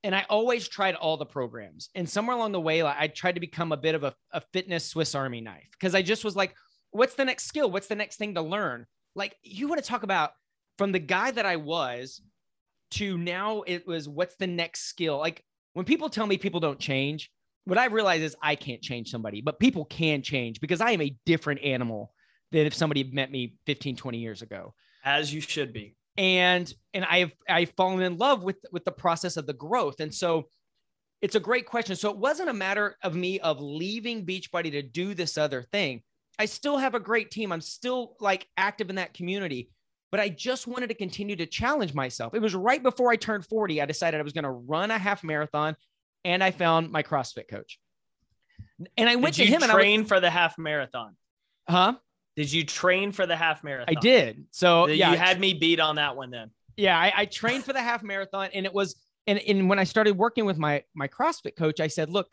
and 0.05 0.14
I 0.14 0.24
always 0.30 0.68
tried 0.68 0.94
all 0.94 1.16
the 1.16 1.26
programs. 1.26 1.90
And 1.94 2.09
somewhere 2.09 2.36
along 2.36 2.53
the 2.53 2.61
way, 2.61 2.82
like, 2.82 2.96
I 2.99 3.09
tried 3.09 3.34
to 3.34 3.40
become 3.40 3.72
a 3.72 3.76
bit 3.76 3.94
of 3.94 4.05
a, 4.05 4.14
a 4.32 4.40
fitness 4.53 4.86
Swiss 4.86 5.14
Army 5.14 5.40
knife 5.40 5.68
because 5.72 5.94
I 5.94 6.03
just 6.03 6.24
was 6.24 6.36
like, 6.36 6.55
what's 6.90 7.14
the 7.14 7.24
next 7.24 7.44
skill? 7.44 7.70
What's 7.70 7.88
the 7.88 7.94
next 7.94 8.16
thing 8.16 8.34
to 8.34 8.42
learn? 8.42 8.86
Like 9.14 9.36
you 9.42 9.68
want 9.68 9.82
to 9.82 9.88
talk 9.88 10.03
about 10.03 10.30
from 10.76 10.92
the 10.92 10.99
guy 10.99 11.30
that 11.30 11.46
I 11.46 11.57
was 11.57 12.22
to 12.92 13.18
now 13.18 13.62
it 13.66 13.86
was 13.86 14.09
what's 14.09 14.36
the 14.36 14.46
next 14.46 14.82
skill? 14.82 15.18
Like 15.18 15.44
when 15.74 15.84
people 15.84 16.09
tell 16.09 16.26
me 16.26 16.38
people 16.38 16.61
don't 16.61 16.78
change, 16.78 17.30
what 17.64 17.78
I 17.78 17.86
realize 17.86 18.22
is 18.22 18.36
I 18.40 18.55
can't 18.55 18.80
change 18.80 19.11
somebody, 19.11 19.42
but 19.42 19.59
people 19.59 19.84
can 19.84 20.22
change 20.22 20.61
because 20.61 20.80
I 20.80 20.92
am 20.92 21.03
a 21.03 21.14
different 21.26 21.62
animal 21.62 22.12
than 22.51 22.66
if 22.66 22.72
somebody 22.72 23.05
met 23.05 23.30
me 23.30 23.57
15, 23.66 23.96
20 23.96 24.18
years 24.18 24.40
ago. 24.40 24.72
As 25.05 25.32
you 25.32 25.40
should 25.40 25.72
be. 25.72 25.97
And 26.19 26.73
and 26.93 27.07
I've 27.07 27.33
I've 27.49 27.73
fallen 27.77 28.03
in 28.03 28.19
love 28.19 28.43
with 28.43 28.57
with 28.73 28.85
the 28.85 28.93
process 28.93 29.37
of 29.39 29.47
the 29.47 29.55
growth. 29.55 30.01
And 30.01 30.12
so 30.12 30.49
it's 31.23 31.37
a 31.37 31.41
great 31.41 31.66
question. 31.66 31.97
So 31.97 32.11
it 32.11 32.16
wasn't 32.16 32.51
a 32.51 32.55
matter 32.55 32.97
of 33.03 33.14
me 33.14 33.41
of 33.41 33.61
leaving 33.61 34.27
Beachbody 34.27 34.71
to 34.73 34.83
do 34.83 35.14
this 35.14 35.39
other 35.39 35.62
thing. 35.62 36.03
I 36.39 36.45
still 36.45 36.77
have 36.77 36.95
a 36.95 37.01
great 37.01 37.31
team. 37.31 37.51
I'm 37.51 37.61
still 37.61 38.16
like 38.21 38.47
active 38.57 38.91
in 38.91 38.97
that 38.97 39.14
community, 39.14 39.71
but 40.12 40.21
I 40.21 40.29
just 40.29 40.66
wanted 40.66 40.89
to 40.89 40.95
continue 40.95 41.35
to 41.37 41.47
challenge 41.47 41.95
myself. 41.95 42.35
It 42.35 42.43
was 42.43 42.55
right 42.55 42.83
before 42.83 43.11
I 43.11 43.16
turned 43.16 43.47
40. 43.47 43.83
I 43.83 43.87
decided 43.87 44.21
I 44.21 44.23
was 44.23 44.33
going 44.33 44.45
to 44.45 44.51
run 44.51 44.91
a 44.91 44.99
half 44.99 45.25
marathon 45.25 45.77
and 46.25 46.43
I 46.43 46.53
found 46.53 46.93
my 46.93 47.03
CrossFit 47.03 47.49
coach. 47.49 47.81
And 48.97 49.09
I 49.09 49.16
went 49.16 49.35
did 49.35 49.47
to 49.47 49.53
him 49.53 49.62
and 49.62 49.73
I 49.73 49.75
train 49.75 50.05
for 50.05 50.21
the 50.21 50.31
half 50.31 50.57
marathon. 50.59 51.16
Huh? 51.69 51.95
Did 52.39 52.53
you 52.53 52.62
train 52.62 53.11
for 53.11 53.26
the 53.26 53.34
half 53.34 53.64
marathon? 53.64 53.97
I 53.97 54.01
did. 54.01 54.47
So 54.53 54.86
yeah, 54.86 55.11
you 55.11 55.18
had 55.18 55.41
me 55.41 55.55
beat 55.55 55.80
on 55.80 55.97
that 55.97 56.14
one 56.14 56.30
then. 56.30 56.53
Yeah, 56.76 56.97
I, 56.97 57.12
I 57.16 57.24
trained 57.24 57.64
for 57.64 57.72
the 57.72 57.82
half 57.82 58.05
marathon 58.05 58.51
and 58.55 58.64
it 58.64 58.72
was 58.72 58.95
and, 59.26 59.41
and 59.41 59.68
when 59.68 59.80
I 59.80 59.82
started 59.82 60.16
working 60.16 60.45
with 60.45 60.57
my 60.57 60.84
my 60.95 61.09
CrossFit 61.09 61.57
coach, 61.57 61.80
I 61.80 61.89
said, 61.89 62.11
look, 62.11 62.28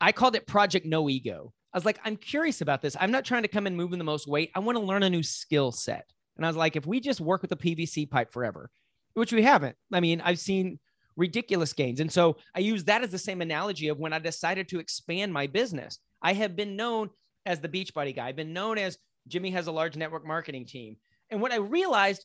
I 0.00 0.12
called 0.12 0.34
it 0.34 0.46
Project 0.46 0.86
No 0.86 1.10
Ego. 1.10 1.52
I 1.74 1.76
was 1.76 1.84
like, 1.84 2.00
I'm 2.06 2.16
curious 2.16 2.62
about 2.62 2.80
this. 2.80 2.96
I'm 2.98 3.10
not 3.10 3.26
trying 3.26 3.42
to 3.42 3.48
come 3.48 3.66
and 3.66 3.76
move 3.76 3.88
in 3.88 3.90
moving 3.90 3.98
the 3.98 4.04
most 4.04 4.26
weight. 4.26 4.50
I 4.54 4.60
want 4.60 4.78
to 4.78 4.82
learn 4.82 5.02
a 5.02 5.10
new 5.10 5.22
skill 5.22 5.72
set. 5.72 6.10
And 6.38 6.46
I 6.46 6.48
was 6.48 6.56
like, 6.56 6.74
if 6.74 6.86
we 6.86 6.98
just 6.98 7.20
work 7.20 7.42
with 7.42 7.50
the 7.50 7.56
PVC 7.56 8.10
pipe 8.10 8.32
forever, 8.32 8.70
which 9.12 9.34
we 9.34 9.42
haven't. 9.42 9.76
I 9.92 10.00
mean, 10.00 10.22
I've 10.22 10.38
seen 10.38 10.78
ridiculous 11.16 11.74
gains. 11.74 12.00
And 12.00 12.10
so 12.10 12.38
I 12.54 12.60
use 12.60 12.84
that 12.84 13.02
as 13.02 13.10
the 13.10 13.18
same 13.18 13.42
analogy 13.42 13.88
of 13.88 13.98
when 13.98 14.14
I 14.14 14.20
decided 14.20 14.68
to 14.68 14.78
expand 14.78 15.34
my 15.34 15.46
business. 15.48 15.98
I 16.22 16.32
have 16.32 16.56
been 16.56 16.76
known 16.76 17.10
as 17.44 17.60
the 17.60 17.68
beach 17.68 17.92
Beachbody 17.92 18.16
guy. 18.16 18.28
I've 18.28 18.36
been 18.36 18.54
known 18.54 18.78
as 18.78 18.96
Jimmy 19.28 19.50
has 19.50 19.66
a 19.66 19.72
large 19.72 19.96
network 19.96 20.26
marketing 20.26 20.66
team. 20.66 20.96
And 21.30 21.40
what 21.40 21.52
I 21.52 21.56
realized, 21.56 22.24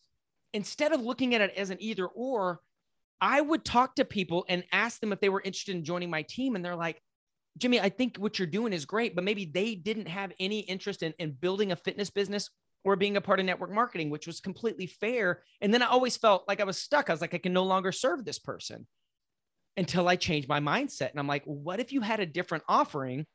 instead 0.54 0.94
of 0.94 1.02
looking 1.02 1.36
at 1.36 1.42
it 1.42 1.54
as 1.56 1.70
an 1.70 1.78
either 1.80 2.08
or, 2.08 2.60
I 3.22 3.42
would 3.42 3.64
talk 3.64 3.96
to 3.96 4.06
people 4.06 4.46
and 4.50 4.64
ask 4.72 5.00
them 5.00 5.14
if 5.14 5.20
they 5.20 5.30
were 5.30 5.42
interested 5.42 5.76
in 5.76 5.86
joining 5.86 6.10
my 6.10 6.24
team. 6.24 6.56
And 6.56 6.64
they're 6.64 6.76
like, 6.76 7.02
Jimmy, 7.58 7.80
I 7.80 7.90
think 7.90 8.18
what 8.18 8.40
you're 8.40 8.48
doing 8.48 8.74
is 8.74 8.86
great, 8.86 9.16
but 9.16 9.24
maybe 9.24 9.46
they 9.46 9.76
didn't 9.76 10.08
have 10.08 10.32
any 10.40 10.60
interest 10.62 11.04
in, 11.04 11.14
in 11.20 11.32
building 11.32 11.72
a 11.72 11.76
fitness 11.76 12.10
business 12.10 12.50
or 12.84 12.96
being 12.96 13.16
a 13.16 13.22
part 13.22 13.40
of 13.40 13.46
network 13.46 13.72
marketing, 13.72 14.10
which 14.10 14.28
was 14.28 14.40
completely 14.40 14.88
fair. 14.88 15.44
And 15.62 15.74
then 15.74 15.82
I 15.82 15.88
always 15.88 16.18
felt 16.18 16.46
like 16.48 16.60
I 16.60 16.66
was 16.66 16.78
stuck. 16.78 17.10
I 17.10 17.14
was 17.14 17.22
like, 17.22 17.34
I 17.34 17.38
can 17.38 17.54
no 17.54 17.64
longer 17.64 17.92
serve 17.92 18.26
this 18.26 18.40
person 18.40 18.88
until 19.78 20.08
I 20.08 20.16
changed 20.16 20.50
my 20.50 20.60
mindset. 20.60 21.12
And 21.12 21.20
I'm 21.20 21.28
like, 21.28 21.44
what 21.46 21.80
if 21.80 21.94
you 21.94 22.02
had 22.02 22.20
a 22.20 22.26
different 22.26 22.64
offering 22.68 23.26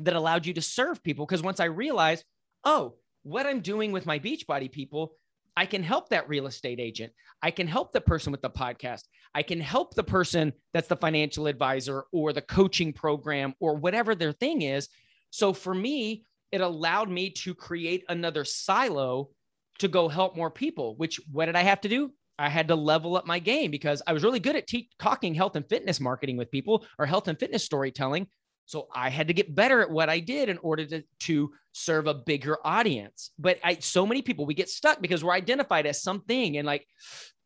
that 0.00 0.16
allowed 0.16 0.46
you 0.46 0.52
to 0.54 0.62
serve 0.62 1.02
people? 1.02 1.24
Because 1.24 1.42
once 1.42 1.60
I 1.60 1.66
realized, 1.66 2.24
oh, 2.64 2.96
what 3.22 3.46
I'm 3.46 3.60
doing 3.60 3.92
with 3.92 4.06
my 4.06 4.18
Beachbody 4.18 4.70
people 4.70 5.14
I 5.56 5.66
can 5.66 5.82
help 5.82 6.08
that 6.08 6.28
real 6.28 6.46
estate 6.46 6.80
agent. 6.80 7.12
I 7.42 7.50
can 7.50 7.66
help 7.66 7.92
the 7.92 8.00
person 8.00 8.32
with 8.32 8.42
the 8.42 8.50
podcast. 8.50 9.02
I 9.34 9.42
can 9.42 9.60
help 9.60 9.94
the 9.94 10.02
person 10.02 10.52
that's 10.72 10.88
the 10.88 10.96
financial 10.96 11.46
advisor 11.46 12.04
or 12.12 12.32
the 12.32 12.42
coaching 12.42 12.92
program 12.92 13.54
or 13.60 13.74
whatever 13.74 14.14
their 14.14 14.32
thing 14.32 14.62
is. 14.62 14.88
So 15.30 15.52
for 15.52 15.74
me, 15.74 16.24
it 16.52 16.60
allowed 16.60 17.10
me 17.10 17.30
to 17.30 17.54
create 17.54 18.04
another 18.08 18.44
silo 18.44 19.30
to 19.78 19.88
go 19.88 20.08
help 20.08 20.36
more 20.36 20.50
people, 20.50 20.96
which 20.96 21.20
what 21.30 21.46
did 21.46 21.56
I 21.56 21.62
have 21.62 21.80
to 21.82 21.88
do? 21.88 22.12
I 22.38 22.48
had 22.48 22.68
to 22.68 22.74
level 22.74 23.16
up 23.16 23.26
my 23.26 23.38
game 23.38 23.70
because 23.70 24.02
I 24.06 24.12
was 24.12 24.24
really 24.24 24.40
good 24.40 24.56
at 24.56 24.66
te- 24.66 24.88
talking 24.98 25.34
health 25.34 25.56
and 25.56 25.68
fitness 25.68 26.00
marketing 26.00 26.38
with 26.38 26.50
people 26.50 26.86
or 26.98 27.06
health 27.06 27.28
and 27.28 27.38
fitness 27.38 27.64
storytelling. 27.64 28.28
So 28.70 28.86
I 28.94 29.10
had 29.10 29.26
to 29.26 29.34
get 29.34 29.52
better 29.52 29.80
at 29.80 29.90
what 29.90 30.08
I 30.08 30.20
did 30.20 30.48
in 30.48 30.56
order 30.58 30.86
to, 30.86 31.02
to 31.22 31.52
serve 31.72 32.06
a 32.06 32.14
bigger 32.14 32.56
audience. 32.64 33.32
But 33.36 33.58
I 33.64 33.74
so 33.80 34.06
many 34.06 34.22
people 34.22 34.46
we 34.46 34.54
get 34.54 34.68
stuck 34.68 35.02
because 35.02 35.24
we're 35.24 35.32
identified 35.32 35.86
as 35.86 36.00
something 36.00 36.56
and 36.56 36.64
like, 36.64 36.86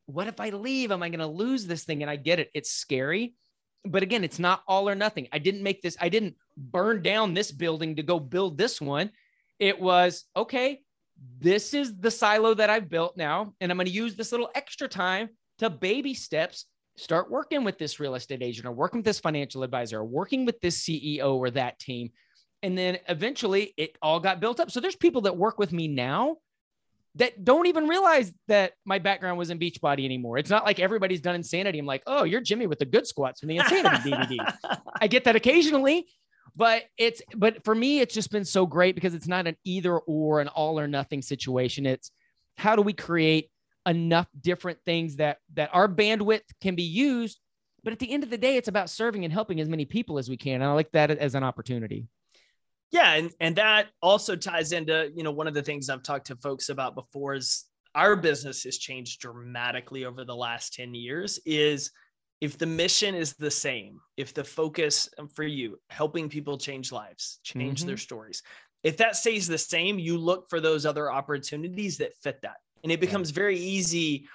what 0.04 0.26
if 0.26 0.38
I 0.38 0.50
leave? 0.50 0.92
Am 0.92 1.02
I 1.02 1.08
going 1.08 1.20
to 1.20 1.26
lose 1.26 1.66
this 1.66 1.84
thing? 1.84 2.02
And 2.02 2.10
I 2.10 2.16
get 2.16 2.40
it. 2.40 2.50
It's 2.52 2.72
scary. 2.72 3.32
But 3.86 4.02
again, 4.02 4.22
it's 4.22 4.38
not 4.38 4.64
all 4.68 4.86
or 4.86 4.94
nothing. 4.94 5.26
I 5.32 5.38
didn't 5.38 5.62
make 5.62 5.80
this, 5.80 5.96
I 5.98 6.10
didn't 6.10 6.34
burn 6.58 7.00
down 7.00 7.32
this 7.32 7.50
building 7.50 7.96
to 7.96 8.02
go 8.02 8.20
build 8.20 8.58
this 8.58 8.78
one. 8.78 9.10
It 9.58 9.80
was 9.80 10.24
okay, 10.36 10.82
this 11.38 11.72
is 11.72 11.96
the 11.96 12.10
silo 12.10 12.52
that 12.52 12.68
I've 12.68 12.90
built 12.90 13.16
now. 13.16 13.54
And 13.62 13.72
I'm 13.72 13.78
going 13.78 13.86
to 13.86 13.92
use 13.92 14.14
this 14.14 14.30
little 14.30 14.50
extra 14.54 14.88
time 14.88 15.30
to 15.60 15.70
baby 15.70 16.12
steps 16.12 16.66
start 16.96 17.30
working 17.30 17.64
with 17.64 17.78
this 17.78 17.98
real 17.98 18.14
estate 18.14 18.42
agent 18.42 18.66
or 18.66 18.72
working 18.72 18.98
with 18.98 19.04
this 19.04 19.18
financial 19.20 19.62
advisor 19.62 19.98
or 19.98 20.04
working 20.04 20.44
with 20.44 20.60
this 20.60 20.82
CEO 20.82 21.34
or 21.36 21.50
that 21.50 21.78
team. 21.78 22.10
And 22.62 22.78
then 22.78 22.98
eventually 23.08 23.74
it 23.76 23.96
all 24.00 24.20
got 24.20 24.40
built 24.40 24.60
up. 24.60 24.70
So 24.70 24.80
there's 24.80 24.96
people 24.96 25.22
that 25.22 25.36
work 25.36 25.58
with 25.58 25.72
me 25.72 25.88
now 25.88 26.36
that 27.16 27.44
don't 27.44 27.66
even 27.66 27.86
realize 27.86 28.32
that 28.48 28.72
my 28.84 28.98
background 28.98 29.38
was 29.38 29.50
in 29.50 29.58
Beachbody 29.58 30.04
anymore. 30.04 30.38
It's 30.38 30.50
not 30.50 30.64
like 30.64 30.80
everybody's 30.80 31.20
done 31.20 31.34
insanity. 31.34 31.78
I'm 31.78 31.86
like, 31.86 32.02
oh, 32.06 32.24
you're 32.24 32.40
Jimmy 32.40 32.66
with 32.66 32.78
the 32.78 32.86
good 32.86 33.06
squats 33.06 33.40
from 33.40 33.48
the 33.48 33.58
insanity 33.58 34.10
DVD. 34.10 34.54
I 35.00 35.06
get 35.06 35.24
that 35.24 35.36
occasionally, 35.36 36.06
but 36.56 36.84
it's 36.98 37.22
but 37.36 37.64
for 37.64 37.74
me, 37.74 38.00
it's 38.00 38.14
just 38.14 38.32
been 38.32 38.44
so 38.44 38.66
great 38.66 38.94
because 38.94 39.14
it's 39.14 39.28
not 39.28 39.46
an 39.46 39.56
either 39.64 39.96
or 39.96 40.40
an 40.40 40.48
all 40.48 40.78
or 40.78 40.88
nothing 40.88 41.22
situation. 41.22 41.86
It's 41.86 42.10
how 42.56 42.74
do 42.74 42.82
we 42.82 42.92
create 42.92 43.50
enough 43.86 44.28
different 44.40 44.78
things 44.84 45.16
that 45.16 45.38
that 45.54 45.70
our 45.72 45.88
bandwidth 45.88 46.42
can 46.60 46.74
be 46.74 46.82
used 46.82 47.38
but 47.84 47.92
at 47.92 47.98
the 47.98 48.10
end 48.10 48.24
of 48.24 48.30
the 48.30 48.38
day 48.38 48.56
it's 48.56 48.68
about 48.68 48.90
serving 48.90 49.24
and 49.24 49.32
helping 49.32 49.60
as 49.60 49.68
many 49.68 49.84
people 49.84 50.18
as 50.18 50.28
we 50.28 50.36
can. 50.36 50.54
And 50.54 50.64
i 50.64 50.72
like 50.72 50.90
that 50.92 51.10
as 51.10 51.34
an 51.34 51.44
opportunity. 51.44 52.08
Yeah 52.90 53.12
and 53.12 53.30
and 53.40 53.56
that 53.56 53.88
also 54.02 54.34
ties 54.34 54.72
into 54.72 55.12
you 55.14 55.22
know 55.22 55.32
one 55.32 55.46
of 55.46 55.54
the 55.54 55.62
things 55.62 55.88
i've 55.88 56.02
talked 56.02 56.28
to 56.28 56.36
folks 56.36 56.68
about 56.68 56.94
before 56.94 57.34
is 57.34 57.64
our 57.94 58.16
business 58.16 58.64
has 58.64 58.78
changed 58.78 59.20
dramatically 59.20 60.04
over 60.04 60.24
the 60.24 60.34
last 60.34 60.74
10 60.74 60.94
years 60.94 61.38
is 61.44 61.92
if 62.40 62.58
the 62.58 62.66
mission 62.66 63.14
is 63.14 63.34
the 63.34 63.50
same 63.50 63.98
if 64.16 64.32
the 64.32 64.44
focus 64.44 65.08
for 65.34 65.44
you 65.44 65.78
helping 65.90 66.28
people 66.28 66.56
change 66.56 66.92
lives 66.92 67.40
change 67.42 67.80
mm-hmm. 67.80 67.88
their 67.88 67.96
stories 67.96 68.42
if 68.84 68.96
that 68.98 69.16
stays 69.16 69.48
the 69.48 69.58
same 69.58 69.98
you 69.98 70.16
look 70.16 70.48
for 70.48 70.60
those 70.60 70.86
other 70.86 71.10
opportunities 71.10 71.98
that 71.98 72.16
fit 72.22 72.40
that 72.42 72.56
and 72.84 72.92
it 72.92 73.00
becomes 73.00 73.30
very 73.30 73.58
easy 73.58 74.28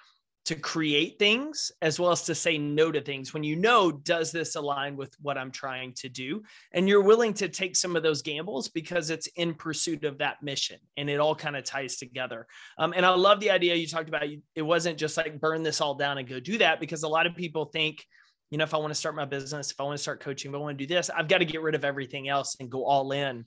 to 0.45 0.55
create 0.55 1.19
things 1.19 1.71
as 1.83 1.99
well 1.99 2.11
as 2.11 2.23
to 2.23 2.33
say 2.33 2.57
no 2.57 2.91
to 2.91 3.01
things 3.01 3.35
when 3.35 3.43
you 3.43 3.55
know 3.55 3.91
does 3.91 4.31
this 4.31 4.55
align 4.55 4.95
with 4.95 5.13
what 5.21 5.37
i'm 5.37 5.51
trying 5.51 5.93
to 5.93 6.09
do? 6.09 6.41
And 6.71 6.89
you're 6.89 7.03
willing 7.03 7.35
to 7.35 7.49
take 7.49 7.75
some 7.75 7.95
of 7.95 8.01
those 8.01 8.23
gambles 8.23 8.67
because 8.67 9.11
it's 9.11 9.27
in 9.35 9.53
pursuit 9.53 10.05
of 10.05 10.17
that 10.17 10.41
mission 10.41 10.79
and 10.97 11.07
it 11.07 11.19
all 11.19 11.35
kind 11.35 11.55
of 11.55 11.65
ties 11.65 11.97
together. 11.97 12.47
Um, 12.79 12.93
and 12.95 13.05
i 13.05 13.09
love 13.09 13.39
the 13.39 13.51
idea 13.51 13.75
you 13.75 13.85
talked 13.85 14.09
about 14.09 14.23
it 14.55 14.61
wasn't 14.61 14.97
just 14.97 15.17
like 15.17 15.39
burn 15.39 15.61
this 15.61 15.81
all 15.81 15.93
down 15.93 16.17
and 16.17 16.27
go 16.27 16.39
do 16.39 16.57
that 16.57 16.79
because 16.79 17.03
a 17.03 17.07
lot 17.07 17.27
of 17.27 17.35
people 17.35 17.65
think 17.65 18.03
you 18.49 18.57
know 18.57 18.63
if 18.63 18.73
i 18.73 18.77
want 18.77 18.89
to 18.89 18.99
start 18.99 19.15
my 19.15 19.25
business 19.25 19.69
if 19.69 19.79
i 19.79 19.83
want 19.83 19.97
to 19.97 20.01
start 20.01 20.19
coaching 20.19 20.49
if 20.49 20.55
i 20.55 20.57
want 20.57 20.75
to 20.75 20.83
do 20.83 20.91
this 20.91 21.11
i've 21.11 21.27
got 21.27 21.37
to 21.37 21.45
get 21.45 21.61
rid 21.61 21.75
of 21.75 21.85
everything 21.85 22.27
else 22.27 22.57
and 22.59 22.71
go 22.71 22.85
all 22.85 23.11
in. 23.11 23.45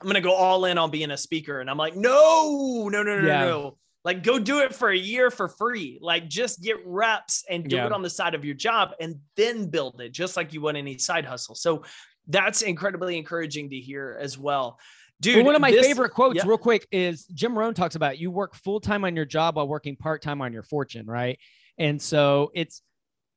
I'm 0.00 0.06
going 0.06 0.14
to 0.14 0.20
go 0.20 0.32
all 0.32 0.64
in 0.64 0.78
on 0.78 0.90
being 0.90 1.10
a 1.10 1.16
speaker. 1.16 1.60
And 1.60 1.68
i'm 1.68 1.78
like 1.78 1.96
no 1.96 2.88
no 2.88 3.02
no 3.02 3.20
no 3.20 3.26
yeah. 3.26 3.44
no 3.44 3.76
like 4.04 4.22
go 4.22 4.38
do 4.38 4.60
it 4.60 4.74
for 4.74 4.90
a 4.90 4.96
year 4.96 5.30
for 5.30 5.48
free. 5.48 5.98
Like 6.00 6.28
just 6.28 6.62
get 6.62 6.76
reps 6.84 7.44
and 7.50 7.68
do 7.68 7.76
yeah. 7.76 7.86
it 7.86 7.92
on 7.92 8.02
the 8.02 8.10
side 8.10 8.34
of 8.34 8.44
your 8.44 8.54
job 8.54 8.90
and 9.00 9.16
then 9.36 9.68
build 9.68 10.00
it 10.00 10.12
just 10.12 10.36
like 10.36 10.52
you 10.52 10.60
would 10.62 10.76
any 10.76 10.96
side 10.98 11.24
hustle. 11.24 11.54
So 11.54 11.84
that's 12.26 12.62
incredibly 12.62 13.18
encouraging 13.18 13.70
to 13.70 13.76
hear 13.76 14.16
as 14.20 14.38
well. 14.38 14.78
Dude, 15.20 15.36
well, 15.36 15.46
one 15.46 15.54
of 15.54 15.60
my 15.60 15.70
this, 15.70 15.86
favorite 15.86 16.10
quotes, 16.10 16.36
yeah. 16.36 16.44
real 16.46 16.56
quick, 16.56 16.86
is 16.90 17.26
Jim 17.26 17.58
Rohn 17.58 17.74
talks 17.74 17.94
about 17.94 18.18
you 18.18 18.30
work 18.30 18.54
full 18.54 18.80
time 18.80 19.04
on 19.04 19.14
your 19.14 19.26
job 19.26 19.56
while 19.56 19.68
working 19.68 19.96
part 19.96 20.22
time 20.22 20.40
on 20.40 20.50
your 20.50 20.62
fortune, 20.62 21.04
right? 21.06 21.38
And 21.76 22.00
so 22.00 22.50
it's, 22.54 22.80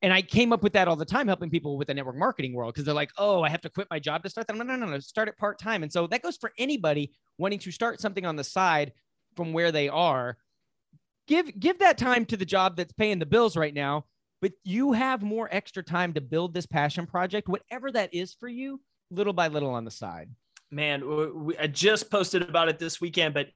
and 0.01 0.14
I 0.14 0.22
came 0.22 0.53
up 0.53 0.64
with 0.64 0.74
that 0.74 0.88
all 0.88 0.95
the 0.95 1.05
time, 1.05 1.28
helping 1.28 1.49
people 1.49 1.78
with 1.78 1.88
the 1.88 1.93
network 1.93 2.18
marketing 2.18 2.53
world 2.53 2.74
because 2.74 2.86
they're 2.86 2.93
like, 2.93 3.11
"Oh, 3.18 3.41
I 3.41 3.49
have 3.49 3.61
to 3.61 3.70
quit 3.70 3.88
my 3.89 3.99
job 3.99 4.22
to 4.24 4.30
start 4.30 4.47
that." 4.47 4.55
No, 4.57 4.64
no, 4.64 4.76
no, 4.76 4.86
no, 4.86 4.99
start 4.99 5.30
it 5.30 5.38
part 5.38 5.59
time. 5.59 5.82
And 5.82 5.91
so 5.91 6.07
that 6.07 6.22
goes 6.22 6.36
for 6.36 6.51
anybody 6.57 7.14
wanting 7.38 7.59
to 7.59 7.72
start 7.72 8.01
something 8.01 8.26
on 8.26 8.36
the 8.36 8.43
side 8.43 8.91
from 9.38 9.53
where 9.53 9.72
they 9.72 9.88
are 9.88 10.38
give 11.28 11.59
give 11.59 11.80
that 11.80 11.97
time 11.97 12.26
to 12.26 12.38
the 12.38 12.45
job 12.45 12.76
that's 12.76 12.93
paying 12.93 13.19
the 13.19 13.26
bills 13.26 13.55
right 13.55 13.74
now 13.74 14.05
but 14.41 14.51
you 14.65 14.91
have 14.91 15.21
more 15.21 15.47
extra 15.51 15.82
time 15.82 16.13
to 16.13 16.21
build 16.21 16.53
this 16.53 16.65
passion 16.65 17.05
project 17.05 17.47
whatever 17.47 17.91
that 17.91 18.13
is 18.13 18.34
for 18.34 18.47
you 18.47 18.82
little 19.11 19.34
by 19.34 19.47
little 19.47 19.69
on 19.69 19.86
the 19.86 19.91
side. 19.91 20.30
Man 20.71 21.45
we, 21.45 21.57
i 21.57 21.67
just 21.67 22.09
posted 22.09 22.41
about 22.41 22.69
it 22.69 22.80
this 22.80 22.99
weekend 22.99 23.34
but 23.34 23.47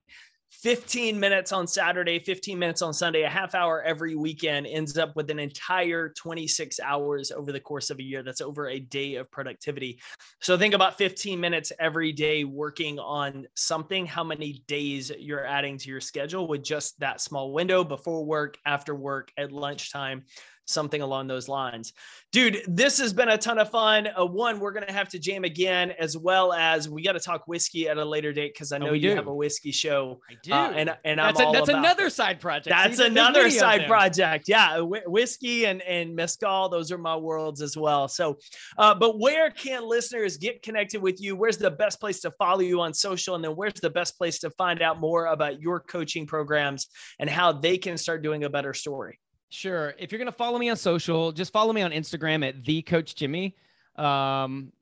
15 0.50 1.20
minutes 1.20 1.52
on 1.52 1.68
Saturday, 1.68 2.20
15 2.20 2.58
minutes 2.58 2.82
on 2.82 2.93
Sunday, 2.93 3.24
a 3.24 3.30
half 3.30 3.54
hour 3.54 3.82
every 3.84 4.16
weekend 4.16 4.66
ends 4.66 4.98
up 4.98 5.16
with 5.16 5.30
an 5.30 5.39
entire 5.39 6.10
26 6.10 6.80
hours 6.80 7.32
over 7.32 7.52
the 7.52 7.60
course 7.60 7.89
of 7.89 8.00
a 8.00 8.04
year. 8.04 8.24
That's 8.24 8.41
over 8.41 8.70
a 8.70 8.80
day 8.80 9.16
of 9.16 9.30
productivity. 9.30 10.00
So 10.41 10.58
think 10.58 10.74
about 10.74 10.98
15 10.98 11.39
minutes 11.39 11.72
every 11.80 12.12
day 12.12 12.43
working 12.43 12.98
on 12.98 13.45
something, 13.56 14.06
how 14.06 14.24
many 14.24 14.64
days 14.68 15.12
you're 15.18 15.45
adding 15.45 15.78
to 15.80 15.89
your 15.89 16.02
schedule 16.02 16.48
with 16.48 16.64
just 16.64 17.00
that 17.02 17.22
small 17.22 17.52
window 17.52 17.84
before 17.84 18.26
work, 18.26 18.58
after 18.66 18.95
work, 18.95 19.32
at 19.38 19.52
lunchtime 19.52 20.24
something 20.68 21.01
along 21.01 21.28
those 21.28 21.47
lines. 21.47 21.93
Dude, 22.34 22.61
this 22.68 22.99
has 22.99 23.13
been 23.13 23.30
a 23.30 23.38
ton 23.38 23.57
of 23.57 23.72
fun. 23.72 24.07
Uh, 24.07 24.26
one, 24.26 24.59
we're 24.59 24.74
going 24.74 24.86
to 24.86 24.93
have 24.93 25.09
to 25.09 25.20
jam 25.20 25.45
again, 25.45 25.93
as 25.97 26.18
well 26.18 26.53
as 26.53 26.89
we 26.89 27.01
got 27.01 27.13
to 27.13 27.20
talk 27.20 27.47
whiskey 27.47 27.88
at 27.88 27.97
a 27.97 28.03
later 28.03 28.34
date 28.34 28.53
because 28.53 28.72
I 28.72 28.76
oh, 28.76 28.80
know 28.80 28.89
oh, 28.89 28.93
you 28.93 29.09
do. 29.09 29.15
have 29.15 29.28
a 29.28 29.34
whiskey 29.34 29.72
show. 29.72 30.20
I 30.30 30.36
do. 30.43 30.51
Uh, 30.51 30.72
and 30.76 30.97
and 31.05 31.20
that's, 31.20 31.39
I'm 31.39 31.47
a, 31.47 31.51
that's 31.53 31.70
another 31.70 32.09
side 32.09 32.39
project. 32.39 32.70
That's 32.70 32.99
another 32.99 33.49
side 33.49 33.88
project. 33.88 34.45
Yeah. 34.47 34.82
Wh- 34.82 35.09
whiskey 35.09 35.65
and, 35.65 35.82
and 35.84 36.15
Mescal, 36.15 36.70
those 36.70 36.91
are 36.91 36.97
my 36.97 37.15
worlds 37.15 37.61
as 37.61 37.78
well. 37.78 38.07
So, 38.07 38.38
uh, 38.78 38.93
but 38.93 39.20
where 39.20 39.49
can 39.49 39.88
listeners 39.88 40.38
get 40.38 40.61
connected 40.61 41.01
with 41.01 41.22
you? 41.22 41.36
Where's 41.36 41.57
the 41.57 41.72
best 41.72 41.99
place 41.99 42.20
to 42.22 42.32
follow 42.32 42.59
you 42.59 42.82
on 42.82 42.93
social? 42.93 43.36
And 43.36 43.43
then 43.43 43.51
where's 43.51 43.76
the 43.76 43.89
best 43.89 44.18
place 44.18 44.39
to 44.39 44.49
find 44.51 44.82
out 44.82 44.99
more 44.99 45.28
about 45.28 45.61
your 45.61 45.80
coaching 45.80 46.26
programs 46.28 46.88
and 47.20 47.30
how 47.30 47.53
they 47.53 47.78
can 47.78 47.97
start 47.97 48.22
doing 48.22 48.43
a 48.43 48.49
better 48.49 48.74
story? 48.74 49.20
Sure. 49.50 49.93
If 49.98 50.12
you're 50.12 50.20
going 50.20 50.28
to 50.28 50.32
follow 50.32 50.60
me 50.60 50.70
on 50.70 50.78
social, 50.78 51.32
just 51.32 51.54
follow 51.54 51.74
me 51.74 51.82
on 51.82 51.91
Instagram 51.91 52.48
at 52.48 52.66
the 52.66 52.82
coach 52.82 53.16
Jimmy. 53.16 53.56
Um, 53.95 54.74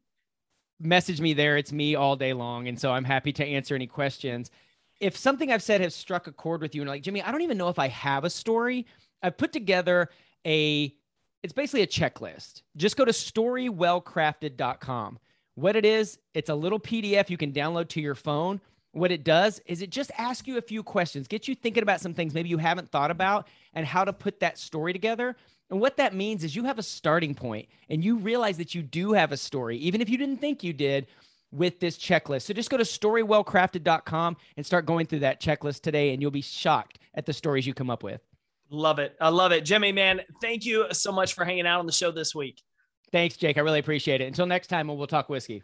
message 0.80 1.22
me 1.22 1.34
there. 1.34 1.58
It's 1.58 1.72
me 1.72 1.96
all 1.96 2.16
day 2.16 2.34
long. 2.34 2.68
And 2.68 2.80
so 2.80 2.92
I'm 2.92 3.04
happy 3.04 3.32
to 3.34 3.46
answer 3.46 3.76
any 3.76 3.88
questions. 3.88 4.50
If 5.00 5.18
something 5.18 5.52
I've 5.52 5.64
said 5.64 5.82
has 5.82 5.94
struck 5.94 6.28
a 6.28 6.32
chord 6.32 6.62
with 6.62 6.74
you 6.74 6.82
and 6.82 6.90
like, 6.90 7.04
Jimmy, 7.04 7.22
I 7.22 7.32
don't 7.32 7.42
even 7.42 7.58
know 7.58 7.70
if 7.70 7.80
I 7.80 7.90
have 7.90 8.24
a 8.24 8.30
story, 8.30 8.86
I've 9.22 9.38
put 9.38 9.52
together 9.54 10.10
a, 10.46 10.96
it's 11.44 11.54
basically 11.54 11.84
a 11.84 11.88
checklist. 11.88 12.64
Just 12.76 12.98
go 12.98 13.06
to 13.06 13.12
storywellcrafted.com. 13.12 15.20
What 15.56 15.76
it 15.76 15.86
is, 15.86 16.18
it's 16.34 16.50
a 16.50 16.56
little 16.56 16.80
PDF 16.80 17.30
you 17.30 17.38
can 17.38 17.54
download 17.54 17.90
to 17.90 18.02
your 18.02 18.16
phone 18.16 18.60
what 18.96 19.12
it 19.12 19.24
does 19.24 19.62
is 19.66 19.82
it 19.82 19.90
just 19.90 20.12
asks 20.18 20.48
you 20.48 20.58
a 20.58 20.62
few 20.62 20.82
questions, 20.82 21.28
get 21.28 21.48
you 21.48 21.56
thinking 21.56 21.84
about 21.84 22.02
some 22.02 22.14
things 22.14 22.34
maybe 22.34 22.50
you 22.50 22.58
haven't 22.58 22.90
thought 22.90 23.12
about 23.12 23.48
and 23.74 23.86
how 23.86 24.06
to 24.06 24.14
put 24.14 24.40
that 24.40 24.58
story 24.58 24.94
together. 24.94 25.36
And 25.70 25.80
what 25.80 25.98
that 25.98 26.14
means 26.14 26.44
is 26.44 26.56
you 26.56 26.64
have 26.64 26.80
a 26.80 26.84
starting 26.84 27.36
point 27.36 27.68
and 27.90 28.04
you 28.04 28.18
realize 28.18 28.58
that 28.58 28.74
you 28.74 28.82
do 28.82 29.14
have 29.14 29.32
a 29.32 29.38
story, 29.38 29.78
even 29.78 30.02
if 30.02 30.10
you 30.10 30.18
didn't 30.18 30.38
think 30.38 30.64
you 30.64 30.74
did 30.74 31.08
with 31.52 31.80
this 31.80 31.98
checklist. 31.98 32.44
So 32.44 32.54
just 32.54 32.70
go 32.70 32.78
to 32.78 32.84
storywellcrafted.com 32.84 34.38
and 34.58 34.66
start 34.66 34.86
going 34.86 35.06
through 35.08 35.20
that 35.20 35.42
checklist 35.42 35.82
today, 35.82 36.14
and 36.14 36.22
you'll 36.22 36.32
be 36.32 36.42
shocked 36.42 37.00
at 37.16 37.26
the 37.26 37.34
stories 37.34 37.66
you 37.66 37.74
come 37.74 37.90
up 37.90 38.04
with. 38.04 38.22
Love 38.70 39.00
it. 39.00 39.16
I 39.22 39.30
love 39.30 39.52
it. 39.52 39.62
Jimmy, 39.62 39.92
man, 39.92 40.22
thank 40.42 40.66
you 40.66 40.88
so 40.92 41.12
much 41.12 41.34
for 41.34 41.46
hanging 41.46 41.68
out 41.68 41.80
on 41.80 41.86
the 41.86 41.92
show 41.92 42.12
this 42.12 42.36
week. 42.36 42.62
Thanks, 43.12 43.38
Jake. 43.38 43.58
I 43.58 43.62
really 43.62 43.80
appreciate 43.80 44.22
it. 44.22 44.26
Until 44.26 44.46
next 44.46 44.68
time, 44.68 44.88
we'll 44.88 45.08
talk 45.08 45.30
whiskey. 45.30 45.64